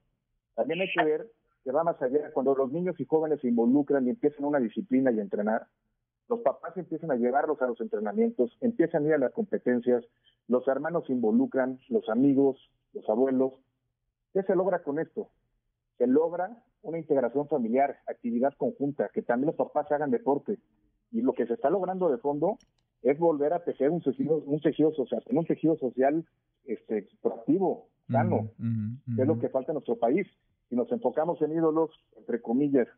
[0.59, 1.31] También hay que ver
[1.63, 2.33] que va más allá.
[2.33, 5.69] Cuando los niños y jóvenes se involucran y empiezan una disciplina y a entrenar,
[6.29, 10.05] los papás empiezan a llevarlos a los entrenamientos, empiezan a ir a las competencias,
[10.49, 12.59] los hermanos se involucran, los amigos,
[12.93, 13.53] los abuelos.
[14.33, 15.29] ¿Qué se logra con esto?
[15.97, 20.59] Se logra una integración familiar, actividad conjunta, que también los papás hagan deporte.
[21.13, 22.59] Y lo que se está logrando de fondo
[23.03, 26.27] es volver a tejer un tejido, un tejido social, un tejido social
[26.65, 28.51] este, proactivo, sano,
[29.15, 30.27] que es lo que falta en nuestro país
[30.69, 32.89] si nos enfocamos en ídolos, entre comillas,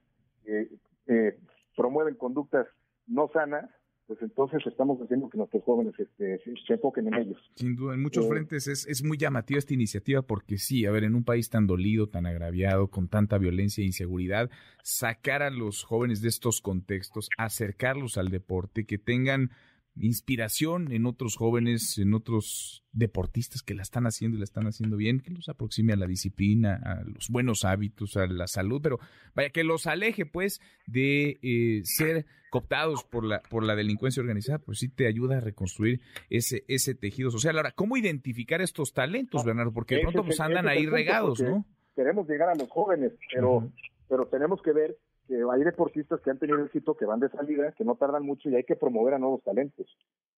[0.45, 1.39] eh,
[1.77, 2.67] promueven conductas
[3.07, 3.69] no sanas,
[4.11, 7.39] pues entonces estamos haciendo que nuestros jóvenes este, se enfoquen en ellos.
[7.55, 10.91] Sin duda, en muchos eh, frentes es, es muy llamativa esta iniciativa porque sí, a
[10.91, 14.51] ver, en un país tan dolido, tan agraviado, con tanta violencia e inseguridad,
[14.83, 19.51] sacar a los jóvenes de estos contextos, acercarlos al deporte, que tengan
[19.97, 24.97] inspiración en otros jóvenes, en otros deportistas que la están haciendo y la están haciendo
[24.97, 28.99] bien, que los aproxime a la disciplina, a los buenos hábitos, a la salud, pero
[29.35, 34.59] vaya, que los aleje pues de eh, ser cooptados por la, por la delincuencia organizada,
[34.59, 37.57] pues sí te ayuda a reconstruir ese, ese tejido social.
[37.57, 39.73] Ahora, ¿cómo identificar estos talentos, Bernardo?
[39.73, 41.65] Porque de pronto pues andan ahí regados, ¿no?
[41.95, 43.71] Queremos llegar a los jóvenes, pero,
[44.09, 44.97] pero tenemos que ver
[45.31, 48.51] que hay deportistas que han tenido éxito, que van de salida, que no tardan mucho
[48.51, 49.87] y hay que promover a nuevos talentos.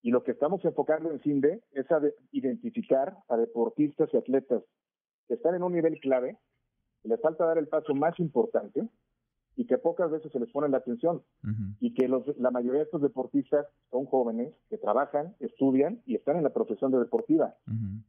[0.02, 2.02] Y lo que estamos enfocando en CINDE es a
[2.34, 4.64] identificar a deportistas y atletas
[5.30, 6.38] que están en un nivel clave,
[7.02, 8.86] que les falta dar el paso más importante
[9.56, 11.24] y que pocas veces se les pone la atención.
[11.80, 16.36] Y que los, la mayoría de estos deportistas son jóvenes que trabajan, estudian y están
[16.36, 17.56] en la profesión de deportiva.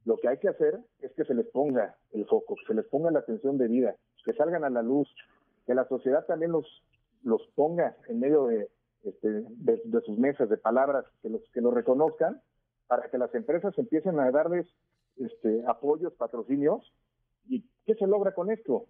[0.05, 2.87] Lo que hay que hacer es que se les ponga el foco, que se les
[2.87, 3.95] ponga la atención de vida,
[4.25, 5.09] que salgan a la luz,
[5.67, 6.67] que la sociedad también los,
[7.23, 8.69] los ponga en medio de,
[9.05, 12.41] este, de, sus mesas, de palabras, que los, que los reconozcan,
[12.87, 14.67] para que las empresas empiecen a darles
[15.17, 16.93] este, apoyos, patrocinios.
[17.49, 18.87] ¿Y qué se logra con esto?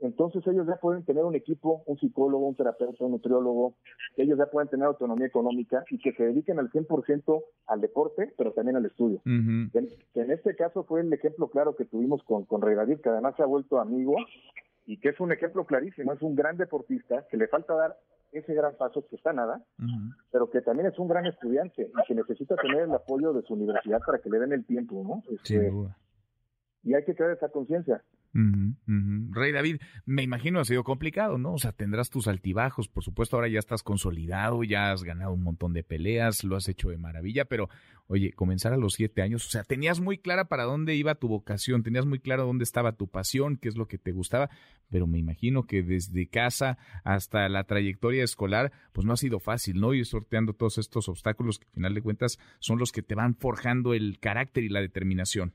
[0.00, 3.76] Entonces ellos ya pueden tener un equipo, un psicólogo, un terapeuta, un nutriólogo,
[4.16, 8.52] ellos ya pueden tener autonomía económica y que se dediquen al 100% al deporte, pero
[8.52, 9.22] también al estudio.
[9.24, 9.70] en,
[10.30, 13.46] este caso fue el ejemplo claro que tuvimos con, con David, que además se ha
[13.46, 14.16] vuelto amigo
[14.86, 17.96] y que es un ejemplo clarísimo, es un gran deportista que le falta dar
[18.32, 19.62] ese gran paso que está nada,
[20.30, 23.54] pero que también es un gran estudiante y que necesita tener el apoyo de su
[23.54, 25.22] universidad para que le den el tiempo, ¿no?
[25.32, 25.72] Este,
[26.82, 28.02] y hay que crear esa conciencia.
[28.34, 31.54] Rey David, me imagino ha sido complicado, ¿no?
[31.54, 35.42] O sea, tendrás tus altibajos, por supuesto, ahora ya estás consolidado, ya has ganado un
[35.44, 37.68] montón de peleas, lo has hecho de maravilla, pero
[38.08, 41.28] oye, comenzar a los siete años, o sea, tenías muy clara para dónde iba tu
[41.28, 44.50] vocación, tenías muy claro dónde estaba tu pasión, qué es lo que te gustaba,
[44.90, 49.80] pero me imagino que desde casa hasta la trayectoria escolar, pues no ha sido fácil,
[49.80, 49.94] ¿no?
[49.94, 53.36] Ir sorteando todos estos obstáculos que al final de cuentas son los que te van
[53.36, 55.54] forjando el carácter y la determinación.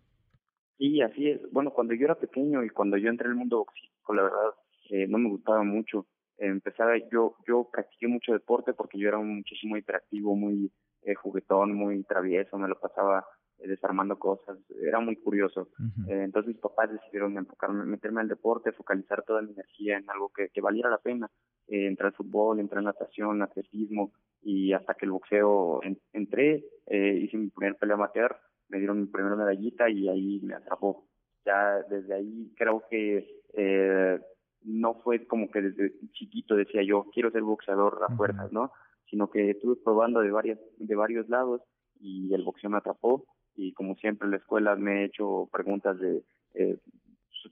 [0.80, 1.42] Sí, así es.
[1.52, 4.54] Bueno, cuando yo era pequeño y cuando yo entré en el mundo boxístico, la verdad,
[4.90, 6.08] eh, no me gustaba mucho.
[6.38, 11.16] empezaba, yo, yo practiqué mucho deporte porque yo era un muchacho muy interactivo, muy eh,
[11.16, 13.26] juguetón, muy travieso, me lo pasaba
[13.58, 15.68] eh, desarmando cosas, era muy curioso.
[16.08, 20.48] entonces mis papás decidieron enfocarme, meterme al deporte, focalizar toda mi energía en algo que,
[20.48, 21.30] que valiera la pena.
[21.68, 25.82] entrar al fútbol, entrar en natación, atletismo y hasta que el boxeo
[26.14, 28.38] entré, hice mi primer pelea amateur
[28.70, 31.06] me dieron mi primera medallita y ahí me atrapó.
[31.46, 34.20] Ya desde ahí creo que eh,
[34.64, 38.72] no fue como que desde chiquito decía yo quiero ser boxeador a fuerzas, ¿no?
[39.10, 41.62] Sino que estuve probando de varias de varios lados
[42.00, 43.26] y el boxeo me atrapó
[43.56, 46.24] y como siempre en la escuela me he hecho preguntas de
[46.54, 46.78] eh,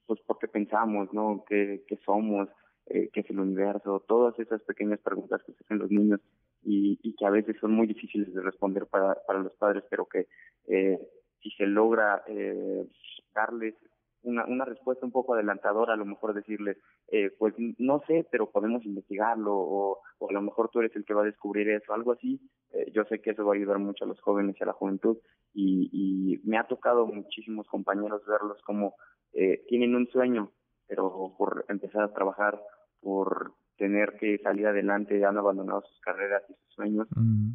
[0.05, 1.43] pues por qué pensamos, ¿no?
[1.47, 2.49] ¿Qué, qué somos?
[2.87, 4.03] Eh, ¿Qué es el universo?
[4.07, 6.21] Todas esas pequeñas preguntas que se hacen los niños
[6.63, 10.05] y, y que a veces son muy difíciles de responder para, para los padres, pero
[10.05, 10.27] que
[10.67, 10.99] eh,
[11.41, 12.85] si se logra eh,
[13.33, 13.75] darles
[14.23, 16.77] una, una respuesta un poco adelantadora, a lo mejor decirles,
[17.09, 21.05] eh, pues no sé, pero podemos investigarlo, o, o, a lo mejor tú eres el
[21.05, 22.41] que va a descubrir eso, algo así.
[22.73, 24.73] Eh, yo sé que eso va a ayudar mucho a los jóvenes y a la
[24.73, 25.17] juventud,
[25.53, 28.95] y, y me ha tocado muchísimos compañeros verlos como
[29.33, 30.51] eh, tienen un sueño,
[30.87, 32.61] pero por empezar a trabajar,
[33.01, 37.07] por tener que salir adelante, han abandonado sus carreras y sus sueños.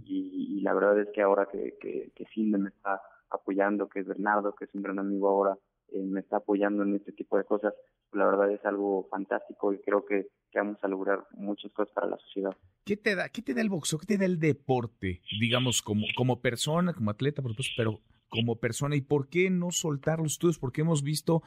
[0.04, 3.00] y, la verdad es que ahora que, que, que me está
[3.30, 5.58] apoyando, que es Bernardo, que es un gran amigo ahora,
[5.92, 7.74] eh, me está apoyando en este tipo de cosas,
[8.12, 12.06] la verdad es algo fantástico y creo que, que, vamos a lograr muchas cosas para
[12.06, 12.56] la sociedad.
[12.84, 13.98] ¿Qué te da, qué te da el boxeo?
[13.98, 15.20] ¿Qué te da el deporte?
[15.40, 18.96] Digamos, como, como persona, como atleta, por supuesto, pero como persona.
[18.96, 20.58] ¿Y por qué no soltar los estudios?
[20.58, 21.42] Porque hemos visto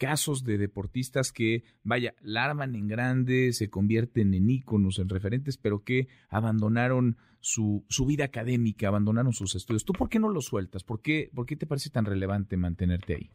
[0.00, 5.84] casos de deportistas que, vaya, la en grande, se convierten en íconos, en referentes, pero
[5.84, 9.84] que abandonaron su, su vida académica, abandonaron sus estudios.
[9.84, 10.84] ¿Tú por qué no lo sueltas?
[10.84, 13.30] ¿Por qué, por qué te parece tan relevante mantenerte ahí?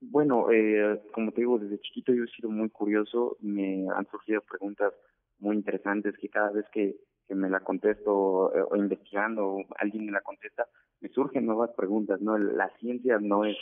[0.00, 4.40] Bueno, eh, como te digo, desde chiquito yo he sido muy curioso, me han surgido
[4.42, 4.92] preguntas
[5.40, 10.12] muy interesantes que cada vez que, que me la contesto eh, o investigando alguien me
[10.12, 10.66] la contesta,
[11.00, 12.38] me surgen nuevas preguntas, ¿no?
[12.38, 13.56] La ciencia no es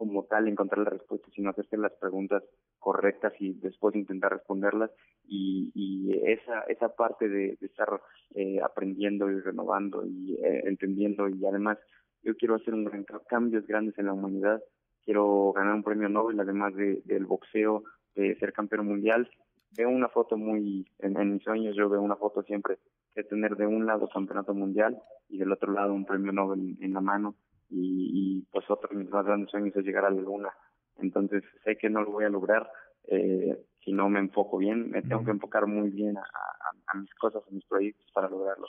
[0.00, 2.42] como tal encontrar la respuesta, sino hacerte las preguntas
[2.78, 4.90] correctas y después intentar responderlas.
[5.28, 8.00] Y, y esa esa parte de, estar
[8.34, 11.76] eh, aprendiendo y renovando y eh, entendiendo y además
[12.22, 12.90] yo quiero hacer un
[13.28, 14.62] cambios grandes en la humanidad.
[15.04, 19.28] Quiero ganar un premio Nobel además de, del boxeo de ser campeón mundial.
[19.76, 22.78] Veo una foto muy en mis sueños yo veo una foto siempre
[23.14, 24.98] de tener de un lado campeonato mundial
[25.28, 27.34] y del otro lado un premio Nobel en la mano
[27.70, 30.50] y, pues otro de mis más grandes sueños es llegar a la luna.
[30.98, 32.70] Entonces sé que no lo voy a lograr
[33.08, 37.42] eh, si no me enfoco bien, me tengo que enfocar muy bien a, mis cosas,
[37.48, 38.66] a mis proyectos para lograrlo.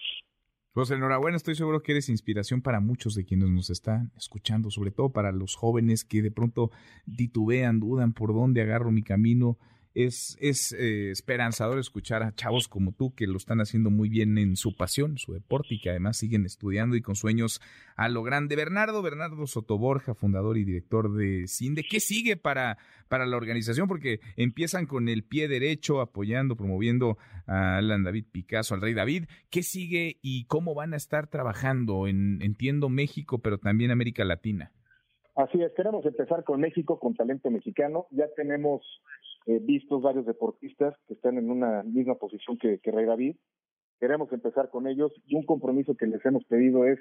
[0.74, 4.92] Pues enhorabuena, estoy seguro que eres inspiración para muchos de quienes nos están escuchando, sobre
[4.92, 6.72] todo para los jóvenes que de pronto
[7.18, 9.58] titubean, dudan por dónde agarro mi camino
[9.94, 14.38] es, es eh, esperanzador escuchar a chavos como tú que lo están haciendo muy bien
[14.38, 17.62] en su pasión, su deporte y que además siguen estudiando y con sueños
[17.96, 18.56] a lo grande.
[18.56, 22.78] Bernardo, Bernardo Sotoborja, fundador y director de CINDE, ¿qué sigue para,
[23.10, 23.88] para la organización?
[23.88, 29.26] Porque empiezan con el pie derecho, apoyando, promoviendo a Alan David Picasso, al Rey David.
[29.50, 34.72] ¿Qué sigue y cómo van a estar trabajando en, entiendo, México, pero también América Latina?
[35.36, 38.08] Así es, queremos empezar con México, con talento mexicano.
[38.12, 38.82] Ya tenemos
[39.46, 43.36] eh, vistos varios deportistas que están en una misma posición que, que Rey David.
[44.00, 47.00] Queremos empezar con ellos y un compromiso que les hemos pedido es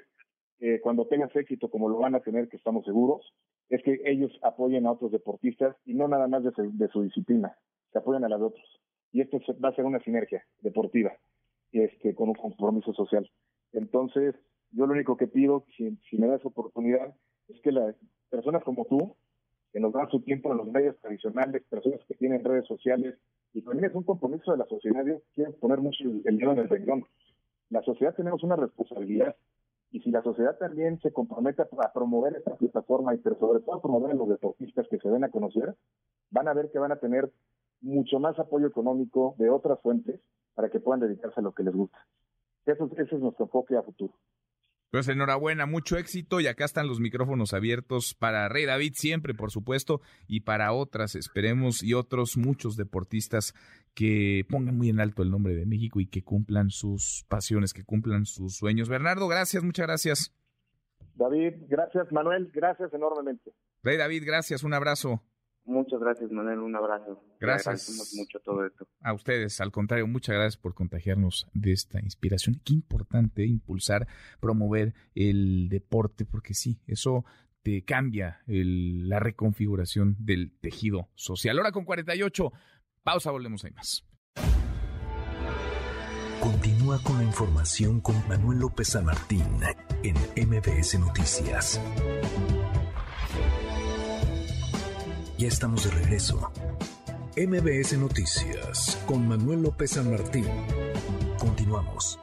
[0.61, 3.33] eh, cuando tengas éxito, como lo van a tener, que estamos seguros,
[3.69, 7.57] es que ellos apoyen a otros deportistas y no nada más de su, disciplina,
[7.91, 8.81] que apoyen a la de otros.
[9.11, 11.13] Y esto va a ser una sinergia deportiva
[11.71, 13.27] este, con un compromiso social.
[13.73, 14.35] Entonces,
[14.69, 17.15] yo lo único que pido, si, si me das oportunidad,
[17.47, 17.95] es que las
[18.29, 19.15] personas como tú,
[19.71, 23.17] que nos dan su tiempo en los medios tradicionales, personas que tienen redes sociales,
[23.53, 26.59] y también es un compromiso de la sociedad, yo quiero poner mucho el dedo en
[26.59, 27.05] el renglón.
[27.69, 29.35] La sociedad tenemos una responsabilidad,
[29.91, 33.81] y si la sociedad también se compromete a promover esta plataforma, y sobre todo a
[33.81, 35.75] promover a los deportistas que se ven a conocer,
[36.31, 37.31] van a ver que van a tener
[37.81, 40.19] mucho más apoyo económico de otras fuentes
[40.53, 41.97] para que puedan dedicarse a lo que les gusta.
[42.65, 44.13] Eso, ese es nuestro enfoque a futuro.
[44.91, 49.49] Pues enhorabuena, mucho éxito y acá están los micrófonos abiertos para Rey David siempre, por
[49.49, 53.53] supuesto, y para otras, esperemos, y otros muchos deportistas
[53.93, 57.85] que pongan muy en alto el nombre de México y que cumplan sus pasiones, que
[57.85, 58.89] cumplan sus sueños.
[58.89, 60.33] Bernardo, gracias, muchas gracias.
[61.15, 62.11] David, gracias.
[62.11, 63.53] Manuel, gracias enormemente.
[63.83, 65.23] Rey David, gracias, un abrazo.
[65.71, 66.59] Muchas gracias, Manuel.
[66.59, 67.23] Un abrazo.
[67.39, 68.13] Gracias.
[68.15, 68.85] mucho todo esto.
[68.99, 72.61] A ustedes, al contrario, muchas gracias por contagiarnos de esta inspiración.
[72.65, 74.07] Qué importante impulsar,
[74.39, 77.25] promover el deporte, porque sí, eso
[77.63, 81.57] te cambia la reconfiguración del tejido social.
[81.57, 82.51] Ahora con 48,
[83.03, 84.05] pausa, volvemos ahí más.
[86.41, 89.45] Continúa con la información con Manuel López San Martín
[90.03, 90.15] en
[90.49, 91.79] MBS Noticias.
[95.41, 96.51] Ya estamos de regreso.
[97.35, 100.45] MBS Noticias con Manuel López San Martín.
[101.39, 102.19] Continuamos.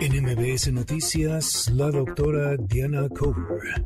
[0.00, 3.84] En MBS Noticias, la doctora Diana Cover.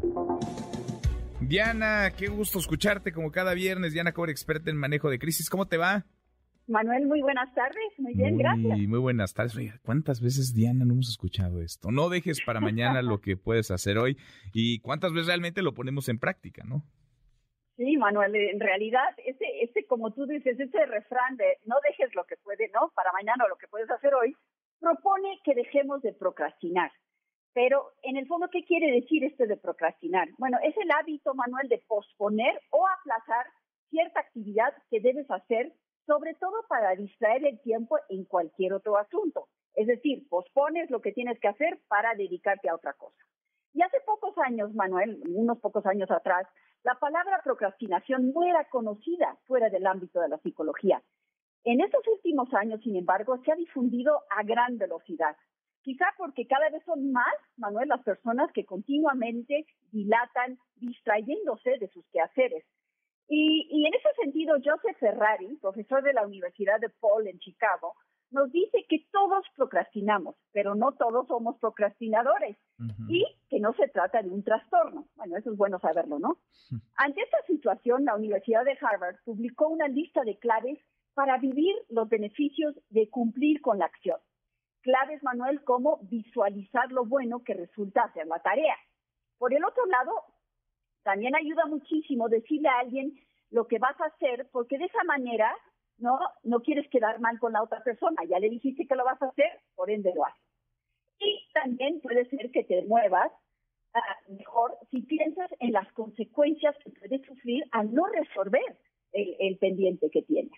[1.42, 3.92] Diana, qué gusto escucharte como cada viernes.
[3.92, 5.50] Diana Cover, experta en manejo de crisis.
[5.50, 6.06] ¿Cómo te va?
[6.66, 7.92] Manuel, muy buenas tardes.
[7.98, 8.78] Muy bien, gracias.
[8.78, 9.74] Muy buenas tardes.
[9.82, 11.90] ¿cuántas veces, Diana, no hemos escuchado esto?
[11.90, 14.16] No dejes para mañana lo que puedes hacer hoy
[14.54, 16.82] y cuántas veces realmente lo ponemos en práctica, ¿no?
[17.76, 22.24] Sí, Manuel, en realidad, ese, ese, como tú dices, ese refrán de no dejes lo
[22.24, 22.92] que puede, ¿no?
[22.94, 24.36] Para mañana o lo que puedes hacer hoy,
[24.78, 26.92] propone que dejemos de procrastinar.
[27.52, 30.28] Pero, en el fondo, ¿qué quiere decir esto de procrastinar?
[30.38, 33.46] Bueno, es el hábito, Manuel, de posponer o aplazar
[33.90, 35.72] cierta actividad que debes hacer,
[36.06, 39.48] sobre todo para distraer el tiempo en cualquier otro asunto.
[39.74, 43.16] Es decir, pospones lo que tienes que hacer para dedicarte a otra cosa.
[43.72, 46.46] Y hace pocos años, Manuel, unos pocos años atrás,
[46.84, 51.02] la palabra procrastinación no era conocida fuera del ámbito de la psicología.
[51.64, 55.34] En estos últimos años, sin embargo, se ha difundido a gran velocidad.
[55.80, 62.06] Quizá porque cada vez son más, Manuel, las personas que continuamente dilatan distrayéndose de sus
[62.12, 62.64] quehaceres.
[63.28, 67.94] Y, en ese sentido, Joseph Ferrari, profesor de la Universidad de Paul en Chicago,
[68.34, 72.56] nos dice que todos procrastinamos, pero no todos somos procrastinadores
[73.08, 75.06] y que no se trata de un trastorno.
[75.14, 76.38] Bueno, eso es bueno saberlo, ¿no?
[76.96, 80.80] Ante esta situación, la Universidad de Harvard publicó una lista de claves
[81.14, 84.18] para vivir los beneficios de cumplir con la acción.
[84.82, 88.76] Claves, Manuel, como visualizar lo bueno que resulta hacer la tarea.
[89.38, 90.12] Por el otro lado,
[91.04, 93.14] también ayuda muchísimo decirle a alguien
[93.50, 95.54] lo que vas a hacer, porque de esa manera
[95.98, 99.20] no, no quieres quedar mal con la otra persona, ya le dijiste que lo vas
[99.22, 100.42] a hacer, por ende lo haces.
[101.20, 103.30] Y también puede ser que te muevas
[103.94, 108.78] ah, mejor si piensas en las consecuencias que puedes sufrir al no resolver
[109.12, 110.52] el, pendiente que tienes.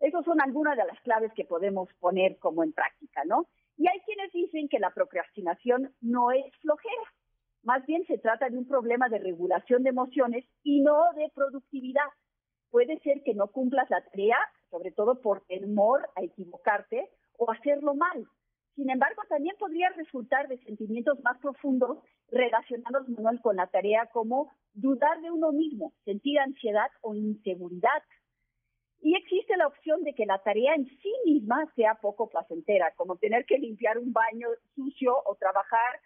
[0.00, 3.46] Esas son algunas de las claves que podemos poner como en práctica, ¿no?
[3.76, 7.04] Y hay quienes dicen que la procrastinación no es flojera,
[7.64, 12.08] más bien se trata de un problema de regulación de emociones y no de productividad.
[12.70, 14.36] Puede ser que no cumplas la tarea
[14.74, 18.26] sobre todo por temor a equivocarte o hacerlo mal.
[18.74, 21.98] Sin embargo, también podría resultar de sentimientos más profundos
[22.28, 23.06] relacionados,
[23.40, 28.02] con la tarea como dudar de uno mismo, sentir ansiedad o inseguridad.
[29.00, 33.14] Y existe la opción de que la tarea en sí misma sea poco placentera, como
[33.16, 36.00] tener que limpiar un baño sucio o trabajar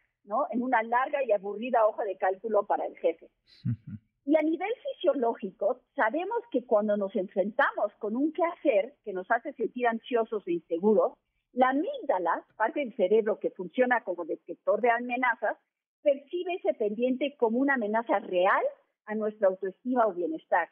[0.51, 3.31] en una larga y aburrida hoja de cálculo para el jefe.
[4.29, 9.55] Y a nivel fisiológico, sabemos que cuando nos enfrentamos con un quehacer que nos hace
[9.55, 11.15] sentir ansiosos e inseguros,
[11.55, 15.57] la amígdala, parte del cerebro que funciona como detector de amenazas,
[16.03, 18.63] percibe ese pendiente como una amenaza real
[19.07, 20.69] a nuestra autoestima o bienestar.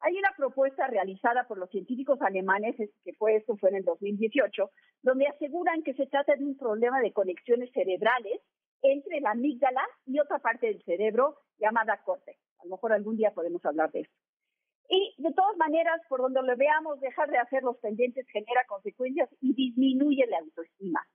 [0.00, 4.72] Hay una propuesta realizada por los científicos alemanes, que fue esto fue en el 2018,
[5.04, 8.40] donde aseguran que se trata de un problema de conexiones cerebrales
[8.82, 12.47] entre la amígdala y otra parte del cerebro llamada córtex.
[12.60, 14.12] A lo mejor algún día podemos hablar de eso.
[14.88, 19.28] Y de todas maneras, por donde lo veamos, dejar de hacer los pendientes genera consecuencias
[19.40, 21.06] y disminuye la autoestima.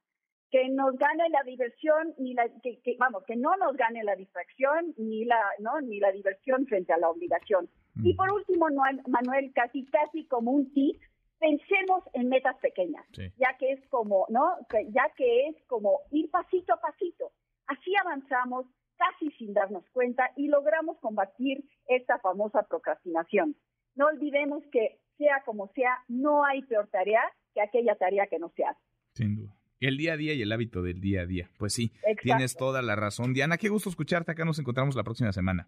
[0.51, 4.93] Que nos gane la diversión, ni la, que, vamos, que no nos gane la distracción
[4.97, 5.81] ni la, ¿no?
[5.81, 7.67] ni la diversión frente a la obligación.
[8.03, 8.67] Y por último,
[9.07, 11.01] Manuel, casi casi como un tip,
[11.39, 13.05] pensemos en metas pequeñas,
[13.37, 14.55] ya que es como, ¿no?
[14.89, 17.31] Ya que es como ir pasito a pasito.
[17.67, 18.65] Así avanzamos
[18.97, 23.55] casi sin darnos cuenta y logramos combatir esta famosa procrastinación.
[23.95, 27.21] No olvidemos que sea como sea, no hay peor tarea
[27.53, 28.79] que aquella tarea que no se hace.
[29.13, 29.55] Sin duda.
[29.79, 31.49] El día a día y el hábito del día a día.
[31.57, 31.91] Pues sí,
[32.21, 33.33] tienes toda la razón.
[33.33, 34.31] Diana, qué gusto escucharte.
[34.31, 35.67] Acá nos encontramos la próxima semana.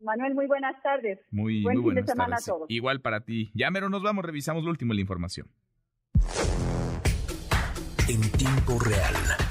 [0.00, 1.18] Manuel, muy buenas tardes.
[1.30, 2.70] Muy, Buen fin de semana a todos.
[2.70, 3.50] Igual para ti.
[3.54, 5.48] Ya mero nos vamos, revisamos lo último de la información.
[8.08, 9.47] En tiempo real.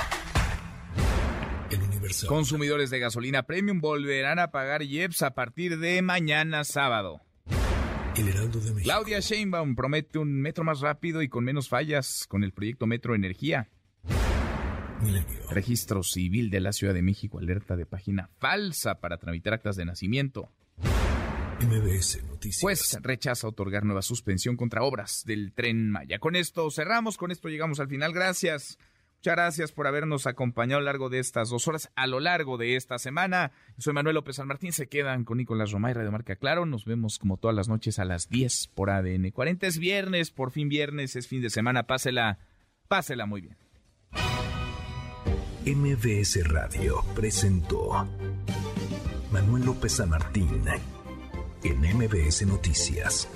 [2.28, 7.22] Consumidores de gasolina premium volverán a pagar IEPS a partir de mañana sábado.
[8.84, 13.14] Claudia Sheinbaum promete un metro más rápido y con menos fallas con el proyecto Metro
[13.14, 13.70] Energía.
[15.52, 19.86] Registro Civil de la Ciudad de México alerta de página falsa para tramitar actas de
[19.86, 20.50] nacimiento.
[21.60, 22.62] MBS Noticias.
[22.62, 26.20] Pues rechaza otorgar nueva suspensión contra obras del tren Maya.
[26.20, 28.14] Con esto cerramos, con esto llegamos al final.
[28.14, 28.78] Gracias.
[29.20, 32.58] Muchas gracias por habernos acompañado a lo largo de estas dos horas, a lo largo
[32.58, 33.52] de esta semana.
[33.80, 34.72] soy Manuel López San Martín.
[34.72, 36.68] Se quedan con Nicolás Romay, Radio Marca Claro.
[36.68, 39.66] Nos vemos como todas las noches a las 10 por ADN 40.
[39.66, 41.88] Es viernes, por fin viernes, es fin de semana.
[41.88, 42.38] Pásela,
[42.88, 43.58] pásela muy bien.
[45.66, 48.08] MBS Radio presentó
[49.32, 50.64] Manuel López San Martín
[51.64, 53.28] en MBS Noticias.